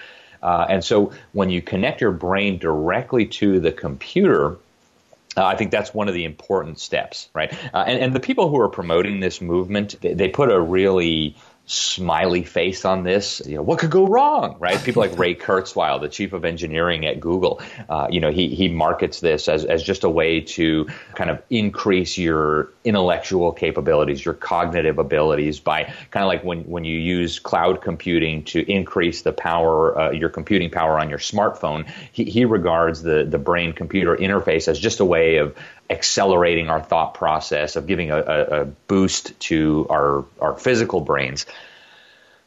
Uh, 0.46 0.68
and 0.70 0.84
so 0.84 1.12
when 1.34 1.50
you 1.50 1.60
connect 1.60 2.02
your 2.02 2.12
brain 2.12 2.60
directly 2.60 3.26
to 3.26 3.60
the 3.60 3.72
computer, 3.72 4.58
uh, 5.36 5.44
I 5.44 5.56
think 5.56 5.72
that's 5.72 5.92
one 5.92 6.08
of 6.08 6.14
the 6.14 6.24
important 6.24 6.80
steps, 6.80 7.30
right? 7.34 7.52
Uh, 7.74 7.84
and, 7.88 8.00
and 8.00 8.14
the 8.14 8.20
people 8.20 8.48
who 8.48 8.62
are 8.62 8.70
promoting 8.70 9.20
this 9.20 9.42
movement, 9.42 10.00
they, 10.02 10.14
they 10.14 10.30
put 10.30 10.52
a 10.52 10.60
really 10.60 11.36
smiley 11.66 12.44
face 12.44 12.86
on 12.86 13.04
this. 13.04 13.42
You 13.46 13.56
know, 13.56 13.62
what 13.64 13.80
could 13.80 13.90
go 13.90 14.06
wrong, 14.06 14.58
right? 14.60 14.82
People 14.84 15.02
like 15.02 15.18
Ray 15.18 15.36
Kurzweil, 15.46 16.00
the 16.00 16.10
chief 16.10 16.34
of 16.34 16.46
engineering 16.46 17.06
at 17.06 17.20
Google, 17.20 17.62
uh, 17.90 18.08
you 18.10 18.20
know, 18.20 18.32
he, 18.32 18.54
he 18.54 18.68
markets 18.68 19.20
this 19.20 19.48
as, 19.48 19.66
as 19.66 19.82
just 19.82 20.04
a 20.04 20.10
way 20.10 20.42
to 20.42 20.88
kind 21.16 21.30
of 21.30 21.42
increase 21.50 22.18
your 22.18 22.70
intellectual 22.84 23.52
capabilities, 23.52 24.24
your 24.24 24.36
cognitive 24.36 25.00
abilities 25.00 25.60
by 25.60 25.92
kind 26.12 26.24
of 26.24 26.28
like 26.28 26.44
when, 26.44 26.62
when 26.64 26.84
you 26.84 26.98
use 26.98 27.40
cloud 27.40 27.82
computing 27.82 28.44
to 28.44 28.72
increase 28.72 29.24
the 29.24 29.34
power, 29.34 30.00
uh, 30.00 30.12
your 30.12 30.30
computing 30.30 30.70
power 30.70 31.00
on 31.00 31.10
your 31.10 31.20
smartphone. 31.20 31.90
He, 32.12 32.26
he 32.26 32.46
regards 32.46 33.02
the, 33.02 33.26
the 33.28 33.40
brain 33.40 33.74
computer 33.74 34.16
interface 34.16 34.68
as 34.68 34.80
just 34.80 35.00
a 35.00 35.06
way 35.06 35.38
of 35.38 35.56
accelerating 35.90 36.70
our 36.70 36.82
thought 36.82 37.14
process, 37.14 37.76
of 37.76 37.88
giving 37.88 38.12
a, 38.12 38.18
a, 38.18 38.62
a 38.62 38.66
boost 38.66 39.40
to 39.40 39.88
our, 39.90 40.26
our 40.40 40.56
physical 40.56 41.02
brains. 41.02 41.46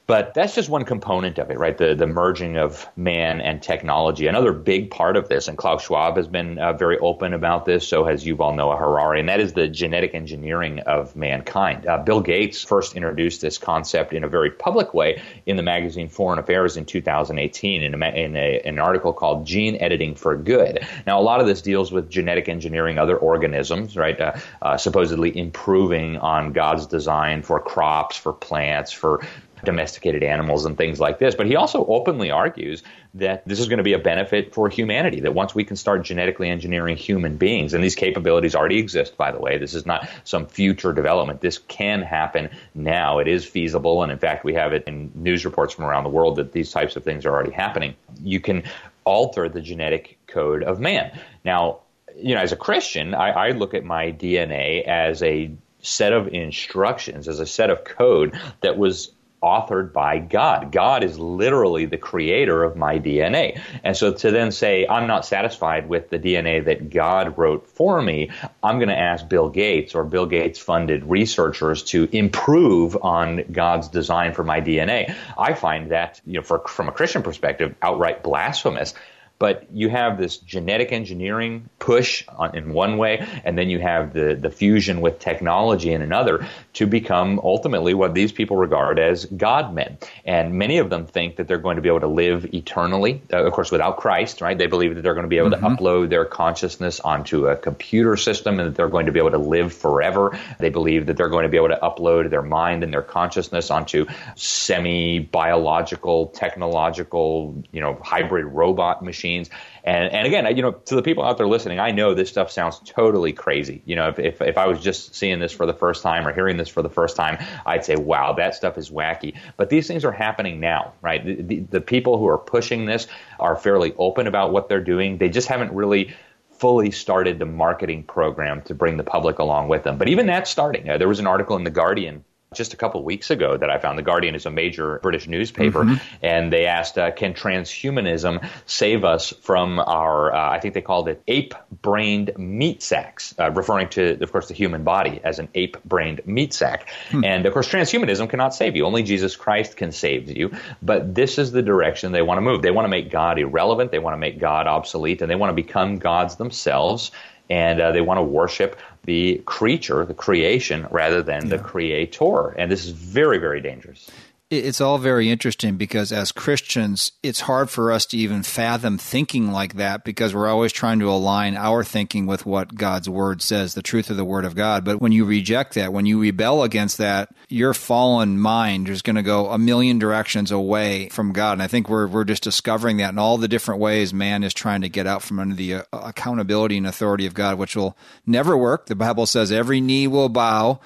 But 0.09 0.33
that's 0.33 0.55
just 0.55 0.71
one 0.71 0.87
component 0.87 1.39
of 1.39 1.51
it, 1.51 1.59
right? 1.59 1.77
The 1.77 1.95
the 1.95 2.07
merging 2.07 2.57
of 2.57 2.89
man 2.97 3.43
and 3.43 3.63
technology. 3.63 4.27
Another 4.27 4.55
big 4.55 4.91
part 4.91 5.19
of 5.19 5.29
this, 5.29 5.49
and 5.49 5.59
Klaus 5.59 5.85
Schwab 5.85 6.17
has 6.17 6.27
been 6.27 6.59
uh, 6.59 6.73
very 6.73 6.99
open 7.01 7.35
about 7.35 7.67
this. 7.67 7.87
So 7.87 8.07
has 8.07 8.25
Yuval 8.25 8.57
Noah 8.57 8.79
Harari, 8.79 9.21
and 9.21 9.29
that 9.29 9.39
is 9.39 9.53
the 9.53 9.69
genetic 9.69 10.15
engineering 10.15 10.81
of 10.81 11.15
mankind. 11.15 11.87
Uh, 11.87 11.99
Bill 11.99 12.23
Gates 12.23 12.65
first 12.65 12.97
introduced 12.97 13.43
this 13.43 13.59
concept 13.59 14.15
in 14.15 14.25
a 14.25 14.29
very 14.29 14.51
public 14.51 14.95
way 14.95 15.21
in 15.45 15.57
the 15.57 15.63
magazine 15.63 16.09
Foreign 16.09 16.39
Affairs 16.39 16.79
in 16.79 16.87
2018 16.87 17.83
in, 17.83 18.03
a, 18.03 18.07
in 18.09 18.35
a, 18.35 18.61
an 18.61 18.79
article 18.79 19.13
called 19.13 19.47
"Gene 19.47 19.77
Editing 19.79 20.15
for 20.15 20.35
Good." 20.39 20.87
Now, 21.07 21.21
a 21.21 21.23
lot 21.23 21.43
of 21.43 21.47
this 21.47 21.61
deals 21.61 21.93
with 21.93 22.09
genetic 22.09 22.49
engineering 22.49 22.97
other 22.97 23.19
organisms, 23.19 23.95
right? 23.95 24.19
Uh, 24.19 24.33
uh 24.63 24.79
supposedly 24.79 25.37
improving 25.39 26.17
on 26.17 26.55
God's 26.55 26.87
design 26.87 27.43
for 27.43 27.61
crops, 27.61 28.17
for 28.17 28.33
plants, 28.33 28.91
for 28.91 29.21
domesticated 29.65 30.23
animals 30.23 30.65
and 30.65 30.77
things 30.77 31.01
like 31.01 31.19
this. 31.19 31.35
But 31.35 31.47
he 31.47 31.57
also 31.57 31.85
openly 31.87 32.31
argues 32.31 32.83
that 33.15 33.47
this 33.47 33.61
is 33.61 33.69
going 33.69 33.79
to 33.79 33.85
be 33.85 33.95
a 33.95 33.99
benefit 33.99 34.55
for 34.55 34.69
humanity, 34.69 35.21
that 35.21 35.35
once 35.35 35.55
we 35.55 35.65
can 35.65 35.77
start 35.77 36.03
genetically 36.05 36.49
engineering 36.49 36.97
human 36.97 37.37
beings, 37.37 37.75
and 37.75 37.83
these 37.83 37.95
capabilities 37.95 38.55
already 38.55 38.79
exist, 38.79 39.17
by 39.17 39.33
the 39.33 39.41
way, 39.41 39.59
this 39.59 39.75
is 39.75 39.87
not 39.87 40.09
some 40.25 40.47
future 40.47 40.93
development. 40.93 41.41
This 41.41 41.59
can 41.59 42.03
happen 42.03 42.51
now. 42.75 43.19
It 43.19 43.29
is 43.29 43.45
feasible. 43.45 44.03
And 44.03 44.13
in 44.13 44.19
fact, 44.19 44.45
we 44.45 44.55
have 44.55 44.73
it 44.73 44.85
in 44.87 45.11
news 45.15 45.45
reports 45.45 45.75
from 45.75 45.85
around 45.85 46.05
the 46.05 46.11
world 46.11 46.37
that 46.37 46.53
these 46.53 46.71
types 46.71 46.97
of 46.97 47.05
things 47.05 47.27
are 47.27 47.33
already 47.33 47.53
happening. 47.53 47.95
You 48.23 48.41
can 48.41 48.65
alter 49.05 49.49
the 49.49 49.61
genetic 49.61 50.19
code 50.27 50.63
of 50.63 50.81
man. 50.81 51.19
Now, 51.45 51.81
you 52.17 52.35
know, 52.35 52.41
as 52.41 52.53
a 52.53 52.57
Christian, 52.57 53.15
I, 53.15 53.31
I 53.31 53.51
look 53.53 53.75
at 53.75 53.85
my 53.85 54.13
DNA 54.13 54.85
as 54.85 55.23
a 55.23 55.51
set 55.81 56.13
of 56.13 56.29
instructions, 56.29 57.29
as 57.29 57.41
a 57.41 57.47
set 57.47 57.71
of 57.71 57.85
code 57.85 58.39
that 58.61 58.77
was 58.77 59.13
authored 59.43 59.93
by 59.93 60.19
God. 60.19 60.73
God 60.73 61.05
is 61.05 61.19
literally 61.19 61.87
the 61.87 61.97
creator 61.97 62.65
of 62.65 62.77
my 62.77 62.99
DNA. 62.99 63.61
And 63.85 63.97
so 63.97 64.13
to 64.13 64.31
then 64.31 64.51
say, 64.51 64.87
I'm 64.87 65.07
not 65.07 65.25
satisfied 65.25 65.89
with 65.89 66.11
the 66.11 66.19
DNA 66.19 66.65
that 66.65 66.91
God 66.91 67.39
wrote 67.39 67.69
for 67.69 68.01
me, 68.01 68.31
I'm 68.63 68.79
going 68.79 68.89
to 68.89 68.99
ask 68.99 69.29
Bill 69.29 69.49
Gates 69.49 69.95
or 69.95 70.05
Bill 70.05 70.27
Gates 70.27 70.59
funded 70.59 71.05
researchers 71.05 71.83
to 71.85 72.09
improve 72.11 72.97
on 73.01 73.45
God's 73.53 73.89
design 73.89 74.35
for 74.35 74.45
my 74.45 74.61
DNA. 74.61 75.15
I 75.37 75.55
find 75.55 75.93
that, 75.93 76.21
you 76.27 76.35
know, 76.35 76.43
for, 76.43 76.61
from 76.61 76.89
a 76.89 76.93
Christian 76.93 77.23
perspective, 77.23 77.75
outright 77.83 78.23
blasphemous 78.23 78.95
but 79.39 79.69
you 79.73 79.89
have 79.89 80.19
this 80.19 80.37
genetic 80.39 80.93
engineering 80.93 81.69
push 81.79 82.25
in 82.55 82.73
one 82.73 82.99
way, 82.99 83.25
and 83.45 83.57
then 83.57 83.71
you 83.71 83.79
have 83.79 84.13
the, 84.13 84.35
the 84.35 84.51
fusion 84.51 85.01
with 85.01 85.21
technology 85.21 85.93
in 85.93 86.03
another 86.03 86.47
to 86.79 86.87
become 86.87 87.41
ultimately 87.43 87.93
what 87.93 88.15
these 88.15 88.31
people 88.31 88.57
regard 88.57 89.01
as 89.01 89.25
God 89.25 89.75
men. 89.75 89.99
And 90.25 90.55
many 90.55 90.79
of 90.79 90.91
them 90.91 91.07
think 91.07 91.35
that 91.35 91.49
they're 91.49 91.59
going 91.59 91.75
to 91.75 91.83
be 91.83 91.89
able 91.89 91.99
to 91.99 92.07
live 92.07 92.55
eternally, 92.55 93.21
uh, 93.33 93.45
of 93.45 93.53
course, 93.53 93.73
without 93.73 93.97
Christ, 93.97 94.41
right? 94.41 94.57
They 94.57 94.69
believe 94.69 94.95
that 94.95 95.03
they're 95.03 95.15
going 95.15 95.25
to 95.25 95.29
be 95.29 95.39
able 95.39 95.51
mm-hmm. 95.51 95.75
to 95.75 95.83
upload 95.83 96.09
their 96.09 96.25
consciousness 96.25 97.01
onto 97.01 97.49
a 97.49 97.57
computer 97.57 98.17
system 98.17 98.61
and 98.61 98.69
that 98.69 98.77
they're 98.77 98.89
going 98.89 99.07
to 99.07 99.13
be 99.13 99.19
able 99.19 99.33
to 99.33 99.39
live 99.39 99.73
forever. 99.73 100.39
They 100.61 100.71
believe 100.71 101.07
that 101.07 101.17
they're 101.17 101.29
going 101.29 101.43
to 101.43 101.49
be 101.49 101.57
able 101.57 101.71
to 101.71 101.81
upload 101.83 102.31
their 102.31 102.43
mind 102.43 102.85
and 102.85 102.93
their 102.93 103.03
consciousness 103.03 103.73
onto 103.73 104.07
semi 104.37 105.19
biological, 105.19 106.29
technological, 106.29 107.61
you 107.73 107.81
know, 107.81 107.99
hybrid 108.05 108.45
robot 108.45 109.03
machines. 109.03 109.51
And, 109.89 110.13
and 110.13 110.27
again, 110.27 110.55
you 110.55 110.61
know, 110.61 110.73
to 110.73 110.97
the 110.97 111.03
people 111.03 111.25
out 111.25 111.39
there 111.39 111.49
listening, 111.49 111.81
I 111.81 111.93
know 111.93 112.13
this 112.13 112.29
stuff 112.29 112.51
sounds 112.51 112.79
totally 112.85 113.33
crazy. 113.33 113.81
You 113.87 113.97
know, 113.97 114.09
if, 114.11 114.19
if, 114.19 114.43
if 114.43 114.59
I 114.59 114.67
was 114.67 114.81
just 114.81 115.15
seeing 115.15 115.39
this 115.39 115.51
for 115.51 115.65
the 115.65 115.73
first 115.73 116.03
time 116.03 116.29
or 116.29 116.33
hearing 116.35 116.59
this 116.59 116.69
for 116.69 116.83
the 116.83 116.91
first 116.91 117.17
time, 117.17 117.43
I'd 117.65 117.87
say, 117.87 117.97
wow, 117.97 118.35
that 118.35 118.55
stuff 118.55 118.77
is 118.77 118.91
wacky. 118.91 119.39
But 119.57 119.71
these 119.71 119.87
things 119.87 120.05
are 120.05 120.13
happening 120.13 120.61
now, 120.61 120.93
right? 121.01 121.25
The, 121.25 121.41
the, 121.41 121.61
the 121.61 121.81
people 121.81 122.19
who 122.19 122.27
are 122.29 122.37
pushing 122.37 122.85
this 122.85 123.07
are 123.41 123.57
fairly 123.57 123.95
open 123.97 124.27
about 124.27 124.53
what 124.53 124.69
they're 124.69 124.85
doing. 124.85 125.17
They 125.17 125.31
just 125.31 125.49
haven't 125.49 125.73
really 125.73 126.15
fully 126.59 126.91
started 126.91 127.39
the 127.39 127.47
marketing 127.47 128.03
program 128.03 128.61
to 128.63 128.75
bring 128.75 128.99
the 128.99 129.05
public 129.05 129.39
along 129.39 129.69
with 129.69 129.85
them. 129.85 129.97
But 129.97 130.09
even 130.09 130.27
that's 130.27 130.51
starting. 130.51 130.91
Uh, 130.91 130.99
there 130.99 131.09
was 131.09 131.19
an 131.19 131.27
article 131.27 131.57
in 131.57 131.65
The 131.65 131.71
Guardian 131.71 132.25
just 132.55 132.73
a 132.73 132.77
couple 132.77 133.03
weeks 133.03 133.31
ago 133.31 133.57
that 133.57 133.71
I 133.71 133.79
found. 133.79 133.99
The 133.99 134.03
Guardian 134.03 134.35
is 134.35 134.47
a 134.47 134.51
major 134.51 134.99
British 135.03 135.29
newspaper, 135.29 135.85
mm-hmm. 135.85 135.97
and 136.23 136.53
they 136.53 136.67
asked, 136.67 136.97
uh, 136.97 137.11
"Can 137.11 137.35
transhumanism 137.35 138.47
save 138.67 139.05
us 139.05 139.33
from 139.43 139.79
our?" 139.79 140.35
Uh, 140.35 140.51
I 140.51 140.61
think 140.61 140.75
they 140.75 140.81
called 140.81 141.09
it 141.09 141.23
ape-brained 141.29 142.33
meat 142.39 142.83
sacks, 142.83 143.35
uh, 143.39 143.51
referring 143.51 143.89
to, 143.91 144.19
of 144.23 144.33
course, 144.33 144.49
the 144.49 144.55
human 144.55 144.83
body 144.83 145.21
as 145.23 145.39
an 145.39 145.49
ape-brained 145.55 146.23
meat 146.27 146.55
sack. 146.55 146.89
Hmm. 147.11 147.25
And 147.25 147.47
of 147.47 147.53
course, 147.53 147.69
transhumanism 147.69 148.31
cannot 148.31 148.55
save 148.55 148.77
you. 148.77 148.87
Only 148.87 149.03
Jesus 149.03 149.37
Christ 149.37 149.77
can 149.77 149.93
save 149.93 150.31
you. 150.31 150.53
But 150.83 151.15
this 151.15 151.39
is 151.39 151.53
the 151.53 151.63
direction 151.63 152.13
they 152.13 152.23
want 152.23 152.39
to 152.39 152.43
move. 152.43 152.63
They 152.63 152.71
want 152.71 152.87
to 152.87 152.91
make 152.91 153.11
God 153.11 153.39
irrelevant. 153.39 153.91
They 153.91 153.99
want 153.99 154.15
to 154.15 154.19
make 154.19 154.39
God 154.39 154.67
obsolete, 154.67 155.21
and 155.21 155.31
they 155.31 155.37
want 155.37 155.51
to 155.51 155.55
become 155.55 155.99
gods 155.99 156.37
themselves 156.37 157.11
and 157.51 157.81
uh, 157.81 157.93
they 157.93 158.01
want 158.01 158.19
to 158.19 158.23
worship 158.23 158.79
the 159.05 159.43
creature, 159.45 160.05
the 160.05 160.15
creation, 160.15 160.87
rather 160.91 161.23
than 161.23 161.45
yeah. 161.45 161.57
the 161.57 161.63
creator. 161.63 162.49
And 162.49 162.71
this 162.71 162.85
is 162.85 162.91
very, 162.91 163.39
very 163.39 163.61
dangerous 163.61 164.11
it's 164.51 164.81
all 164.81 164.97
very 164.97 165.29
interesting 165.29 165.77
because 165.77 166.11
as 166.11 166.33
Christians, 166.33 167.13
it's 167.23 167.41
hard 167.41 167.69
for 167.69 167.93
us 167.93 168.07
to 168.07 168.17
even 168.17 168.43
fathom 168.43 168.97
thinking 168.97 169.53
like 169.53 169.75
that 169.75 170.05
because 170.05 170.35
we're 170.35 170.49
always 170.49 170.73
trying 170.73 171.01
to 171.01 171.11
align 171.11 171.55
our 171.55 171.85
thinking 171.85 172.27
with 172.27 172.47
what 172.47 172.75
God's 172.75 173.11
word 173.11 173.43
says, 173.43 173.75
the 173.75 173.83
truth 173.83 174.09
of 174.09 174.17
the 174.17 174.25
word 174.25 174.47
of 174.47 174.55
God. 174.55 174.87
But 174.87 175.03
when 175.03 175.13
you 175.13 175.27
reject 175.27 175.75
that, 175.75 175.93
when 175.93 176.07
you 176.07 176.19
rebel 176.19 176.63
against 176.63 176.97
that, 176.97 177.29
your 177.49 177.75
fallen 177.75 178.39
mind 178.39 178.89
is 178.89 179.03
going 179.03 179.17
to 179.17 179.23
go 179.23 179.51
a 179.51 179.59
million 179.59 179.99
directions 179.99 180.51
away 180.51 181.11
from 181.11 181.35
God. 181.35 181.53
And 181.53 181.63
I 181.63 181.67
think 181.67 181.91
we're, 181.91 182.07
we're 182.07 182.25
just 182.25 182.43
discovering 182.43 182.97
that 182.99 183.13
in 183.13 183.19
all 183.19 183.37
the 183.37 183.49
different 183.49 183.83
ways 183.83 184.15
man 184.15 184.43
is 184.45 184.55
trying 184.55 184.81
to 184.81 184.89
get 184.89 185.07
out 185.07 185.23
from 185.23 185.41
under 185.41 185.57
the 185.57 185.75
uh, 185.75 185.83
accountability 185.93 186.79
and 186.79 186.87
authority 186.87 187.27
of 187.27 187.35
God, 187.35 187.59
which 187.59 187.77
will 187.77 187.99
never 188.25 188.57
work. 188.57 188.87
The 188.87 188.97
Bible 188.97 189.27
says 189.27 189.53
every 189.53 189.83
knee 189.83 190.07
will 190.07 190.31
bow 190.31 190.81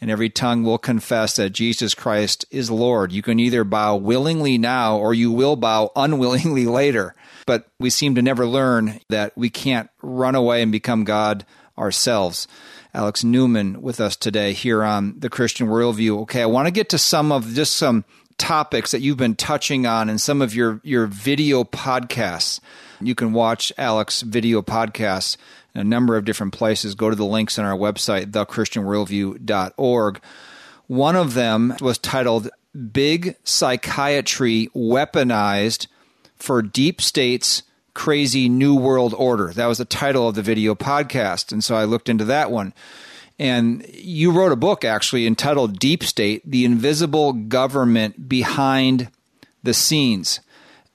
and 0.00 0.10
every 0.10 0.30
tongue 0.30 0.62
will 0.62 0.78
confess 0.78 1.36
that 1.36 1.50
Jesus 1.50 1.94
Christ 1.94 2.44
is 2.50 2.70
Lord. 2.70 3.12
You 3.12 3.22
can 3.22 3.40
either 3.40 3.64
bow 3.64 3.96
willingly 3.96 4.58
now 4.58 4.96
or 4.96 5.14
you 5.14 5.30
will 5.32 5.56
bow 5.56 5.90
unwillingly 5.96 6.66
later. 6.66 7.14
But 7.46 7.68
we 7.78 7.90
seem 7.90 8.14
to 8.14 8.22
never 8.22 8.46
learn 8.46 9.00
that 9.08 9.36
we 9.36 9.50
can't 9.50 9.90
run 10.02 10.34
away 10.34 10.62
and 10.62 10.70
become 10.70 11.04
God 11.04 11.44
ourselves. 11.76 12.46
Alex 12.94 13.22
Newman 13.22 13.82
with 13.82 14.00
us 14.00 14.16
today 14.16 14.52
here 14.52 14.82
on 14.82 15.18
the 15.18 15.30
Christian 15.30 15.68
Worldview. 15.68 16.22
Okay, 16.22 16.42
I 16.42 16.46
want 16.46 16.66
to 16.66 16.72
get 16.72 16.88
to 16.90 16.98
some 16.98 17.30
of 17.30 17.54
just 17.54 17.74
some 17.74 18.04
topics 18.38 18.92
that 18.92 19.00
you've 19.00 19.16
been 19.16 19.34
touching 19.34 19.86
on 19.86 20.08
in 20.08 20.18
some 20.18 20.40
of 20.40 20.54
your, 20.54 20.80
your 20.84 21.06
video 21.06 21.64
podcasts. 21.64 22.60
You 23.00 23.14
can 23.14 23.32
watch 23.32 23.72
Alex 23.78 24.22
video 24.22 24.62
podcasts 24.62 25.36
in 25.74 25.80
a 25.80 25.84
number 25.84 26.16
of 26.16 26.24
different 26.24 26.52
places. 26.52 26.94
Go 26.94 27.10
to 27.10 27.16
the 27.16 27.24
links 27.24 27.58
on 27.58 27.64
our 27.64 27.76
website, 27.76 28.32
thechristianworldview.org. 28.32 30.20
One 30.86 31.16
of 31.16 31.34
them 31.34 31.74
was 31.80 31.98
titled 31.98 32.48
Big 32.92 33.36
Psychiatry 33.44 34.68
Weaponized 34.74 35.86
for 36.36 36.62
Deep 36.62 37.00
State's 37.00 37.62
Crazy 37.94 38.48
New 38.48 38.76
World 38.76 39.14
Order. 39.16 39.52
That 39.52 39.66
was 39.66 39.78
the 39.78 39.84
title 39.84 40.28
of 40.28 40.34
the 40.34 40.42
video 40.42 40.74
podcast. 40.74 41.52
And 41.52 41.62
so 41.62 41.74
I 41.76 41.84
looked 41.84 42.08
into 42.08 42.24
that 42.26 42.50
one. 42.50 42.72
And 43.38 43.86
you 43.92 44.32
wrote 44.32 44.52
a 44.52 44.56
book 44.56 44.84
actually 44.84 45.26
entitled 45.26 45.78
Deep 45.78 46.02
State 46.02 46.42
The 46.44 46.64
Invisible 46.64 47.32
Government 47.32 48.28
Behind 48.28 49.10
the 49.62 49.74
Scenes. 49.74 50.40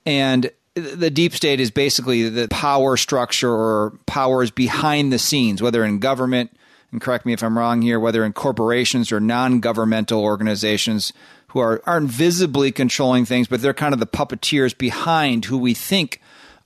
And 0.05 0.51
the 0.75 1.11
deep 1.11 1.33
state 1.33 1.59
is 1.59 1.71
basically 1.71 2.29
the 2.29 2.47
power 2.47 2.97
structure 2.97 3.51
or 3.51 3.97
powers 4.05 4.51
behind 4.51 5.13
the 5.13 5.19
scenes, 5.19 5.61
whether 5.61 5.83
in 5.85 5.99
government, 5.99 6.51
and 6.91 7.01
correct 7.01 7.25
me 7.25 7.33
if 7.33 7.43
I'm 7.43 7.57
wrong 7.57 7.81
here, 7.81 7.99
whether 7.99 8.23
in 8.25 8.33
corporations 8.33 9.11
or 9.11 9.19
non 9.19 9.59
governmental 9.59 10.21
organizations 10.21 11.13
who 11.47 11.59
are, 11.59 11.81
aren't 11.85 12.09
visibly 12.09 12.71
controlling 12.71 13.25
things, 13.25 13.47
but 13.47 13.61
they're 13.61 13.73
kind 13.73 13.93
of 13.93 13.99
the 13.99 14.07
puppeteers 14.07 14.75
behind 14.75 15.45
who 15.45 15.57
we 15.57 15.73
think 15.75 16.19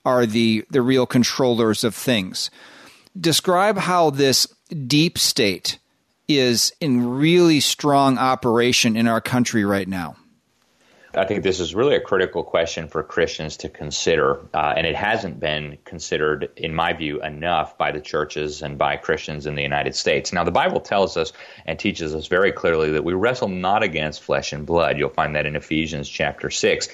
are 0.05 0.25
the, 0.25 0.65
the 0.69 0.81
real 0.81 1.05
controllers 1.05 1.83
of 1.83 1.93
things. 1.93 2.49
Describe 3.19 3.77
how 3.77 4.09
this 4.09 4.47
deep 4.85 5.17
state 5.17 5.79
is 6.29 6.71
in 6.79 7.05
really 7.05 7.59
strong 7.59 8.17
operation 8.17 8.95
in 8.95 9.07
our 9.07 9.19
country 9.19 9.65
right 9.65 9.87
now. 9.87 10.15
I 11.17 11.25
think 11.25 11.43
this 11.43 11.59
is 11.59 11.73
really 11.73 11.95
a 11.95 11.99
critical 11.99 12.43
question 12.43 12.87
for 12.87 13.03
Christians 13.03 13.57
to 13.57 13.69
consider, 13.69 14.39
uh, 14.53 14.73
and 14.77 14.85
it 14.85 14.95
hasn't 14.95 15.39
been 15.39 15.77
considered, 15.83 16.49
in 16.55 16.73
my 16.73 16.93
view, 16.93 17.21
enough 17.21 17.77
by 17.77 17.91
the 17.91 17.99
churches 17.99 18.61
and 18.61 18.77
by 18.77 18.97
Christians 18.97 19.45
in 19.45 19.55
the 19.55 19.61
United 19.61 19.95
States. 19.95 20.31
Now, 20.31 20.43
the 20.43 20.51
Bible 20.51 20.79
tells 20.79 21.17
us 21.17 21.33
and 21.65 21.79
teaches 21.79 22.13
us 22.13 22.27
very 22.27 22.51
clearly 22.51 22.91
that 22.91 23.03
we 23.03 23.13
wrestle 23.13 23.47
not 23.47 23.83
against 23.83 24.21
flesh 24.21 24.53
and 24.53 24.65
blood. 24.65 24.97
You'll 24.97 25.09
find 25.09 25.35
that 25.35 25.45
in 25.45 25.55
Ephesians 25.55 26.07
chapter 26.07 26.49
6. 26.49 26.87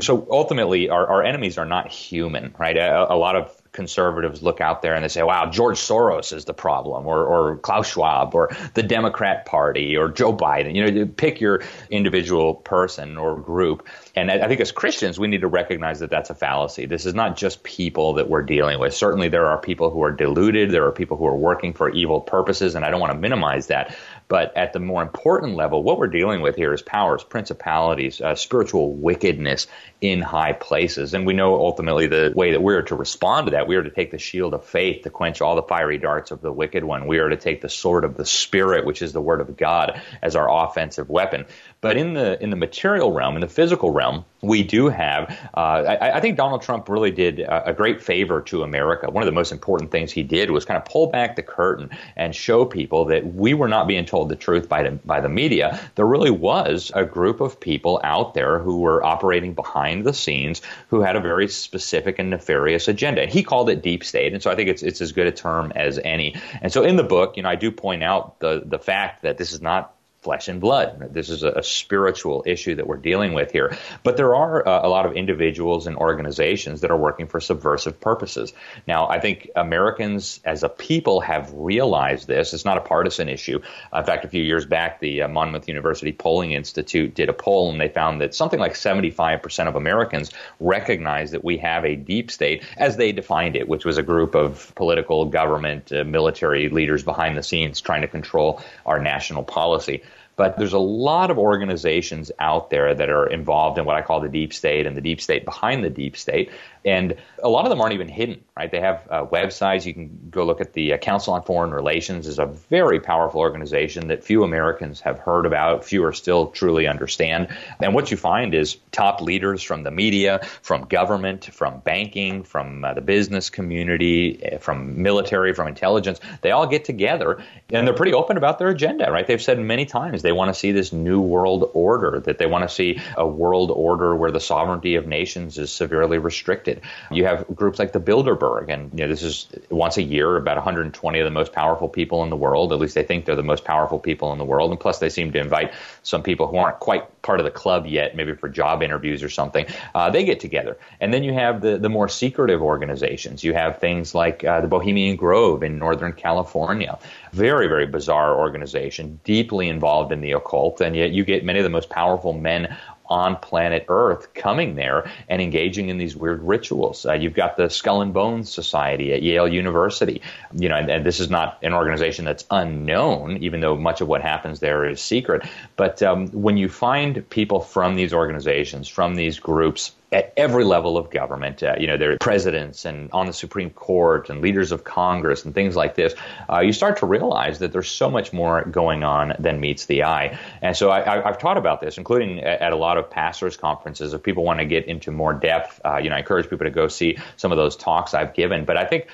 So 0.00 0.26
ultimately, 0.30 0.88
our, 0.88 1.06
our 1.06 1.22
enemies 1.22 1.58
are 1.58 1.64
not 1.64 1.88
human, 1.88 2.54
right? 2.58 2.76
A, 2.76 3.12
a 3.12 3.16
lot 3.16 3.36
of 3.36 3.57
conservatives 3.78 4.42
look 4.42 4.60
out 4.60 4.82
there 4.82 4.96
and 4.96 5.04
they 5.04 5.08
say, 5.08 5.22
wow, 5.22 5.48
George 5.48 5.78
Soros 5.78 6.32
is 6.32 6.46
the 6.46 6.52
problem, 6.52 7.06
or, 7.06 7.24
or 7.24 7.58
Klaus 7.58 7.88
Schwab, 7.88 8.34
or 8.34 8.50
the 8.74 8.82
Democrat 8.82 9.46
Party, 9.46 9.96
or 9.96 10.08
Joe 10.08 10.36
Biden. 10.36 10.74
You 10.74 10.90
know, 10.90 11.06
pick 11.06 11.40
your 11.40 11.62
individual 11.88 12.54
person 12.54 13.16
or 13.16 13.38
group. 13.38 13.86
And 14.16 14.32
I 14.32 14.48
think 14.48 14.60
as 14.60 14.72
Christians, 14.72 15.16
we 15.16 15.28
need 15.28 15.42
to 15.42 15.46
recognize 15.46 16.00
that 16.00 16.10
that's 16.10 16.28
a 16.28 16.34
fallacy. 16.34 16.86
This 16.86 17.06
is 17.06 17.14
not 17.14 17.36
just 17.36 17.62
people 17.62 18.14
that 18.14 18.28
we're 18.28 18.42
dealing 18.42 18.80
with. 18.80 18.94
Certainly, 18.94 19.28
there 19.28 19.46
are 19.46 19.58
people 19.58 19.90
who 19.90 20.02
are 20.02 20.10
deluded, 20.10 20.72
there 20.72 20.86
are 20.86 20.92
people 20.92 21.16
who 21.16 21.26
are 21.26 21.36
working 21.36 21.72
for 21.72 21.88
evil 21.88 22.20
purposes, 22.20 22.74
and 22.74 22.84
I 22.84 22.90
don't 22.90 23.00
want 23.00 23.12
to 23.12 23.18
minimize 23.18 23.68
that. 23.68 23.96
But 24.26 24.56
at 24.56 24.72
the 24.72 24.80
more 24.80 25.02
important 25.02 25.54
level, 25.54 25.84
what 25.84 25.98
we're 25.98 26.08
dealing 26.08 26.42
with 26.42 26.56
here 26.56 26.74
is 26.74 26.82
powers, 26.82 27.22
principalities, 27.22 28.20
uh, 28.20 28.34
spiritual 28.34 28.92
wickedness 28.92 29.68
in 30.00 30.20
high 30.20 30.52
places. 30.52 31.14
And 31.14 31.26
we 31.26 31.32
know 31.32 31.56
ultimately 31.56 32.06
the 32.06 32.32
way 32.34 32.52
that 32.52 32.62
we're 32.62 32.82
to 32.82 32.94
respond 32.94 33.48
to 33.48 33.50
that, 33.52 33.66
we 33.66 33.76
are 33.76 33.82
to 33.82 33.90
take 33.90 34.10
the 34.10 34.18
shield 34.18 34.54
of 34.54 34.64
faith 34.64 35.02
to 35.02 35.10
quench 35.10 35.40
all 35.40 35.56
the 35.56 35.62
fiery 35.62 35.98
darts 35.98 36.30
of 36.30 36.40
the 36.40 36.52
wicked 36.52 36.84
one. 36.84 37.06
We 37.06 37.18
are 37.18 37.28
to 37.28 37.36
take 37.36 37.60
the 37.60 37.68
sword 37.68 38.04
of 38.04 38.16
the 38.16 38.24
Spirit, 38.24 38.84
which 38.84 39.02
is 39.02 39.12
the 39.12 39.20
word 39.20 39.40
of 39.40 39.56
God, 39.56 40.00
as 40.22 40.36
our 40.36 40.48
offensive 40.50 41.08
weapon. 41.08 41.46
But 41.80 41.96
in 41.96 42.14
the 42.14 42.40
in 42.42 42.50
the 42.50 42.56
material 42.56 43.12
realm, 43.12 43.36
in 43.36 43.40
the 43.40 43.48
physical 43.48 43.90
realm, 43.90 44.24
we 44.40 44.62
do 44.62 44.88
have. 44.88 45.30
Uh, 45.54 45.60
I, 45.60 46.16
I, 46.16 46.20
think 46.20 46.36
Donald 46.36 46.62
Trump 46.62 46.88
really 46.88 47.10
did 47.10 47.40
a, 47.40 47.70
a, 47.70 47.72
great 47.72 48.02
favor 48.02 48.40
to 48.42 48.62
America. 48.62 49.10
One 49.10 49.22
of 49.22 49.26
the 49.26 49.32
most 49.32 49.52
important 49.52 49.90
things 49.90 50.12
he 50.12 50.22
did 50.22 50.50
was 50.50 50.64
kind 50.64 50.76
of 50.76 50.84
pull 50.84 51.08
back 51.08 51.34
the 51.34 51.42
curtain 51.42 51.90
and 52.16 52.34
show 52.34 52.64
people 52.64 53.06
that 53.06 53.32
we 53.32 53.54
were 53.54 53.68
not 53.68 53.88
being 53.88 54.06
told 54.06 54.28
the 54.28 54.36
truth 54.36 54.68
by 54.68 54.84
the, 54.84 54.90
by 54.92 55.20
the 55.20 55.28
media. 55.28 55.80
There 55.96 56.06
really 56.06 56.30
was 56.30 56.92
a 56.94 57.04
group 57.04 57.40
of 57.40 57.58
people 57.58 58.00
out 58.04 58.34
there 58.34 58.58
who 58.60 58.80
were 58.80 59.04
operating 59.04 59.54
behind 59.54 59.87
the 59.96 60.14
scenes 60.14 60.62
who 60.88 61.00
had 61.00 61.16
a 61.16 61.20
very 61.20 61.48
specific 61.48 62.18
and 62.18 62.30
nefarious 62.30 62.88
agenda. 62.88 63.26
He 63.26 63.42
called 63.42 63.70
it 63.70 63.82
deep 63.82 64.04
state, 64.04 64.32
and 64.32 64.42
so 64.42 64.50
I 64.50 64.54
think 64.54 64.68
it's 64.68 64.82
it's 64.82 65.00
as 65.00 65.12
good 65.12 65.26
a 65.26 65.32
term 65.32 65.72
as 65.74 65.98
any. 66.04 66.36
And 66.62 66.72
so 66.72 66.82
in 66.84 66.96
the 66.96 67.02
book, 67.02 67.36
you 67.36 67.42
know, 67.42 67.48
I 67.48 67.56
do 67.56 67.70
point 67.70 68.02
out 68.02 68.40
the 68.40 68.62
the 68.64 68.78
fact 68.78 69.22
that 69.22 69.38
this 69.38 69.52
is 69.52 69.60
not 69.60 69.94
flesh 70.28 70.48
and 70.48 70.60
blood. 70.60 71.14
This 71.14 71.30
is 71.30 71.42
a, 71.42 71.52
a, 71.52 71.62
spiritual 71.62 72.42
issue 72.44 72.74
that 72.74 72.86
we're 72.86 72.98
dealing 72.98 73.32
with 73.32 73.50
here. 73.50 73.74
But 74.02 74.18
there 74.18 74.36
are 74.36 74.68
uh, 74.68 74.86
a 74.86 74.88
lot 74.90 75.06
of 75.06 75.14
individuals 75.14 75.86
and 75.86 75.96
organizations 75.96 76.82
that 76.82 76.90
are 76.90 76.98
working 76.98 77.28
for 77.28 77.40
subversive 77.40 77.98
purposes. 77.98 78.52
Now, 78.86 79.08
I 79.08 79.20
think 79.20 79.48
Americans 79.56 80.40
as 80.44 80.64
a 80.64 80.68
people 80.68 81.22
have 81.22 81.50
realized 81.54 82.28
this. 82.28 82.52
It's 82.52 82.66
not 82.66 82.76
a 82.76 82.82
partisan 82.82 83.30
issue. 83.30 83.60
in 83.94 84.04
fact, 84.04 84.26
a 84.26 84.28
few 84.28 84.42
years 84.42 84.66
back, 84.66 85.00
the 85.00 85.22
uh, 85.22 85.28
Monmouth 85.28 85.66
University 85.66 86.12
Polling 86.12 86.52
Institute 86.52 87.14
did 87.14 87.30
a 87.30 87.32
poll 87.32 87.70
and 87.70 87.80
they 87.80 87.88
found 87.88 88.20
that 88.20 88.34
something 88.34 88.60
like 88.60 88.74
75% 88.74 89.66
of 89.66 89.76
Americans 89.76 90.30
recognize 90.60 91.30
that 91.30 91.42
we 91.42 91.56
have 91.56 91.86
a 91.86 91.96
deep 91.96 92.30
state 92.30 92.64
as 92.76 92.98
they 92.98 93.12
defined 93.12 93.56
it, 93.56 93.66
which 93.66 93.86
was 93.86 93.96
a 93.96 94.02
group 94.02 94.34
of 94.34 94.74
political, 94.74 95.24
government, 95.24 95.90
uh, 95.90 96.04
military 96.04 96.68
leaders 96.68 97.02
behind 97.02 97.34
the 97.34 97.42
scenes 97.42 97.80
trying 97.80 98.02
to 98.02 98.08
control 98.08 98.60
our 98.84 98.98
national 98.98 99.42
policy. 99.42 100.02
But 100.38 100.56
there's 100.56 100.72
a 100.72 100.78
lot 100.78 101.30
of 101.30 101.36
organizations 101.36 102.30
out 102.38 102.70
there 102.70 102.94
that 102.94 103.10
are 103.10 103.26
involved 103.26 103.76
in 103.76 103.84
what 103.84 103.96
I 103.96 104.02
call 104.02 104.20
the 104.20 104.28
deep 104.28 104.54
state 104.54 104.86
and 104.86 104.96
the 104.96 105.00
deep 105.00 105.20
state 105.20 105.44
behind 105.44 105.82
the 105.82 105.90
deep 105.90 106.16
state. 106.16 106.50
And 106.84 107.16
a 107.42 107.48
lot 107.48 107.64
of 107.64 107.70
them 107.70 107.80
aren't 107.80 107.92
even 107.92 108.08
hidden, 108.08 108.42
right? 108.56 108.70
They 108.70 108.80
have 108.80 109.06
uh, 109.10 109.26
websites. 109.26 109.84
You 109.84 109.92
can 109.92 110.28
go 110.30 110.44
look 110.44 110.60
at 110.60 110.72
the 110.72 110.94
uh, 110.94 110.98
Council 110.98 111.34
on 111.34 111.42
Foreign 111.42 111.72
Relations 111.72 112.26
is 112.26 112.38
a 112.38 112.46
very 112.46 113.00
powerful 113.00 113.40
organization 113.40 114.08
that 114.08 114.22
few 114.22 114.44
Americans 114.44 115.00
have 115.00 115.18
heard 115.18 115.44
about, 115.44 115.84
fewer 115.84 116.12
still 116.12 116.46
truly 116.46 116.86
understand. 116.86 117.48
And 117.80 117.94
what 117.94 118.10
you 118.10 118.16
find 118.16 118.54
is 118.54 118.76
top 118.92 119.20
leaders 119.20 119.62
from 119.62 119.82
the 119.82 119.90
media, 119.90 120.40
from 120.62 120.82
government, 120.82 121.46
from 121.46 121.80
banking, 121.80 122.44
from 122.44 122.84
uh, 122.84 122.94
the 122.94 123.00
business 123.00 123.50
community, 123.50 124.38
eh, 124.42 124.58
from 124.58 125.02
military, 125.02 125.52
from 125.52 125.66
intelligence, 125.66 126.20
they 126.42 126.52
all 126.52 126.66
get 126.66 126.84
together 126.84 127.42
and 127.70 127.86
they're 127.86 127.94
pretty 127.94 128.14
open 128.14 128.36
about 128.36 128.58
their 128.58 128.68
agenda, 128.68 129.10
right? 129.10 129.26
They've 129.26 129.42
said 129.42 129.58
many 129.58 129.84
times 129.84 130.22
they 130.28 130.32
want 130.32 130.52
to 130.52 130.60
see 130.60 130.72
this 130.72 130.92
new 130.92 131.22
world 131.22 131.70
order, 131.72 132.20
that 132.20 132.36
they 132.36 132.44
want 132.44 132.68
to 132.68 132.68
see 132.68 133.00
a 133.16 133.26
world 133.26 133.70
order 133.70 134.14
where 134.14 134.30
the 134.30 134.40
sovereignty 134.40 134.96
of 134.96 135.06
nations 135.06 135.56
is 135.56 135.72
severely 135.72 136.18
restricted. 136.18 136.82
You 137.10 137.24
have 137.24 137.46
groups 137.54 137.78
like 137.78 137.92
the 137.92 137.98
Bilderberg, 137.98 138.68
and 138.68 138.92
you 138.92 139.06
know 139.06 139.08
this 139.08 139.22
is 139.22 139.48
once 139.70 139.96
a 139.96 140.02
year 140.02 140.36
about 140.36 140.56
120 140.56 141.18
of 141.18 141.24
the 141.24 141.30
most 141.30 141.54
powerful 141.54 141.88
people 141.88 142.22
in 142.24 142.28
the 142.28 142.36
world. 142.36 142.74
At 142.74 142.78
least 142.78 142.94
they 142.94 143.04
think 143.04 143.24
they're 143.24 143.36
the 143.36 143.42
most 143.42 143.64
powerful 143.64 143.98
people 143.98 144.30
in 144.32 144.38
the 144.38 144.44
world, 144.44 144.70
and 144.70 144.78
plus 144.78 144.98
they 144.98 145.08
seem 145.08 145.32
to 145.32 145.38
invite 145.38 145.72
some 146.02 146.22
people 146.22 146.46
who 146.46 146.58
aren't 146.58 146.78
quite 146.78 147.22
part 147.22 147.40
of 147.40 147.44
the 147.44 147.50
club 147.50 147.86
yet, 147.86 148.14
maybe 148.14 148.34
for 148.34 148.50
job 148.50 148.82
interviews 148.82 149.22
or 149.22 149.30
something. 149.30 149.64
Uh, 149.94 150.10
they 150.10 150.24
get 150.24 150.40
together, 150.40 150.76
and 151.00 151.14
then 151.14 151.24
you 151.24 151.32
have 151.32 151.62
the 151.62 151.78
the 151.78 151.88
more 151.88 152.10
secretive 152.10 152.60
organizations. 152.60 153.42
You 153.42 153.54
have 153.54 153.78
things 153.78 154.14
like 154.14 154.44
uh, 154.44 154.60
the 154.60 154.68
Bohemian 154.68 155.16
Grove 155.16 155.62
in 155.62 155.78
Northern 155.78 156.12
California, 156.12 156.98
very 157.32 157.68
very 157.68 157.86
bizarre 157.86 158.38
organization, 158.38 159.20
deeply 159.24 159.68
involved 159.68 160.12
in 160.12 160.20
the 160.20 160.32
occult, 160.32 160.80
and 160.80 160.96
yet 160.96 161.10
you 161.10 161.24
get 161.24 161.44
many 161.44 161.58
of 161.58 161.64
the 161.64 161.70
most 161.70 161.90
powerful 161.90 162.32
men 162.32 162.76
on 163.08 163.36
planet 163.36 163.86
Earth 163.88 164.34
coming 164.34 164.74
there 164.74 165.10
and 165.28 165.40
engaging 165.40 165.88
in 165.88 165.98
these 165.98 166.14
weird 166.14 166.42
rituals. 166.42 167.06
Uh, 167.06 167.12
you've 167.12 167.34
got 167.34 167.56
the 167.56 167.68
Skull 167.68 168.02
and 168.02 168.12
Bones 168.12 168.52
Society 168.52 169.12
at 169.12 169.22
Yale 169.22 169.48
University, 169.48 170.20
you 170.54 170.68
know, 170.68 170.76
and, 170.76 170.90
and, 170.90 171.06
this 171.06 171.20
is 171.20 171.30
not 171.30 171.58
an 171.62 171.72
organization 171.72 172.24
that's 172.24 172.44
unknown, 172.50 173.38
even 173.38 173.60
though 173.60 173.76
much 173.76 174.00
of 174.00 174.08
what 174.08 174.20
happens 174.20 174.60
there 174.60 174.84
is 174.84 175.00
secret. 175.00 175.42
But 175.76 176.02
um, 176.02 176.28
when 176.28 176.56
you 176.56 176.68
find 176.68 177.28
people 177.30 177.60
from 177.60 177.94
these 177.94 178.12
organizations, 178.12 178.88
from 178.88 179.14
these 179.14 179.38
groups, 179.38 179.92
at 180.10 180.32
every 180.38 180.64
level 180.64 180.96
of 180.96 181.10
government. 181.10 181.62
Uh, 181.62 181.74
you 181.78 181.86
know, 181.86 181.98
there 181.98 182.12
are 182.12 182.18
presidents 182.18 182.86
and 182.86 183.10
on 183.12 183.26
the 183.26 183.32
Supreme 183.32 183.70
Court 183.70 184.30
and 184.30 184.40
leaders 184.40 184.72
of 184.72 184.84
Congress 184.84 185.44
and 185.44 185.54
things 185.54 185.76
like 185.76 185.96
this. 185.96 186.14
Uh, 186.50 186.60
you 186.60 186.72
start 186.72 186.96
to 186.98 187.06
realize 187.06 187.58
that 187.58 187.72
there's 187.72 187.90
so 187.90 188.10
much 188.10 188.32
more 188.32 188.64
going 188.64 189.04
on 189.04 189.34
than 189.38 189.60
meets 189.60 189.84
the 189.84 190.04
eye. 190.04 190.38
And 190.62 190.74
so 190.74 190.90
I, 190.90 191.20
have 191.20 191.38
taught 191.38 191.58
about 191.58 191.82
this, 191.82 191.98
including 191.98 192.40
at, 192.40 192.72
a 192.72 192.76
lot 192.76 192.96
of 192.96 193.10
pastors' 193.10 193.56
conferences. 193.56 194.14
If 194.14 194.22
people 194.22 194.44
want 194.44 194.60
to 194.60 194.64
get 194.64 194.86
into 194.86 195.10
more 195.10 195.34
depth, 195.34 195.80
uh, 195.84 195.98
you 195.98 196.08
know, 196.08 196.16
I 196.16 196.20
encourage 196.20 196.48
people 196.48 196.64
to 196.64 196.70
go 196.70 196.88
see 196.88 197.18
some 197.36 197.52
of 197.52 197.58
those 197.58 197.76
talks 197.76 198.14
I've 198.14 198.32
given. 198.32 198.64
But 198.64 198.78
I 198.78 198.86
think 198.86 199.08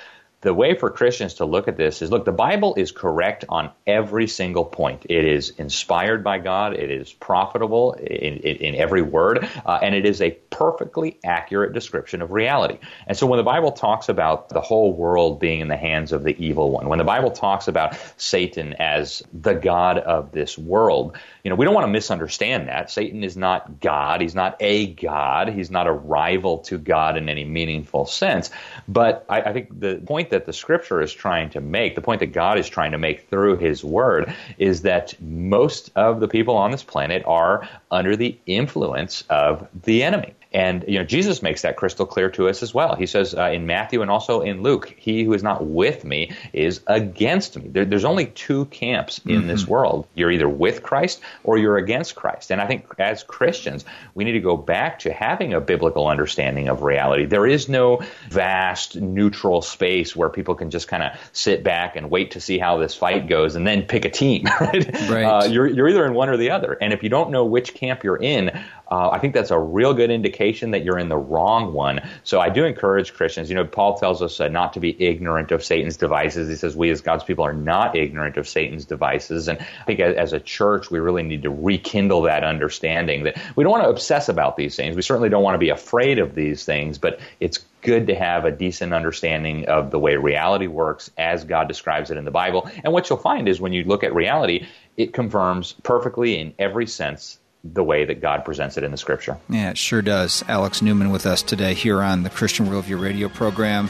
the 0.45 0.55
way 0.55 0.76
for 0.76 0.90
Christians 0.90 1.34
to 1.34 1.47
look 1.47 1.68
at 1.68 1.76
this 1.78 2.03
is 2.03 2.11
look, 2.11 2.26
the 2.26 2.32
Bible 2.32 2.74
is 2.76 2.92
correct 2.92 3.47
on 3.49 3.70
every 3.86 4.28
single 4.28 4.64
point. 4.64 5.07
It 5.09 5.24
is 5.24 5.51
inspired 5.57 6.22
by 6.22 6.38
God, 6.38 6.74
it 6.74 6.90
is 6.90 7.12
profitable 7.14 7.95
in, 7.95 8.36
in, 8.36 8.57
in 8.57 8.74
every 8.74 9.01
word, 9.01 9.49
uh, 9.64 9.78
and 9.82 9.95
it 9.95 10.05
is 10.05 10.20
a 10.20 10.32
perfectly 10.51 11.18
accurate 11.24 11.72
description 11.72 12.20
of 12.20 12.30
reality. 12.30 12.78
And 13.07 13.16
so 13.16 13.26
when 13.26 13.38
the 13.38 13.42
Bible 13.42 13.72
talks 13.72 14.11
about 14.11 14.51
the 14.51 14.61
whole 14.61 14.92
world 14.92 15.40
being 15.40 15.61
in 15.61 15.68
the 15.68 15.78
hands 15.78 16.12
of 16.12 16.24
the 16.24 16.36
evil 16.38 16.70
one, 16.70 16.88
when 16.88 16.99
the 16.99 17.05
Bible 17.05 17.30
talks 17.30 17.66
about 17.66 17.97
Satan 18.18 18.74
as 18.74 19.22
the 19.32 19.55
God 19.55 19.99
of 19.99 20.32
this 20.32 20.59
world, 20.59 21.16
you 21.42 21.51
know, 21.51 21.57
we 21.57 21.64
don't 21.64 21.74
want 21.74 21.84
to 21.84 21.92
misunderstand 21.92 22.68
that. 22.68 22.90
Satan 22.90 23.24
is 23.24 23.36
not 23.36 23.80
God. 23.80 24.20
He's 24.20 24.34
not 24.34 24.57
a 24.61 24.88
God. 24.88 25.49
He's 25.49 25.70
not 25.70 25.86
a 25.86 25.92
rival 25.92 26.59
to 26.59 26.76
God 26.76 27.16
in 27.16 27.30
any 27.30 27.45
meaningful 27.45 28.05
sense. 28.05 28.51
But 28.88 29.24
I, 29.28 29.40
I 29.40 29.53
think 29.55 29.80
the 29.80 30.03
point 30.07 30.30
that 30.35 30.47
the 30.47 30.53
scripture 30.53 31.01
is 31.01 31.12
trying 31.12 31.49
to 31.51 31.61
make, 31.61 31.95
the 31.95 32.01
point 32.01 32.18
that 32.20 32.32
God 32.32 32.59
is 32.59 32.68
trying 32.68 32.91
to 32.91 32.99
make 32.99 33.28
through 33.28 33.57
his 33.57 33.85
word, 33.85 34.35
is 34.59 34.82
that 34.82 35.14
most 35.20 35.91
of 35.95 36.18
the 36.18 36.28
people 36.28 36.57
on 36.57 36.72
this 36.72 36.82
planet 36.82 37.22
are 37.24 37.68
under 37.91 38.16
the 38.16 38.37
influence 38.47 39.22
of 39.30 39.66
the 39.85 40.03
enemy. 40.03 40.35
And 40.55 40.84
you 40.86 41.00
know, 41.00 41.05
Jesus 41.05 41.42
makes 41.42 41.62
that 41.62 41.76
crystal 41.76 42.07
clear 42.07 42.30
to 42.30 42.48
us 42.48 42.62
as 42.62 42.72
well. 42.72 42.94
He 42.94 43.07
says 43.07 43.34
uh, 43.34 43.50
in 43.50 43.66
Matthew 43.66 44.02
and 44.02 44.11
also 44.11 44.40
in 44.40 44.62
Luke, 44.62 44.94
"He 44.96 45.24
who 45.24 45.32
is 45.32 45.42
not 45.42 45.66
with 45.66 46.05
me 46.05 46.30
is 46.52 46.80
against 46.86 47.59
me." 47.59 47.68
There, 47.68 47.84
there's 47.84 48.05
only 48.05 48.26
two 48.26 48.66
camps 48.66 49.20
in 49.26 49.40
mm-hmm. 49.40 49.48
this 49.48 49.66
world. 49.66 50.07
You're 50.14 50.30
either 50.30 50.48
with 50.48 50.84
Christ 50.84 51.20
or 51.42 51.59
you're 51.59 51.76
against 51.76 52.14
Christ. 52.14 52.52
And 52.52 52.61
I 52.61 52.68
think 52.68 52.86
as 53.00 53.24
Christians, 53.24 53.84
we 54.14 54.22
need 54.22 54.32
to 54.32 54.40
go 54.40 54.57
back 54.57 55.00
to 55.00 55.12
having 55.12 55.55
a 55.55 55.61
biblical 55.61 56.07
understanding 56.07 56.68
of 56.68 56.82
reality. 56.82 57.26
There 57.26 57.46
is 57.46 57.68
no 57.68 58.02
vast 58.30 58.94
neutral 58.94 59.61
space 59.61 60.14
where 60.14 60.28
people 60.28 60.55
can 60.55 60.70
just 60.70 60.86
kind 60.86 61.02
of 61.02 61.18
sit 61.32 61.64
back 61.64 61.96
and 61.96 62.11
wait 62.11 62.32
to 62.32 62.40
see 62.40 62.59
how 62.59 62.78
this 62.78 62.94
fight 62.94 63.28
goes 63.28 63.57
and 63.57 63.66
then 63.66 63.82
pick 63.82 64.05
a 64.05 64.11
team. 64.11 64.46
Right? 64.64 65.11
right. 65.11 65.24
Uh, 65.24 65.44
you're 65.46 65.66
you're 65.66 65.88
either 65.88 66.07
in 66.07 66.14
one 66.14 66.28
or 66.28 66.36
the 66.36 66.50
other. 66.50 66.72
And 66.72 66.92
if 66.92 67.02
you 67.02 67.09
don't 67.09 67.30
know 67.30 67.44
which 67.44 67.74
camp 67.74 68.05
you're 68.05 68.16
in, 68.16 68.64
uh, 68.91 69.11
I 69.11 69.18
think 69.18 69.35
that's 69.35 69.51
a 69.51 69.59
real 69.59 69.95
good 69.95 70.11
indication 70.11 70.72
that 70.72 70.85
you're 70.85 70.99
in 70.99 71.09
the 71.09 71.16
wrong 71.16 71.72
one. 71.72 72.01
So 72.22 72.41
I 72.41 72.51
do 72.51 72.64
encourage 72.64 73.14
Christians. 73.14 73.49
You 73.49 73.55
know, 73.55 73.64
Paul 73.64 73.99
tells 73.99 74.20
us 74.20 74.41
uh, 74.41 74.49
not 74.49 74.72
to 74.74 74.80
be 74.80 74.95
ignorant 75.03 75.53
of 75.53 75.64
Satan's 75.64 75.97
devices. 75.97 76.49
He 76.49 76.57
says 76.57 76.76
we 76.76 76.91
as 76.91 77.01
God's 77.01 77.24
people 77.24 77.45
are 77.45 77.53
not 77.53 77.97
ignorant 77.97 78.37
of 78.37 78.47
Satan's 78.47 78.85
devices. 78.85 79.49
And 79.49 79.59
I 79.59 79.85
think 79.85 80.01
as, 80.01 80.14
as 80.16 80.32
a 80.32 80.41
church, 80.41 80.91
we 80.91 80.99
really 80.99 81.22
need 81.22 81.43
to 81.45 81.51
rekindle 81.51 82.22
that 82.22 82.45
understanding 82.45 83.24
that 83.24 83.39
we 83.57 83.64
don't 83.64 83.70
want 83.70 83.85
to 83.85 83.91
obsess 83.91 84.28
about 84.28 84.57
these 84.57 84.76
things. 84.76 84.97
We 84.97 85.03
certainly 85.03 85.28
don't 85.28 85.43
want 85.43 85.55
to 85.55 85.59
be 85.59 85.70
afraid 85.70 86.18
of 86.18 86.35
these 86.35 86.64
things, 86.64 86.99
but 86.99 87.20
it's 87.41 87.64
good 87.80 88.07
to 88.09 88.14
have 88.14 88.45
a 88.45 88.51
decent 88.51 88.93
understanding 88.93 89.66
of 89.66 89.91
the 89.91 89.99
way 89.99 90.16
reality 90.16 90.66
works 90.66 91.11
as 91.16 91.45
God 91.45 91.68
describes 91.68 92.11
it 92.11 92.16
in 92.16 92.24
the 92.24 92.30
Bible. 92.30 92.68
And 92.82 92.93
what 92.93 93.09
you'll 93.09 93.18
find 93.18 93.49
is 93.49 93.61
when 93.61 93.72
you 93.72 93.85
look 93.85 94.05
at 94.05 94.14
reality, 94.14 94.66
it 94.97 95.12
confirms 95.12 95.74
perfectly 95.82 96.39
in 96.39 96.55
every 96.59 96.87
sense 96.87 97.39
the 97.65 97.83
way 97.83 98.05
that 98.05 98.21
God 98.21 98.45
presents 98.45 98.77
it 98.77 98.85
in 98.85 98.91
the 98.91 98.99
scripture. 98.99 99.39
Yeah, 99.49 99.71
it 99.71 99.79
sure 99.79 100.03
does. 100.03 100.45
Alex 100.49 100.83
Newman 100.83 101.11
with 101.11 101.25
us 101.25 101.43
today 101.43 101.73
here 101.73 102.03
on 102.03 102.23
the 102.23 102.31
Christian 102.31 102.67
Worldview 102.67 103.01
radio 103.01 103.29
program. 103.29 103.89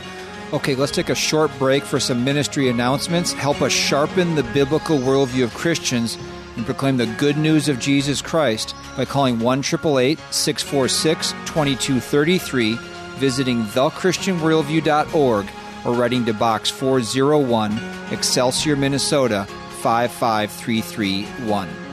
Okay, 0.53 0.77
let's 0.77 0.93
take 0.93 1.09
a 1.09 1.17
short 1.17 1.51
break 1.59 1.83
for 1.83 1.99
some 1.99 2.23
ministry 2.23 2.69
announcements. 2.69 3.33
Help 3.33 3.61
us 3.61 3.73
sharpen 3.73 4.37
the 4.37 4.45
biblical 4.45 4.99
worldview 4.99 5.43
of 5.43 5.55
Christians 5.55 6.17
and 6.55 6.65
proclaim 6.65 6.97
the 6.97 7.13
good 7.19 7.37
news 7.37 7.69
of 7.69 7.81
Jesus 7.81 8.23
Christ 8.23 8.77
by 8.97 9.05
calling 9.05 9.41
1 9.41 9.63
646 9.65 11.33
2233, 11.33 12.77
visiting 13.17 13.65
thechristianworldview.org, 13.65 15.47
or 15.85 15.95
writing 15.95 16.25
to 16.25 16.33
Box 16.33 16.71
401, 16.71 17.81
Excelsior, 18.13 18.77
Minnesota 18.77 19.47
55331. 19.83 21.84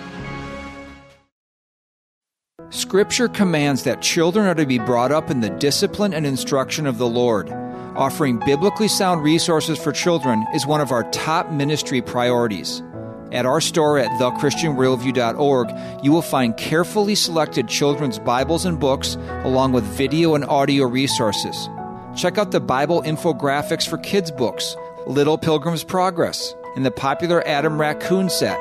Scripture 2.92 3.30
commands 3.30 3.84
that 3.84 4.02
children 4.02 4.46
are 4.46 4.54
to 4.54 4.66
be 4.66 4.78
brought 4.78 5.14
up 5.14 5.30
in 5.32 5.40
the 5.40 5.50
discipline 5.50 6.14
and 6.14 6.28
instruction 6.28 6.86
of 6.86 6.98
the 6.98 7.08
Lord. 7.08 7.50
Offering 7.96 8.38
biblically 8.40 8.90
sound 8.90 9.24
resources 9.24 9.80
for 9.80 9.94
children 9.94 10.46
is 10.54 10.68
one 10.68 10.82
of 10.82 10.92
our 10.92 11.10
top 11.12 11.50
ministry 11.52 12.02
priorities. 12.02 12.84
At 13.32 13.46
our 13.46 13.62
store 13.62 13.98
at 13.98 14.12
thechristianworldview.org, 14.20 16.04
you 16.04 16.12
will 16.12 16.22
find 16.22 16.58
carefully 16.58 17.16
selected 17.16 17.70
children's 17.70 18.20
Bibles 18.20 18.66
and 18.66 18.78
books, 18.78 19.16
along 19.46 19.72
with 19.72 19.86
video 19.86 20.36
and 20.36 20.44
audio 20.44 20.86
resources. 20.86 21.70
Check 22.18 22.38
out 22.38 22.52
the 22.52 22.60
Bible 22.60 23.04
infographics 23.04 23.88
for 23.88 24.00
kids' 24.00 24.32
books, 24.32 24.76
Little 25.08 25.38
Pilgrim's 25.38 25.86
Progress, 25.86 26.54
and 26.76 26.86
the 26.86 26.92
popular 26.92 27.42
Adam 27.48 27.80
Raccoon 27.80 28.30
set. 28.30 28.60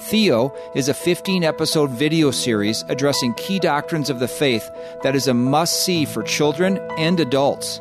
Theo 0.00 0.54
is 0.74 0.88
a 0.88 0.94
15 0.94 1.44
episode 1.44 1.90
video 1.90 2.30
series 2.30 2.84
addressing 2.88 3.34
key 3.34 3.58
doctrines 3.58 4.08
of 4.08 4.18
the 4.18 4.28
faith 4.28 4.70
that 5.02 5.14
is 5.14 5.28
a 5.28 5.34
must 5.34 5.84
see 5.84 6.06
for 6.06 6.22
children 6.22 6.78
and 6.96 7.20
adults. 7.20 7.80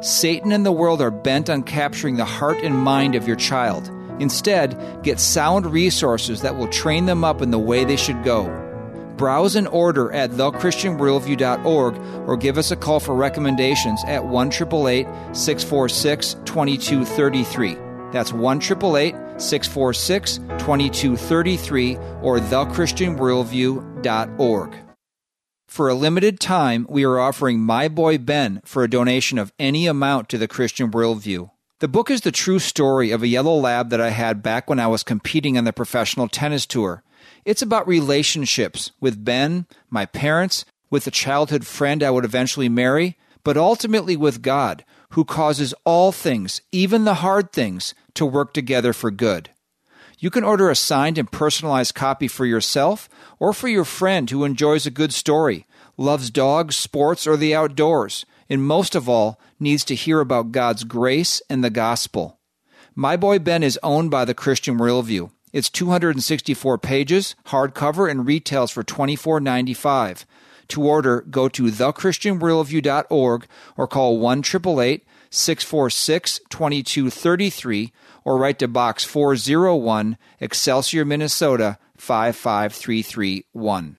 Satan 0.00 0.50
and 0.52 0.64
the 0.64 0.72
world 0.72 1.02
are 1.02 1.10
bent 1.10 1.50
on 1.50 1.62
capturing 1.62 2.16
the 2.16 2.24
heart 2.24 2.56
and 2.62 2.74
mind 2.74 3.14
of 3.14 3.26
your 3.26 3.36
child. 3.36 3.90
Instead, 4.18 5.02
get 5.02 5.20
sound 5.20 5.66
resources 5.66 6.40
that 6.40 6.56
will 6.56 6.68
train 6.68 7.06
them 7.06 7.22
up 7.22 7.42
in 7.42 7.50
the 7.50 7.58
way 7.58 7.84
they 7.84 7.96
should 7.96 8.24
go. 8.24 8.46
Browse 9.16 9.54
and 9.54 9.68
order 9.68 10.10
at 10.12 10.30
thechristianworldview.org 10.30 11.96
or 12.28 12.36
give 12.36 12.56
us 12.56 12.70
a 12.70 12.76
call 12.76 13.00
for 13.00 13.14
recommendations 13.14 14.02
at 14.06 14.24
1 14.24 14.52
646 14.52 16.34
2233. 16.44 17.87
That's 18.12 18.32
1 18.32 18.60
646 18.60 20.38
2233 20.38 21.96
or 22.22 22.38
thechristianworldview.org. 22.38 24.76
For 25.68 25.90
a 25.90 25.94
limited 25.94 26.40
time, 26.40 26.86
we 26.88 27.04
are 27.04 27.20
offering 27.20 27.60
My 27.60 27.88
Boy 27.88 28.16
Ben 28.16 28.62
for 28.64 28.82
a 28.82 28.90
donation 28.90 29.38
of 29.38 29.52
any 29.58 29.86
amount 29.86 30.30
to 30.30 30.38
the 30.38 30.48
Christian 30.48 30.90
Worldview. 30.90 31.50
The 31.80 31.88
book 31.88 32.10
is 32.10 32.22
the 32.22 32.32
true 32.32 32.58
story 32.58 33.10
of 33.10 33.22
a 33.22 33.28
yellow 33.28 33.54
lab 33.54 33.90
that 33.90 34.00
I 34.00 34.10
had 34.10 34.42
back 34.42 34.68
when 34.68 34.80
I 34.80 34.86
was 34.86 35.02
competing 35.02 35.58
on 35.58 35.64
the 35.64 35.72
professional 35.72 36.26
tennis 36.26 36.64
tour. 36.64 37.04
It's 37.44 37.62
about 37.62 37.86
relationships 37.86 38.92
with 38.98 39.24
Ben, 39.24 39.66
my 39.90 40.06
parents, 40.06 40.64
with 40.90 41.04
the 41.04 41.10
childhood 41.10 41.66
friend 41.66 42.02
I 42.02 42.10
would 42.10 42.24
eventually 42.24 42.68
marry, 42.68 43.16
but 43.44 43.56
ultimately 43.56 44.16
with 44.16 44.42
God, 44.42 44.84
who 45.10 45.24
causes 45.24 45.74
all 45.84 46.12
things, 46.12 46.60
even 46.72 47.04
the 47.04 47.14
hard 47.14 47.52
things, 47.52 47.94
to 48.14 48.26
work 48.26 48.52
together 48.52 48.92
for 48.92 49.10
good. 49.10 49.50
You 50.18 50.30
can 50.30 50.44
order 50.44 50.68
a 50.68 50.74
signed 50.74 51.16
and 51.16 51.30
personalized 51.30 51.94
copy 51.94 52.26
for 52.26 52.44
yourself 52.44 53.08
or 53.38 53.52
for 53.52 53.68
your 53.68 53.84
friend 53.84 54.28
who 54.28 54.44
enjoys 54.44 54.84
a 54.84 54.90
good 54.90 55.12
story, 55.12 55.66
loves 55.96 56.30
dogs, 56.30 56.76
sports, 56.76 57.26
or 57.26 57.36
the 57.36 57.54
outdoors, 57.54 58.26
and 58.48 58.62
most 58.62 58.94
of 58.94 59.08
all, 59.08 59.40
needs 59.60 59.84
to 59.84 59.94
hear 59.94 60.20
about 60.20 60.52
God's 60.52 60.84
grace 60.84 61.40
and 61.48 61.62
the 61.62 61.70
gospel. 61.70 62.40
My 62.94 63.16
Boy 63.16 63.38
Ben 63.38 63.62
is 63.62 63.78
owned 63.82 64.10
by 64.10 64.24
the 64.24 64.34
Christian 64.34 64.76
Worldview. 64.76 65.30
It's 65.52 65.70
264 65.70 66.78
pages, 66.78 67.36
hardcover, 67.46 68.10
and 68.10 68.26
retails 68.26 68.70
for 68.70 68.82
$24.95. 68.82 70.24
To 70.68 70.82
order, 70.82 71.22
go 71.22 71.48
to 71.48 71.64
thechristianworldview.org 71.64 73.46
or 73.76 73.86
call 73.86 74.18
1 74.18 74.42
646 75.30 76.40
2233 76.48 77.92
or 78.24 78.38
write 78.38 78.58
to 78.58 78.68
Box 78.68 79.04
401, 79.04 80.16
Excelsior, 80.40 81.04
Minnesota 81.04 81.78
55331. 81.96 83.97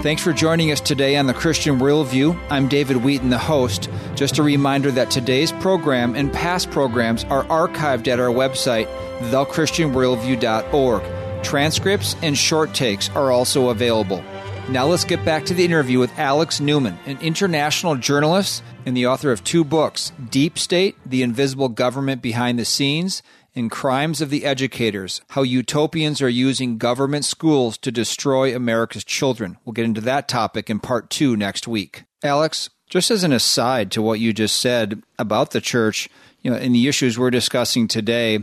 Thanks 0.00 0.22
for 0.22 0.32
joining 0.32 0.70
us 0.70 0.80
today 0.80 1.16
on 1.16 1.26
the 1.26 1.34
Christian 1.34 1.80
Worldview. 1.80 2.40
I'm 2.50 2.68
David 2.68 2.98
Wheaton, 2.98 3.30
the 3.30 3.38
host. 3.38 3.90
Just 4.14 4.38
a 4.38 4.44
reminder 4.44 4.92
that 4.92 5.10
today's 5.10 5.50
program 5.50 6.14
and 6.14 6.32
past 6.32 6.70
programs 6.70 7.24
are 7.24 7.42
archived 7.46 8.06
at 8.06 8.20
our 8.20 8.28
website, 8.28 8.86
thechristianworldview.org. 9.32 11.42
Transcripts 11.42 12.14
and 12.22 12.38
short 12.38 12.74
takes 12.74 13.10
are 13.10 13.32
also 13.32 13.70
available. 13.70 14.22
Now 14.68 14.86
let's 14.86 15.02
get 15.02 15.24
back 15.24 15.44
to 15.46 15.54
the 15.54 15.64
interview 15.64 15.98
with 15.98 16.16
Alex 16.16 16.60
Newman, 16.60 16.96
an 17.06 17.18
international 17.20 17.96
journalist 17.96 18.62
and 18.86 18.96
the 18.96 19.06
author 19.06 19.32
of 19.32 19.42
two 19.42 19.64
books 19.64 20.12
Deep 20.30 20.60
State, 20.60 20.96
The 21.06 21.24
Invisible 21.24 21.70
Government 21.70 22.22
Behind 22.22 22.56
the 22.56 22.64
Scenes, 22.64 23.20
and 23.58 23.70
Crimes 23.70 24.20
of 24.20 24.30
the 24.30 24.44
Educators 24.44 25.20
How 25.30 25.42
Utopians 25.42 26.22
Are 26.22 26.28
Using 26.28 26.78
Government 26.78 27.24
Schools 27.24 27.76
to 27.78 27.92
Destroy 27.92 28.54
America's 28.54 29.04
Children. 29.04 29.58
We'll 29.64 29.72
get 29.72 29.84
into 29.84 30.00
that 30.02 30.28
topic 30.28 30.70
in 30.70 30.78
part 30.78 31.10
two 31.10 31.36
next 31.36 31.68
week. 31.68 32.04
Alex, 32.22 32.70
just 32.88 33.10
as 33.10 33.24
an 33.24 33.32
aside 33.32 33.90
to 33.92 34.02
what 34.02 34.20
you 34.20 34.32
just 34.32 34.56
said 34.56 35.02
about 35.18 35.50
the 35.50 35.60
church, 35.60 36.08
you 36.42 36.50
know, 36.50 36.56
in 36.56 36.72
the 36.72 36.88
issues 36.88 37.18
we're 37.18 37.30
discussing 37.30 37.88
today, 37.88 38.34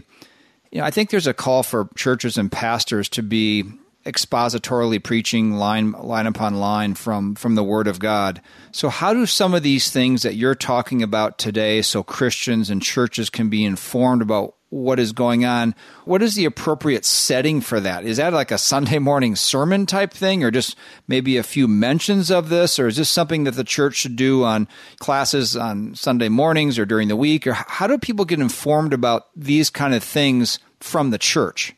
you 0.72 0.80
know, 0.80 0.84
I 0.84 0.92
think 0.92 1.10
there's 1.10 1.28
a 1.28 1.34
call 1.34 1.64
for 1.64 1.90
churches 1.96 2.38
and 2.38 2.52
pastors 2.52 3.10
to 3.10 3.24
be 3.24 3.64
expositorily 4.06 5.04
preaching 5.04 5.54
line 5.54 5.92
line 5.94 6.28
upon 6.28 6.56
line 6.56 6.94
from 6.94 7.34
from 7.34 7.56
the 7.56 7.64
word 7.64 7.88
of 7.88 7.98
God. 7.98 8.40
So 8.72 8.90
how 8.90 9.14
do 9.14 9.26
some 9.26 9.56
of 9.56 9.64
these 9.64 9.90
things 9.90 10.22
that 10.22 10.36
you're 10.36 10.54
talking 10.54 11.02
about 11.02 11.40
today 11.40 11.82
so 11.82 12.04
Christians 12.04 12.70
and 12.70 12.82
churches 12.82 13.32
can 13.32 13.50
be 13.50 13.66
informed 13.66 14.22
about 14.22 14.56
what 14.76 15.00
is 15.00 15.14
going 15.14 15.46
on. 15.46 15.74
What 16.04 16.22
is 16.22 16.36
the 16.36 16.46
appropriate 16.46 17.06
setting 17.06 17.62
for 17.62 17.80
that? 17.80 18.04
Is 18.04 18.18
that 18.18 18.34
like 18.34 18.52
a 18.52 18.58
Sunday 18.58 19.00
morning 19.00 19.36
sermon 19.36 19.86
type 19.86 20.12
thing, 20.12 20.44
or 20.44 20.52
just 20.52 20.76
maybe 21.08 21.38
a 21.38 21.44
few 21.44 21.68
mentions 21.68 22.30
of 22.30 22.50
this, 22.50 22.78
or 22.80 22.88
is 22.88 22.98
this 22.98 23.10
something 23.10 23.46
that 23.46 23.56
the 23.56 23.64
church 23.64 23.96
should 23.96 24.16
do 24.16 24.44
on 24.44 24.68
classes 25.00 25.56
on 25.56 25.96
Sunday 25.96 26.30
mornings 26.30 26.80
or 26.80 26.86
during 26.86 27.08
the 27.08 27.16
week? 27.16 27.48
Or 27.48 27.54
how 27.54 27.88
do 27.88 27.98
people 27.98 28.26
get 28.26 28.40
informed 28.40 28.94
about 28.94 29.28
these 29.36 29.70
kind 29.70 29.94
of 29.94 30.04
things 30.04 30.60
from 30.80 31.10
the 31.10 31.18
church? 31.18 31.75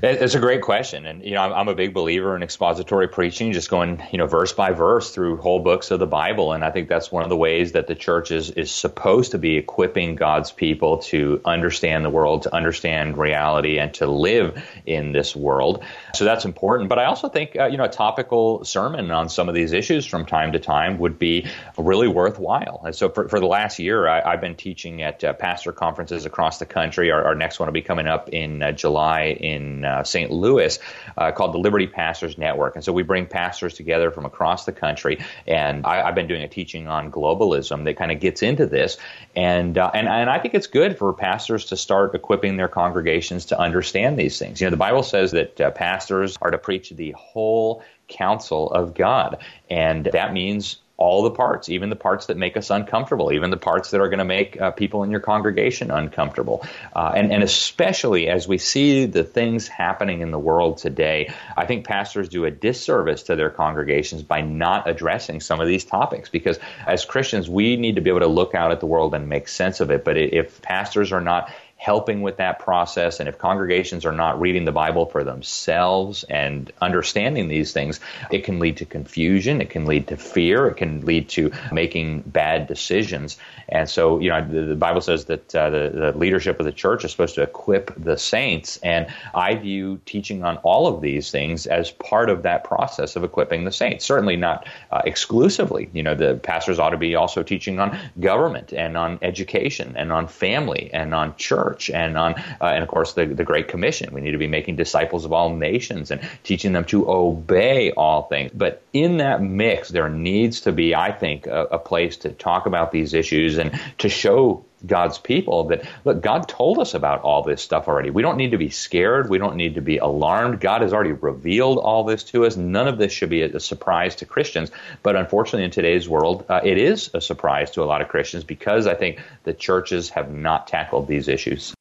It's 0.00 0.34
a 0.34 0.40
great 0.40 0.62
question, 0.62 1.06
and 1.06 1.24
you 1.24 1.32
know, 1.32 1.42
I'm, 1.42 1.52
I'm, 1.52 1.68
a 1.68 1.74
big 1.74 1.92
believer 1.92 2.36
in 2.36 2.42
expository 2.42 3.08
preaching, 3.08 3.52
just 3.52 3.68
going, 3.68 4.00
you 4.12 4.18
know, 4.18 4.26
verse 4.26 4.52
by 4.52 4.70
verse 4.70 5.10
through 5.10 5.38
whole 5.38 5.58
books 5.58 5.90
of 5.90 5.98
the 5.98 6.06
Bible, 6.06 6.52
and 6.52 6.64
I 6.64 6.70
think 6.70 6.88
that's 6.88 7.10
one 7.10 7.24
of 7.24 7.28
the 7.28 7.36
ways 7.36 7.72
that 7.72 7.88
the 7.88 7.96
church 7.96 8.30
is 8.30 8.50
is 8.50 8.70
supposed 8.70 9.32
to 9.32 9.38
be 9.38 9.56
equipping 9.56 10.14
God's 10.14 10.52
people 10.52 10.98
to 10.98 11.40
understand 11.44 12.04
the 12.04 12.10
world, 12.10 12.42
to 12.42 12.54
understand 12.54 13.18
reality, 13.18 13.78
and 13.78 13.92
to 13.94 14.06
live 14.06 14.62
in 14.86 15.10
this 15.10 15.34
world. 15.34 15.82
So 16.14 16.24
that's 16.24 16.44
important. 16.44 16.88
But 16.88 17.00
I 17.00 17.06
also 17.06 17.28
think, 17.28 17.56
uh, 17.56 17.66
you 17.66 17.76
know, 17.76 17.84
a 17.84 17.88
topical 17.88 18.64
sermon 18.64 19.10
on 19.10 19.28
some 19.28 19.48
of 19.48 19.54
these 19.54 19.72
issues 19.72 20.06
from 20.06 20.26
time 20.26 20.52
to 20.52 20.60
time 20.60 20.98
would 20.98 21.18
be 21.18 21.46
really 21.76 22.08
worthwhile. 22.08 22.82
And 22.84 22.94
so 22.94 23.08
for, 23.08 23.28
for 23.28 23.40
the 23.40 23.46
last 23.46 23.78
year, 23.80 24.06
I, 24.06 24.30
have 24.30 24.40
been 24.40 24.54
teaching 24.54 25.02
at 25.02 25.24
uh, 25.24 25.32
pastor 25.32 25.72
conferences 25.72 26.24
across 26.24 26.58
the 26.58 26.66
country. 26.66 27.10
Our, 27.10 27.24
our, 27.24 27.34
next 27.34 27.58
one 27.58 27.66
will 27.66 27.72
be 27.72 27.82
coming 27.82 28.06
up 28.06 28.28
in 28.28 28.62
uh, 28.62 28.72
July 28.72 29.36
in 29.40 29.84
uh, 29.88 30.04
St. 30.04 30.30
Louis 30.30 30.78
uh, 31.16 31.32
called 31.32 31.54
the 31.54 31.58
Liberty 31.58 31.86
Pastors 31.86 32.38
Network. 32.38 32.76
And 32.76 32.84
so 32.84 32.92
we 32.92 33.02
bring 33.02 33.26
pastors 33.26 33.74
together 33.74 34.10
from 34.10 34.24
across 34.24 34.64
the 34.64 34.72
country. 34.72 35.18
And 35.46 35.84
I, 35.86 36.06
have 36.06 36.14
been 36.14 36.28
doing 36.28 36.42
a 36.42 36.48
teaching 36.48 36.86
on 36.86 37.10
globalism 37.10 37.84
that 37.84 37.96
kind 37.96 38.12
of 38.12 38.20
gets 38.20 38.42
into 38.42 38.66
this. 38.66 38.98
And, 39.34 39.76
uh, 39.76 39.90
and, 39.94 40.08
and 40.08 40.30
I 40.30 40.38
think 40.38 40.54
it's 40.54 40.66
good 40.66 40.98
for 40.98 41.12
pastors 41.12 41.66
to 41.66 41.76
start 41.76 42.14
equipping 42.14 42.56
their 42.56 42.68
congregations 42.68 43.46
to 43.46 43.58
understand 43.58 44.18
these 44.18 44.38
things. 44.38 44.60
You 44.60 44.66
know, 44.66 44.70
the 44.70 44.76
Bible 44.76 45.02
says 45.02 45.32
that 45.32 45.60
uh, 45.60 45.70
pastors 45.70 46.36
are 46.40 46.50
to 46.50 46.58
preach 46.58 46.90
the 46.90 47.12
whole 47.12 47.82
counsel 48.08 48.70
of 48.70 48.94
God. 48.94 49.38
And 49.70 50.06
that 50.12 50.32
means 50.32 50.78
all 50.98 51.22
the 51.22 51.30
parts, 51.30 51.68
even 51.68 51.90
the 51.90 51.96
parts 51.96 52.26
that 52.26 52.36
make 52.36 52.56
us 52.56 52.70
uncomfortable, 52.70 53.32
even 53.32 53.50
the 53.50 53.56
parts 53.56 53.92
that 53.92 54.00
are 54.00 54.08
going 54.08 54.18
to 54.18 54.24
make 54.24 54.60
uh, 54.60 54.72
people 54.72 55.04
in 55.04 55.12
your 55.12 55.20
congregation 55.20 55.92
uncomfortable. 55.92 56.66
Uh, 56.94 57.12
and, 57.14 57.32
and 57.32 57.44
especially 57.44 58.28
as 58.28 58.48
we 58.48 58.58
see 58.58 59.06
the 59.06 59.22
things 59.22 59.68
happening 59.68 60.22
in 60.22 60.32
the 60.32 60.38
world 60.38 60.78
today, 60.78 61.32
I 61.56 61.66
think 61.66 61.86
pastors 61.86 62.28
do 62.28 62.44
a 62.46 62.50
disservice 62.50 63.22
to 63.24 63.36
their 63.36 63.48
congregations 63.48 64.24
by 64.24 64.40
not 64.40 64.88
addressing 64.90 65.40
some 65.40 65.60
of 65.60 65.68
these 65.68 65.84
topics 65.84 66.28
because 66.30 66.58
as 66.84 67.04
Christians, 67.04 67.48
we 67.48 67.76
need 67.76 67.94
to 67.94 68.00
be 68.00 68.10
able 68.10 68.20
to 68.20 68.26
look 68.26 68.56
out 68.56 68.72
at 68.72 68.80
the 68.80 68.86
world 68.86 69.14
and 69.14 69.28
make 69.28 69.46
sense 69.46 69.78
of 69.78 69.92
it. 69.92 70.04
But 70.04 70.16
if 70.16 70.60
pastors 70.62 71.12
are 71.12 71.20
not 71.20 71.52
helping 71.78 72.22
with 72.22 72.36
that 72.38 72.58
process. 72.58 73.20
And 73.20 73.28
if 73.28 73.38
congregations 73.38 74.04
are 74.04 74.12
not 74.12 74.38
reading 74.40 74.64
the 74.64 74.72
Bible 74.72 75.06
for 75.06 75.22
themselves 75.22 76.24
and 76.24 76.70
understanding 76.82 77.46
these 77.46 77.72
things, 77.72 78.00
it 78.32 78.42
can 78.42 78.58
lead 78.58 78.76
to 78.78 78.84
confusion. 78.84 79.60
It 79.60 79.70
can 79.70 79.86
lead 79.86 80.08
to 80.08 80.16
fear. 80.16 80.66
It 80.66 80.76
can 80.76 81.06
lead 81.06 81.28
to 81.30 81.52
making 81.72 82.22
bad 82.22 82.66
decisions. 82.66 83.38
And 83.68 83.88
so, 83.88 84.18
you 84.18 84.28
know, 84.28 84.44
the, 84.44 84.62
the 84.62 84.74
Bible 84.74 85.00
says 85.00 85.26
that 85.26 85.54
uh, 85.54 85.70
the, 85.70 85.90
the 85.94 86.18
leadership 86.18 86.58
of 86.58 86.66
the 86.66 86.72
church 86.72 87.04
is 87.04 87.12
supposed 87.12 87.36
to 87.36 87.42
equip 87.42 87.94
the 87.96 88.18
saints. 88.18 88.78
And 88.82 89.06
I 89.32 89.54
view 89.54 90.00
teaching 90.04 90.42
on 90.42 90.56
all 90.58 90.88
of 90.88 91.00
these 91.00 91.30
things 91.30 91.68
as 91.68 91.92
part 91.92 92.28
of 92.28 92.42
that 92.42 92.64
process 92.64 93.14
of 93.14 93.22
equipping 93.22 93.64
the 93.64 93.72
saints. 93.72 94.04
Certainly 94.04 94.36
not 94.36 94.66
uh, 94.90 95.02
exclusively. 95.04 95.90
You 95.92 96.02
know, 96.02 96.16
the 96.16 96.34
pastors 96.42 96.80
ought 96.80 96.90
to 96.90 96.96
be 96.96 97.14
also 97.14 97.44
teaching 97.44 97.78
on 97.78 97.96
government 98.18 98.72
and 98.72 98.96
on 98.96 99.20
education 99.22 99.94
and 99.96 100.10
on 100.10 100.26
family 100.26 100.90
and 100.92 101.14
on 101.14 101.36
church 101.36 101.67
church 101.68 101.90
and 101.90 102.16
on 102.16 102.34
uh, 102.60 102.64
and 102.64 102.82
of 102.82 102.88
course 102.88 103.12
the, 103.14 103.26
the 103.26 103.44
Great 103.44 103.68
Commission. 103.68 104.12
We 104.12 104.20
need 104.20 104.32
to 104.32 104.38
be 104.38 104.46
making 104.46 104.76
disciples 104.76 105.24
of 105.24 105.32
all 105.32 105.54
nations 105.54 106.10
and 106.10 106.20
teaching 106.44 106.72
them 106.72 106.84
to 106.86 107.10
obey 107.10 107.92
all 107.92 108.22
things. 108.22 108.50
But 108.54 108.82
in 108.92 109.18
that 109.18 109.42
mix, 109.42 109.88
there 109.88 110.08
needs 110.08 110.60
to 110.62 110.72
be, 110.72 110.94
I 110.94 111.12
think, 111.12 111.46
a, 111.46 111.64
a 111.66 111.78
place 111.78 112.16
to 112.18 112.30
talk 112.30 112.66
about 112.66 112.92
these 112.92 113.14
issues 113.14 113.58
and 113.58 113.78
to 113.98 114.08
show 114.08 114.64
God's 114.86 115.18
people 115.18 115.64
that 115.64 115.84
look, 116.04 116.20
God 116.20 116.48
told 116.48 116.78
us 116.78 116.94
about 116.94 117.22
all 117.22 117.42
this 117.42 117.62
stuff 117.62 117.88
already. 117.88 118.10
We 118.10 118.22
don't 118.22 118.36
need 118.36 118.52
to 118.52 118.58
be 118.58 118.70
scared. 118.70 119.28
We 119.28 119.38
don't 119.38 119.56
need 119.56 119.74
to 119.74 119.80
be 119.80 119.98
alarmed. 119.98 120.60
God 120.60 120.82
has 120.82 120.92
already 120.92 121.12
revealed 121.12 121.78
all 121.78 122.04
this 122.04 122.24
to 122.24 122.46
us. 122.46 122.56
None 122.56 122.88
of 122.88 122.98
this 122.98 123.12
should 123.12 123.30
be 123.30 123.42
a, 123.42 123.60
surprise 123.60 124.14
to 124.16 124.24
Christians. 124.24 124.70
But 125.02 125.16
unfortunately, 125.16 125.64
in 125.64 125.70
today's 125.70 126.08
world, 126.08 126.44
uh, 126.48 126.60
it 126.62 126.78
is 126.78 127.10
a 127.12 127.20
surprise 127.20 127.70
to 127.72 127.82
a 127.82 127.86
lot 127.86 128.00
of 128.00 128.08
Christians 128.08 128.44
because 128.44 128.86
I 128.86 128.94
think 128.94 129.20
the 129.44 129.52
churches 129.52 130.10
have 130.10 130.30
not 130.30 130.68
tackled 130.68 131.08
these 131.08 131.28
issues. 131.28 131.74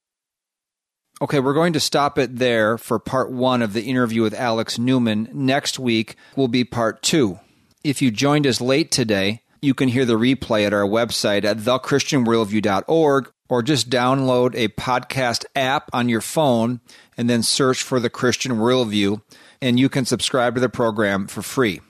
Okay, 1.20 1.40
we're 1.40 1.54
going 1.54 1.74
to 1.74 1.80
stop 1.80 2.20
it 2.20 2.36
there 2.36 2.78
for 2.78 3.00
part 3.00 3.32
one 3.32 3.64
of 3.64 3.74
the 3.74 3.84
interview 3.84 4.22
with 4.22 4.36
Alex 4.36 4.78
Newman. 4.78 5.30
Next 5.34 5.80
week 5.80 6.16
will 6.36 6.48
be 6.48 6.64
part 6.64 7.02
two. 7.02 7.40
If 7.84 8.02
you 8.02 8.12
joined 8.12 8.46
us 8.46 8.62
late 8.62 8.92
today, 8.92 9.42
you 9.62 9.74
can 9.74 9.90
hear 9.90 10.06
the 10.06 10.18
replay 10.18 10.66
at 10.66 10.74
our 10.74 10.86
website 10.86 11.44
at 11.44 11.58
thechristianworldview.org 11.58 13.32
or 13.50 13.64
just 13.64 13.90
download 13.90 14.56
a 14.56 14.68
podcast 14.70 15.46
app 15.56 15.90
on 15.94 16.10
your 16.10 16.22
phone 16.22 16.82
and 17.18 17.30
then 17.30 17.44
search 17.44 17.82
for 17.82 18.00
the 18.00 18.10
Christian 18.10 18.54
Worldview, 18.54 19.22
and 19.62 19.80
you 19.80 19.90
can 19.90 20.06
subscribe 20.06 20.56
to 20.56 20.62
the 20.62 20.70
program 20.70 21.28
for 21.28 21.42
free. 21.42 21.82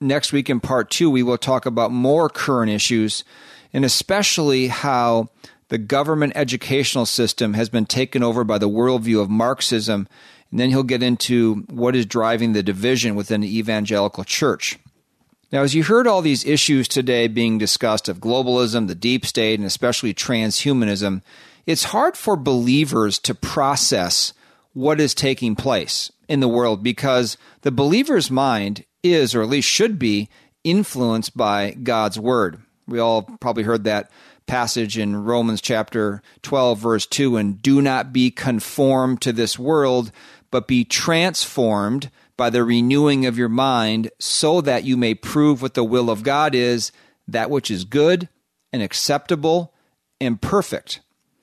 Next 0.00 0.32
week 0.32 0.48
in 0.48 0.60
part 0.60 0.90
two, 0.90 1.10
we 1.10 1.22
will 1.22 1.38
talk 1.38 1.66
about 1.66 1.92
more 1.92 2.28
current 2.28 2.70
issues 2.70 3.24
and 3.72 3.84
especially 3.84 4.68
how 4.68 5.28
the 5.68 5.78
government 5.78 6.34
educational 6.36 7.06
system 7.06 7.54
has 7.54 7.68
been 7.68 7.86
taken 7.86 8.22
over 8.22 8.44
by 8.44 8.58
the 8.58 8.68
worldview 8.68 9.22
of 9.22 9.30
Marxism. 9.30 10.06
And 10.50 10.60
then 10.60 10.68
he'll 10.68 10.82
get 10.82 11.02
into 11.02 11.64
what 11.70 11.96
is 11.96 12.04
driving 12.04 12.52
the 12.52 12.62
division 12.62 13.14
within 13.14 13.40
the 13.40 13.58
evangelical 13.58 14.24
church. 14.24 14.78
Now, 15.52 15.62
as 15.62 15.74
you 15.74 15.84
heard 15.84 16.06
all 16.06 16.22
these 16.22 16.46
issues 16.46 16.88
today 16.88 17.28
being 17.28 17.58
discussed 17.58 18.08
of 18.08 18.20
globalism, 18.20 18.88
the 18.88 18.94
deep 18.94 19.26
state, 19.26 19.58
and 19.58 19.66
especially 19.66 20.14
transhumanism, 20.14 21.20
it's 21.66 21.84
hard 21.84 22.16
for 22.16 22.36
believers 22.36 23.18
to 23.20 23.34
process 23.34 24.32
what 24.72 24.98
is 24.98 25.14
taking 25.14 25.54
place 25.54 26.10
in 26.26 26.40
the 26.40 26.48
world 26.48 26.82
because 26.82 27.36
the 27.60 27.70
believer's 27.70 28.30
mind 28.30 28.86
is, 29.02 29.34
or 29.34 29.42
at 29.42 29.50
least 29.50 29.68
should 29.68 29.98
be, 29.98 30.30
influenced 30.64 31.36
by 31.36 31.72
God's 31.72 32.18
word. 32.18 32.62
We 32.88 32.98
all 32.98 33.22
probably 33.22 33.64
heard 33.64 33.84
that 33.84 34.10
passage 34.46 34.96
in 34.96 35.22
Romans 35.22 35.60
chapter 35.60 36.22
12, 36.40 36.78
verse 36.78 37.06
2 37.06 37.36
and 37.36 37.60
do 37.60 37.82
not 37.82 38.10
be 38.10 38.30
conformed 38.30 39.20
to 39.20 39.34
this 39.34 39.58
world, 39.58 40.12
but 40.50 40.66
be 40.66 40.82
transformed 40.82 42.10
by 42.36 42.50
the 42.50 42.64
renewing 42.64 43.26
of 43.26 43.38
your 43.38 43.48
mind, 43.48 44.10
so 44.18 44.60
that 44.60 44.84
you 44.84 44.96
may 44.96 45.14
prove 45.14 45.62
what 45.62 45.74
the 45.74 45.84
will 45.84 46.10
of 46.10 46.22
God 46.22 46.54
is, 46.54 46.92
that 47.28 47.50
which 47.50 47.70
is 47.70 47.84
good 47.84 48.28
and 48.72 48.82
acceptable 48.82 49.72
and 50.20 50.40
perfect. 50.40 51.00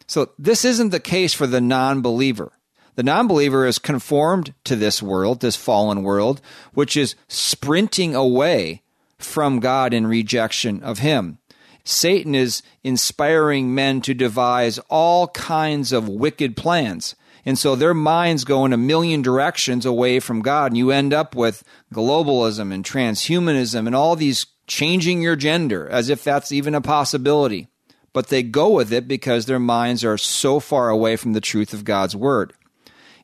So, 0.07 0.31
this 0.39 0.65
isn't 0.65 0.89
the 0.89 0.99
case 0.99 1.33
for 1.33 1.47
the 1.47 1.61
non 1.61 2.01
believer. 2.01 2.51
The 2.95 3.03
non 3.03 3.27
believer 3.27 3.65
is 3.65 3.79
conformed 3.79 4.53
to 4.65 4.75
this 4.75 5.01
world, 5.01 5.39
this 5.39 5.55
fallen 5.55 6.03
world, 6.03 6.41
which 6.73 6.97
is 6.97 7.15
sprinting 7.27 8.15
away 8.15 8.81
from 9.17 9.59
God 9.59 9.93
in 9.93 10.07
rejection 10.07 10.81
of 10.81 10.99
Him. 10.99 11.37
Satan 11.83 12.35
is 12.35 12.61
inspiring 12.83 13.73
men 13.73 14.01
to 14.01 14.13
devise 14.13 14.79
all 14.89 15.27
kinds 15.29 15.91
of 15.91 16.09
wicked 16.09 16.57
plans 16.57 17.15
and 17.45 17.57
so 17.57 17.75
their 17.75 17.93
minds 17.93 18.43
go 18.43 18.65
in 18.65 18.73
a 18.73 18.77
million 18.77 19.21
directions 19.21 19.85
away 19.85 20.19
from 20.19 20.41
God. 20.41 20.71
And 20.71 20.77
you 20.77 20.91
end 20.91 21.13
up 21.13 21.35
with 21.35 21.63
globalism 21.93 22.73
and 22.73 22.83
transhumanism 22.83 23.87
and 23.87 23.95
all 23.95 24.15
these 24.15 24.45
changing 24.67 25.21
your 25.21 25.35
gender 25.35 25.87
as 25.89 26.09
if 26.09 26.23
that's 26.23 26.51
even 26.51 26.75
a 26.75 26.81
possibility. 26.81 27.67
But 28.13 28.27
they 28.27 28.43
go 28.43 28.69
with 28.69 28.91
it 28.91 29.07
because 29.07 29.45
their 29.45 29.59
minds 29.59 30.03
are 30.03 30.17
so 30.17 30.59
far 30.59 30.89
away 30.89 31.15
from 31.15 31.33
the 31.33 31.41
truth 31.41 31.73
of 31.73 31.83
God's 31.83 32.15
word. 32.15 32.53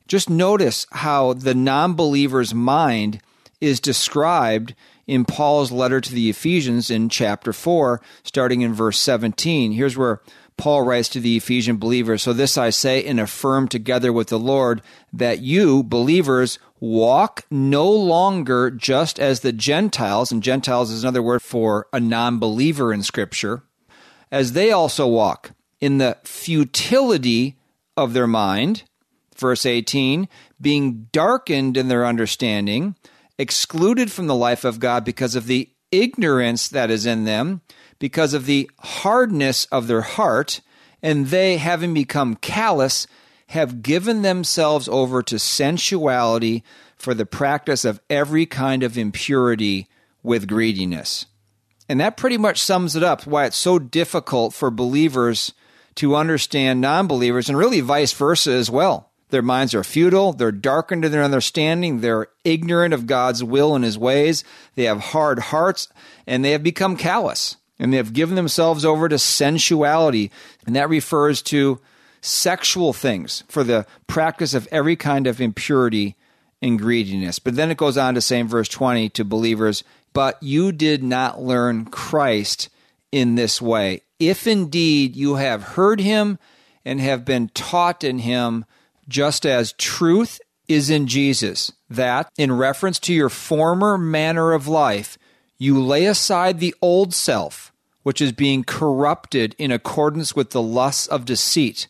Just 0.08 0.30
notice 0.30 0.86
how 0.92 1.32
the 1.32 1.54
non 1.54 1.94
believer's 1.94 2.54
mind 2.54 3.20
is 3.60 3.80
described 3.80 4.74
in 5.06 5.24
Paul's 5.24 5.72
letter 5.72 6.00
to 6.00 6.12
the 6.12 6.30
Ephesians 6.30 6.90
in 6.90 7.08
chapter 7.08 7.52
4, 7.52 8.00
starting 8.22 8.60
in 8.60 8.74
verse 8.74 8.98
17. 8.98 9.72
Here's 9.72 9.96
where 9.96 10.20
Paul 10.56 10.82
writes 10.82 11.08
to 11.10 11.20
the 11.20 11.36
Ephesian 11.36 11.76
believers, 11.76 12.22
So 12.22 12.32
this 12.32 12.56
I 12.56 12.70
say 12.70 13.04
and 13.04 13.20
affirm 13.20 13.68
together 13.68 14.12
with 14.12 14.28
the 14.28 14.38
Lord, 14.38 14.80
that 15.12 15.40
you, 15.40 15.82
believers, 15.82 16.58
walk 16.80 17.44
no 17.50 17.90
longer 17.90 18.70
just 18.70 19.18
as 19.20 19.40
the 19.40 19.52
Gentiles, 19.52 20.32
and 20.32 20.42
Gentiles 20.42 20.90
is 20.90 21.02
another 21.02 21.22
word 21.22 21.42
for 21.42 21.88
a 21.92 22.00
non 22.00 22.38
believer 22.38 22.92
in 22.92 23.02
Scripture, 23.02 23.64
as 24.30 24.52
they 24.52 24.72
also 24.72 25.06
walk 25.06 25.52
in 25.80 25.98
the 25.98 26.16
futility 26.24 27.56
of 27.96 28.12
their 28.12 28.26
mind. 28.26 28.84
Verse 29.36 29.66
18, 29.66 30.28
being 30.58 31.08
darkened 31.12 31.76
in 31.76 31.88
their 31.88 32.06
understanding, 32.06 32.96
excluded 33.38 34.10
from 34.10 34.26
the 34.26 34.34
life 34.34 34.64
of 34.64 34.80
God 34.80 35.04
because 35.04 35.34
of 35.34 35.46
the 35.46 35.68
ignorance 35.92 36.68
that 36.68 36.90
is 36.90 37.04
in 37.04 37.24
them 37.24 37.60
because 37.98 38.34
of 38.34 38.46
the 38.46 38.70
hardness 38.80 39.66
of 39.66 39.86
their 39.86 40.02
heart, 40.02 40.60
and 41.02 41.28
they, 41.28 41.56
having 41.56 41.94
become 41.94 42.36
callous, 42.36 43.06
have 43.48 43.82
given 43.82 44.22
themselves 44.22 44.88
over 44.88 45.22
to 45.22 45.38
sensuality 45.38 46.62
for 46.96 47.14
the 47.14 47.26
practice 47.26 47.84
of 47.84 48.00
every 48.10 48.46
kind 48.46 48.82
of 48.82 48.98
impurity 48.98 49.88
with 50.22 50.48
greediness. 50.48 51.26
And 51.88 52.00
that 52.00 52.16
pretty 52.16 52.38
much 52.38 52.60
sums 52.60 52.96
it 52.96 53.04
up 53.04 53.26
why 53.26 53.44
it's 53.44 53.56
so 53.56 53.78
difficult 53.78 54.52
for 54.52 54.70
believers 54.70 55.52
to 55.96 56.16
understand 56.16 56.80
non 56.80 57.06
believers, 57.06 57.48
and 57.48 57.56
really 57.56 57.80
vice 57.80 58.12
versa 58.12 58.52
as 58.52 58.70
well. 58.70 59.12
Their 59.30 59.42
minds 59.42 59.74
are 59.74 59.84
futile. 59.84 60.32
They're 60.32 60.52
darkened 60.52 61.04
in 61.04 61.12
their 61.12 61.24
understanding. 61.24 62.00
They're 62.00 62.28
ignorant 62.44 62.94
of 62.94 63.06
God's 63.06 63.42
will 63.42 63.74
and 63.74 63.84
his 63.84 63.98
ways. 63.98 64.44
They 64.74 64.84
have 64.84 65.00
hard 65.00 65.38
hearts 65.38 65.88
and 66.26 66.44
they 66.44 66.52
have 66.52 66.62
become 66.62 66.96
callous 66.96 67.56
and 67.78 67.92
they 67.92 67.96
have 67.96 68.12
given 68.12 68.34
themselves 68.34 68.84
over 68.84 69.08
to 69.08 69.18
sensuality. 69.18 70.30
And 70.66 70.76
that 70.76 70.88
refers 70.88 71.42
to 71.42 71.80
sexual 72.20 72.92
things 72.92 73.44
for 73.48 73.62
the 73.62 73.86
practice 74.06 74.54
of 74.54 74.68
every 74.70 74.96
kind 74.96 75.26
of 75.26 75.40
impurity 75.40 76.16
and 76.62 76.78
greediness. 76.78 77.38
But 77.38 77.56
then 77.56 77.70
it 77.70 77.76
goes 77.76 77.98
on 77.98 78.14
to 78.14 78.20
say 78.20 78.40
in 78.40 78.48
verse 78.48 78.68
20 78.68 79.10
to 79.10 79.24
believers, 79.24 79.84
but 80.12 80.42
you 80.42 80.72
did 80.72 81.02
not 81.02 81.42
learn 81.42 81.84
Christ 81.86 82.68
in 83.12 83.34
this 83.34 83.60
way. 83.60 84.02
If 84.18 84.46
indeed 84.46 85.14
you 85.14 85.34
have 85.34 85.62
heard 85.62 86.00
him 86.00 86.38
and 86.84 87.00
have 87.00 87.24
been 87.24 87.50
taught 87.50 88.02
in 88.02 88.20
him, 88.20 88.64
just 89.08 89.44
as 89.44 89.72
truth 89.74 90.40
is 90.68 90.90
in 90.90 91.06
Jesus, 91.06 91.72
that 91.90 92.28
in 92.36 92.50
reference 92.52 92.98
to 93.00 93.14
your 93.14 93.28
former 93.28 93.98
manner 93.98 94.52
of 94.52 94.66
life, 94.66 95.18
you 95.58 95.82
lay 95.82 96.06
aside 96.06 96.58
the 96.60 96.74
old 96.82 97.14
self, 97.14 97.72
which 98.02 98.20
is 98.20 98.32
being 98.32 98.64
corrupted 98.64 99.54
in 99.58 99.70
accordance 99.70 100.36
with 100.36 100.50
the 100.50 100.62
lusts 100.62 101.06
of 101.06 101.24
deceit, 101.24 101.88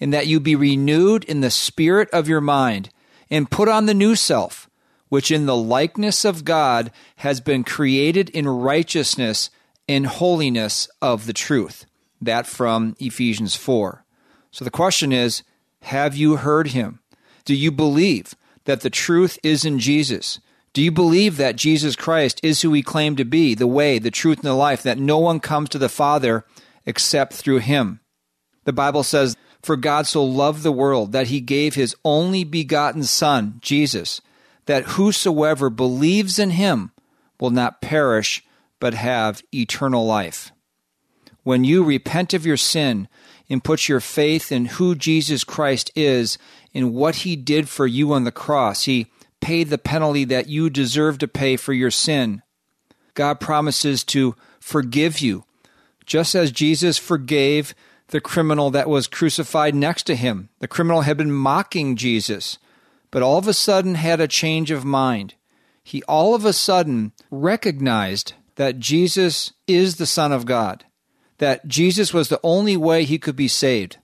and 0.00 0.12
that 0.14 0.26
you 0.26 0.40
be 0.40 0.56
renewed 0.56 1.24
in 1.24 1.40
the 1.40 1.50
spirit 1.50 2.08
of 2.10 2.28
your 2.28 2.40
mind, 2.40 2.90
and 3.30 3.50
put 3.50 3.68
on 3.68 3.86
the 3.86 3.94
new 3.94 4.14
self, 4.16 4.68
which 5.08 5.30
in 5.30 5.46
the 5.46 5.56
likeness 5.56 6.24
of 6.24 6.44
God 6.44 6.90
has 7.16 7.40
been 7.40 7.64
created 7.64 8.30
in 8.30 8.48
righteousness 8.48 9.50
and 9.88 10.06
holiness 10.06 10.88
of 11.02 11.26
the 11.26 11.32
truth. 11.32 11.84
That 12.20 12.46
from 12.46 12.96
Ephesians 13.00 13.56
4. 13.56 14.04
So 14.50 14.64
the 14.64 14.70
question 14.70 15.12
is 15.12 15.42
Have 15.82 16.16
you 16.16 16.36
heard 16.36 16.68
him? 16.68 17.00
Do 17.44 17.54
you 17.54 17.72
believe 17.72 18.34
that 18.64 18.82
the 18.82 18.90
truth 18.90 19.38
is 19.42 19.64
in 19.64 19.78
Jesus? 19.78 20.38
Do 20.72 20.82
you 20.82 20.92
believe 20.92 21.36
that 21.36 21.56
Jesus 21.56 21.96
Christ 21.96 22.40
is 22.44 22.62
who 22.62 22.72
he 22.72 22.82
claimed 22.82 23.16
to 23.16 23.24
be, 23.24 23.54
the 23.54 23.66
way, 23.66 23.98
the 23.98 24.10
truth, 24.10 24.38
and 24.38 24.46
the 24.46 24.54
life, 24.54 24.82
that 24.84 24.98
no 24.98 25.18
one 25.18 25.40
comes 25.40 25.68
to 25.70 25.78
the 25.78 25.88
Father 25.88 26.44
except 26.86 27.32
through 27.32 27.58
him? 27.58 28.00
The 28.64 28.72
Bible 28.72 29.02
says, 29.02 29.36
For 29.62 29.76
God 29.76 30.06
so 30.06 30.22
loved 30.22 30.62
the 30.62 30.70
world 30.70 31.10
that 31.12 31.26
he 31.26 31.40
gave 31.40 31.74
his 31.74 31.96
only 32.04 32.44
begotten 32.44 33.02
Son, 33.02 33.58
Jesus, 33.60 34.20
that 34.66 34.84
whosoever 34.84 35.70
believes 35.70 36.38
in 36.38 36.50
him 36.50 36.92
will 37.40 37.50
not 37.50 37.80
perish, 37.80 38.44
but 38.78 38.94
have 38.94 39.42
eternal 39.52 40.06
life. 40.06 40.52
When 41.42 41.64
you 41.64 41.82
repent 41.82 42.32
of 42.32 42.46
your 42.46 42.56
sin 42.56 43.08
and 43.48 43.64
put 43.64 43.88
your 43.88 44.00
faith 44.00 44.52
in 44.52 44.66
who 44.66 44.94
Jesus 44.94 45.42
Christ 45.42 45.90
is, 45.96 46.38
and 46.72 46.94
what 46.94 47.16
he 47.16 47.34
did 47.34 47.68
for 47.68 47.86
you 47.86 48.12
on 48.12 48.22
the 48.22 48.30
cross, 48.30 48.84
he 48.84 49.08
paid 49.40 49.68
the 49.68 49.78
penalty 49.78 50.24
that 50.24 50.48
you 50.48 50.70
deserve 50.70 51.18
to 51.18 51.28
pay 51.28 51.56
for 51.56 51.72
your 51.72 51.90
sin. 51.90 52.42
God 53.14 53.40
promises 53.40 54.04
to 54.04 54.36
forgive 54.60 55.20
you, 55.20 55.44
just 56.06 56.34
as 56.34 56.52
Jesus 56.52 56.98
forgave 56.98 57.74
the 58.08 58.20
criminal 58.20 58.70
that 58.70 58.88
was 58.88 59.06
crucified 59.06 59.74
next 59.74 60.04
to 60.04 60.16
him. 60.16 60.48
The 60.60 60.68
criminal 60.68 61.02
had 61.02 61.16
been 61.16 61.32
mocking 61.32 61.96
Jesus, 61.96 62.58
but 63.10 63.22
all 63.22 63.38
of 63.38 63.48
a 63.48 63.54
sudden 63.54 63.94
had 63.94 64.20
a 64.20 64.28
change 64.28 64.70
of 64.70 64.84
mind. 64.84 65.34
He 65.82 66.02
all 66.04 66.34
of 66.34 66.44
a 66.44 66.52
sudden 66.52 67.12
recognized 67.30 68.34
that 68.56 68.78
Jesus 68.78 69.52
is 69.66 69.96
the 69.96 70.06
Son 70.06 70.32
of 70.32 70.46
God, 70.46 70.84
that 71.38 71.66
Jesus 71.66 72.12
was 72.12 72.28
the 72.28 72.40
only 72.42 72.76
way 72.76 73.04
he 73.04 73.18
could 73.18 73.36
be 73.36 73.48
saved. 73.48 73.96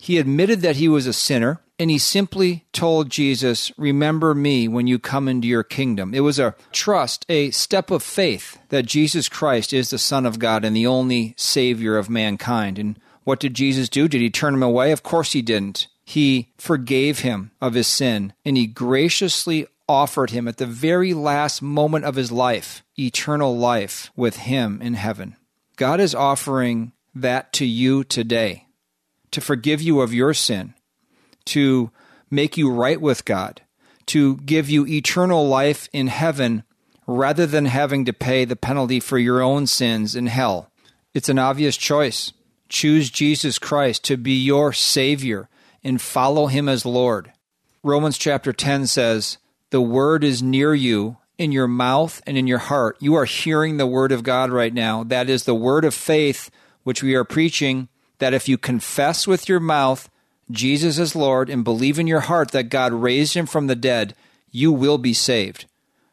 He 0.00 0.18
admitted 0.18 0.60
that 0.62 0.76
he 0.76 0.88
was 0.88 1.06
a 1.06 1.12
sinner 1.12 1.60
and 1.80 1.90
he 1.90 1.96
simply 1.96 2.66
told 2.74 3.08
Jesus, 3.08 3.72
Remember 3.78 4.34
me 4.34 4.68
when 4.68 4.86
you 4.86 4.98
come 4.98 5.28
into 5.28 5.48
your 5.48 5.62
kingdom. 5.62 6.12
It 6.12 6.20
was 6.20 6.38
a 6.38 6.54
trust, 6.72 7.24
a 7.30 7.50
step 7.52 7.90
of 7.90 8.02
faith 8.02 8.58
that 8.68 8.84
Jesus 8.84 9.30
Christ 9.30 9.72
is 9.72 9.88
the 9.88 9.96
Son 9.96 10.26
of 10.26 10.38
God 10.38 10.62
and 10.62 10.76
the 10.76 10.86
only 10.86 11.34
Savior 11.38 11.96
of 11.96 12.10
mankind. 12.10 12.78
And 12.78 13.00
what 13.24 13.40
did 13.40 13.54
Jesus 13.54 13.88
do? 13.88 14.08
Did 14.08 14.20
he 14.20 14.28
turn 14.28 14.52
him 14.52 14.62
away? 14.62 14.92
Of 14.92 15.02
course 15.02 15.32
he 15.32 15.40
didn't. 15.40 15.86
He 16.04 16.52
forgave 16.58 17.20
him 17.20 17.50
of 17.62 17.72
his 17.72 17.86
sin 17.86 18.34
and 18.44 18.58
he 18.58 18.66
graciously 18.66 19.66
offered 19.88 20.30
him 20.30 20.46
at 20.46 20.58
the 20.58 20.66
very 20.66 21.14
last 21.14 21.62
moment 21.62 22.04
of 22.04 22.16
his 22.16 22.30
life 22.30 22.84
eternal 22.98 23.56
life 23.56 24.12
with 24.14 24.36
him 24.36 24.82
in 24.82 24.92
heaven. 24.92 25.34
God 25.76 25.98
is 25.98 26.14
offering 26.14 26.92
that 27.14 27.54
to 27.54 27.64
you 27.64 28.04
today 28.04 28.66
to 29.30 29.40
forgive 29.40 29.80
you 29.80 30.02
of 30.02 30.12
your 30.12 30.34
sin 30.34 30.74
to 31.50 31.90
make 32.30 32.56
you 32.56 32.70
right 32.70 33.00
with 33.00 33.24
God, 33.24 33.62
to 34.06 34.36
give 34.38 34.70
you 34.70 34.86
eternal 34.86 35.46
life 35.46 35.88
in 35.92 36.06
heaven 36.06 36.64
rather 37.06 37.46
than 37.46 37.66
having 37.66 38.04
to 38.04 38.12
pay 38.12 38.44
the 38.44 38.56
penalty 38.56 39.00
for 39.00 39.18
your 39.18 39.42
own 39.42 39.66
sins 39.66 40.14
in 40.14 40.26
hell. 40.26 40.70
It's 41.12 41.28
an 41.28 41.38
obvious 41.38 41.76
choice. 41.76 42.32
Choose 42.68 43.10
Jesus 43.10 43.58
Christ 43.58 44.04
to 44.04 44.16
be 44.16 44.32
your 44.32 44.72
Savior 44.72 45.48
and 45.82 46.00
follow 46.00 46.46
Him 46.46 46.68
as 46.68 46.86
Lord. 46.86 47.32
Romans 47.82 48.16
chapter 48.16 48.52
10 48.52 48.86
says, 48.86 49.38
The 49.70 49.80
word 49.80 50.22
is 50.22 50.42
near 50.42 50.74
you, 50.74 51.16
in 51.40 51.52
your 51.52 51.66
mouth 51.66 52.20
and 52.26 52.36
in 52.36 52.46
your 52.46 52.58
heart. 52.58 52.98
You 53.00 53.14
are 53.14 53.24
hearing 53.24 53.78
the 53.78 53.86
word 53.86 54.12
of 54.12 54.22
God 54.22 54.50
right 54.50 54.74
now. 54.74 55.02
That 55.02 55.30
is 55.30 55.44
the 55.44 55.54
word 55.54 55.86
of 55.86 55.94
faith 55.94 56.50
which 56.82 57.02
we 57.02 57.14
are 57.14 57.24
preaching, 57.24 57.88
that 58.18 58.34
if 58.34 58.46
you 58.46 58.58
confess 58.58 59.26
with 59.26 59.48
your 59.48 59.58
mouth 59.58 60.10
Jesus 60.50 60.98
as 60.98 61.14
Lord 61.14 61.48
and 61.48 61.64
believe 61.64 61.98
in 61.98 62.06
your 62.06 62.20
heart 62.20 62.50
that 62.52 62.70
God 62.70 62.92
raised 62.92 63.34
him 63.34 63.46
from 63.46 63.66
the 63.66 63.76
dead, 63.76 64.14
you 64.50 64.72
will 64.72 64.98
be 64.98 65.14
saved. 65.14 65.66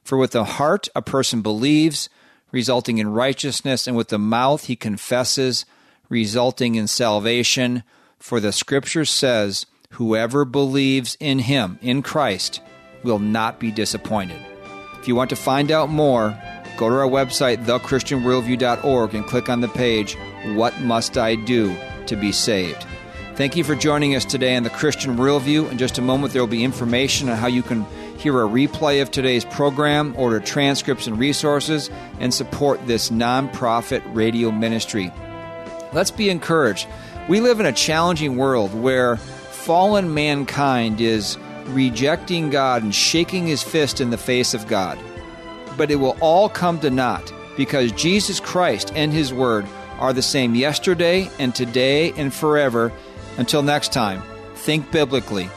For 0.04 0.18
with 0.18 0.32
the 0.32 0.46
heart 0.46 0.88
a 0.96 1.02
person 1.02 1.42
believes, 1.42 2.10
resulting 2.52 2.98
in 2.98 3.12
righteousness, 3.12 3.88
and 3.88 3.98
with 3.98 4.10
the 4.10 4.20
mouth 4.20 4.66
he 4.66 4.76
confesses, 4.76 5.66
resulting 6.10 6.76
in 6.76 6.88
salvation. 6.88 7.84
For 8.20 8.40
the 8.40 8.52
scripture 8.52 9.06
says, 9.06 9.66
Whoever 9.92 10.46
believes 10.46 11.18
in 11.20 11.40
him, 11.40 11.80
in 11.82 12.02
Christ, 12.02 12.62
will 13.04 13.20
not 13.20 13.60
be 13.60 13.72
disappointed. 13.72 14.40
If 15.00 15.08
you 15.08 15.16
want 15.16 15.30
to 15.30 15.36
find 15.36 15.72
out 15.72 15.90
more, 15.90 16.38
go 16.78 16.90
to 16.90 16.96
our 16.96 17.08
website, 17.08 17.66
thechristianworldview.org, 17.66 19.16
and 19.16 19.26
click 19.26 19.50
on 19.50 19.62
the 19.62 19.68
page, 19.70 20.16
What 20.56 20.80
Must 20.82 21.18
I 21.18 21.36
Do 21.36 21.76
to 22.08 22.16
Be 22.16 22.32
Saved? 22.32 22.86
Thank 23.38 23.56
you 23.56 23.64
for 23.64 23.76
joining 23.76 24.16
us 24.16 24.26
today 24.26 24.56
on 24.56 24.64
the 24.64 24.72
Christian 24.72 25.16
Worldview. 25.16 25.70
In 25.70 25.78
just 25.78 26.00
a 26.00 26.02
moment, 26.02 26.34
there 26.34 26.42
will 26.42 26.48
be 26.48 26.64
information 26.64 27.30
on 27.30 27.38
how 27.38 27.46
you 27.46 27.62
can 27.62 27.86
hear 28.18 28.42
a 28.42 28.50
replay 28.50 29.00
of 29.00 29.12
today's 29.12 29.46
program, 29.46 30.16
order 30.18 30.40
transcripts 30.40 31.06
and 31.06 31.20
resources, 31.20 31.92
and 32.20 32.34
support 32.34 32.88
this 32.88 33.12
nonprofit 33.12 34.02
radio 34.16 34.50
ministry. 34.50 35.14
Let's 35.94 36.10
be 36.10 36.32
encouraged. 36.32 36.88
We 37.30 37.40
live 37.40 37.60
in 37.60 37.68
a 37.68 37.72
challenging 37.72 38.38
world 38.38 38.74
where 38.74 39.18
fallen 39.18 40.16
mankind 40.16 41.00
is 41.00 41.38
rejecting 41.68 42.50
God 42.50 42.82
and 42.82 42.96
shaking 42.96 43.46
his 43.46 43.62
fist 43.62 44.02
in 44.02 44.10
the 44.10 44.18
face 44.18 44.56
of 44.56 44.66
God. 44.66 44.98
But 45.78 45.92
it 45.92 45.98
will 45.98 46.18
all 46.22 46.50
come 46.50 46.80
to 46.80 46.90
naught 46.90 47.32
because 47.56 47.92
Jesus 47.92 48.40
Christ 48.40 48.92
and 48.96 49.14
his 49.14 49.32
word 49.32 49.68
are 50.00 50.12
the 50.14 50.24
same 50.24 50.56
yesterday 50.56 51.30
and 51.38 51.54
today 51.54 52.14
and 52.14 52.34
forever 52.34 52.92
until 53.38 53.64
next 53.64 53.94
time, 53.94 54.22
think 54.56 54.92
biblically, 54.92 55.50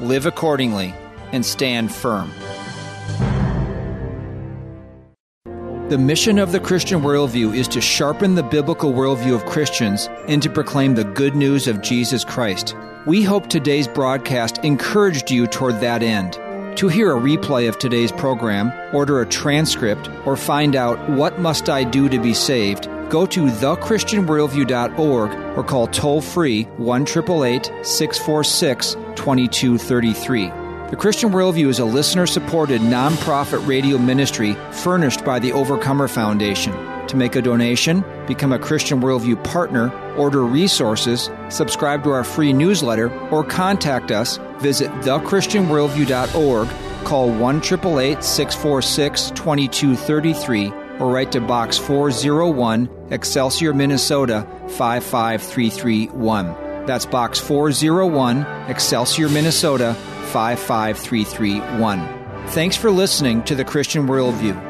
live 0.00 0.26
accordingly, 0.26 0.94
and 1.32 1.44
stand 1.44 1.92
firm. 1.92 2.30
The 5.88 5.96
mission 5.96 6.38
of 6.38 6.52
the 6.52 6.60
Christian 6.60 7.00
worldview 7.00 7.56
is 7.56 7.66
to 7.68 7.80
sharpen 7.80 8.34
the 8.34 8.42
biblical 8.42 8.92
worldview 8.92 9.34
of 9.34 9.46
Christians 9.46 10.06
and 10.26 10.42
to 10.42 10.50
proclaim 10.50 10.94
the 10.94 11.04
good 11.04 11.34
news 11.34 11.66
of 11.66 11.80
Jesus 11.80 12.24
Christ. 12.24 12.76
We 13.06 13.22
hope 13.22 13.48
today's 13.48 13.88
broadcast 13.88 14.58
encouraged 14.58 15.30
you 15.30 15.46
toward 15.46 15.80
that 15.80 16.02
end. 16.02 16.34
To 16.76 16.88
hear 16.88 17.16
a 17.16 17.20
replay 17.20 17.70
of 17.70 17.78
today's 17.78 18.12
program, 18.12 18.70
order 18.94 19.22
a 19.22 19.26
transcript, 19.26 20.10
or 20.26 20.36
find 20.36 20.76
out 20.76 21.08
what 21.08 21.40
must 21.40 21.70
I 21.70 21.84
do 21.84 22.10
to 22.10 22.18
be 22.18 22.34
saved, 22.34 22.86
go 23.08 23.26
to 23.26 23.46
thechristianworldview.org 23.46 25.56
or 25.56 25.64
call 25.64 25.86
toll 25.88 26.20
free 26.20 26.64
1 26.64 27.06
646 27.06 28.94
2233. 28.94 30.46
The 30.90 30.96
Christian 30.96 31.30
Worldview 31.30 31.68
is 31.68 31.80
a 31.80 31.84
listener 31.84 32.26
supported 32.26 32.80
nonprofit 32.80 33.66
radio 33.66 33.98
ministry 33.98 34.56
furnished 34.70 35.22
by 35.22 35.38
the 35.38 35.52
Overcomer 35.52 36.08
Foundation. 36.08 36.72
To 37.08 37.16
make 37.16 37.36
a 37.36 37.42
donation, 37.42 38.02
become 38.26 38.52
a 38.52 38.58
Christian 38.58 39.00
Worldview 39.00 39.42
partner, 39.44 39.92
order 40.16 40.44
resources, 40.44 41.30
subscribe 41.50 42.04
to 42.04 42.10
our 42.10 42.24
free 42.24 42.54
newsletter, 42.54 43.10
or 43.30 43.44
contact 43.44 44.10
us, 44.10 44.38
visit 44.60 44.90
thechristianworldview.org, 45.02 46.68
call 47.04 47.30
1 47.30 47.62
646 47.62 49.30
2233 49.30 50.87
or 51.00 51.10
write 51.10 51.32
to 51.32 51.40
Box 51.40 51.78
401, 51.78 52.88
Excelsior, 53.10 53.74
Minnesota 53.74 54.46
55331. 54.68 56.86
That's 56.86 57.06
Box 57.06 57.38
401, 57.38 58.42
Excelsior, 58.68 59.28
Minnesota 59.28 59.94
55331. 60.32 62.46
Thanks 62.48 62.76
for 62.76 62.90
listening 62.90 63.42
to 63.44 63.54
The 63.54 63.64
Christian 63.64 64.06
Worldview. 64.06 64.67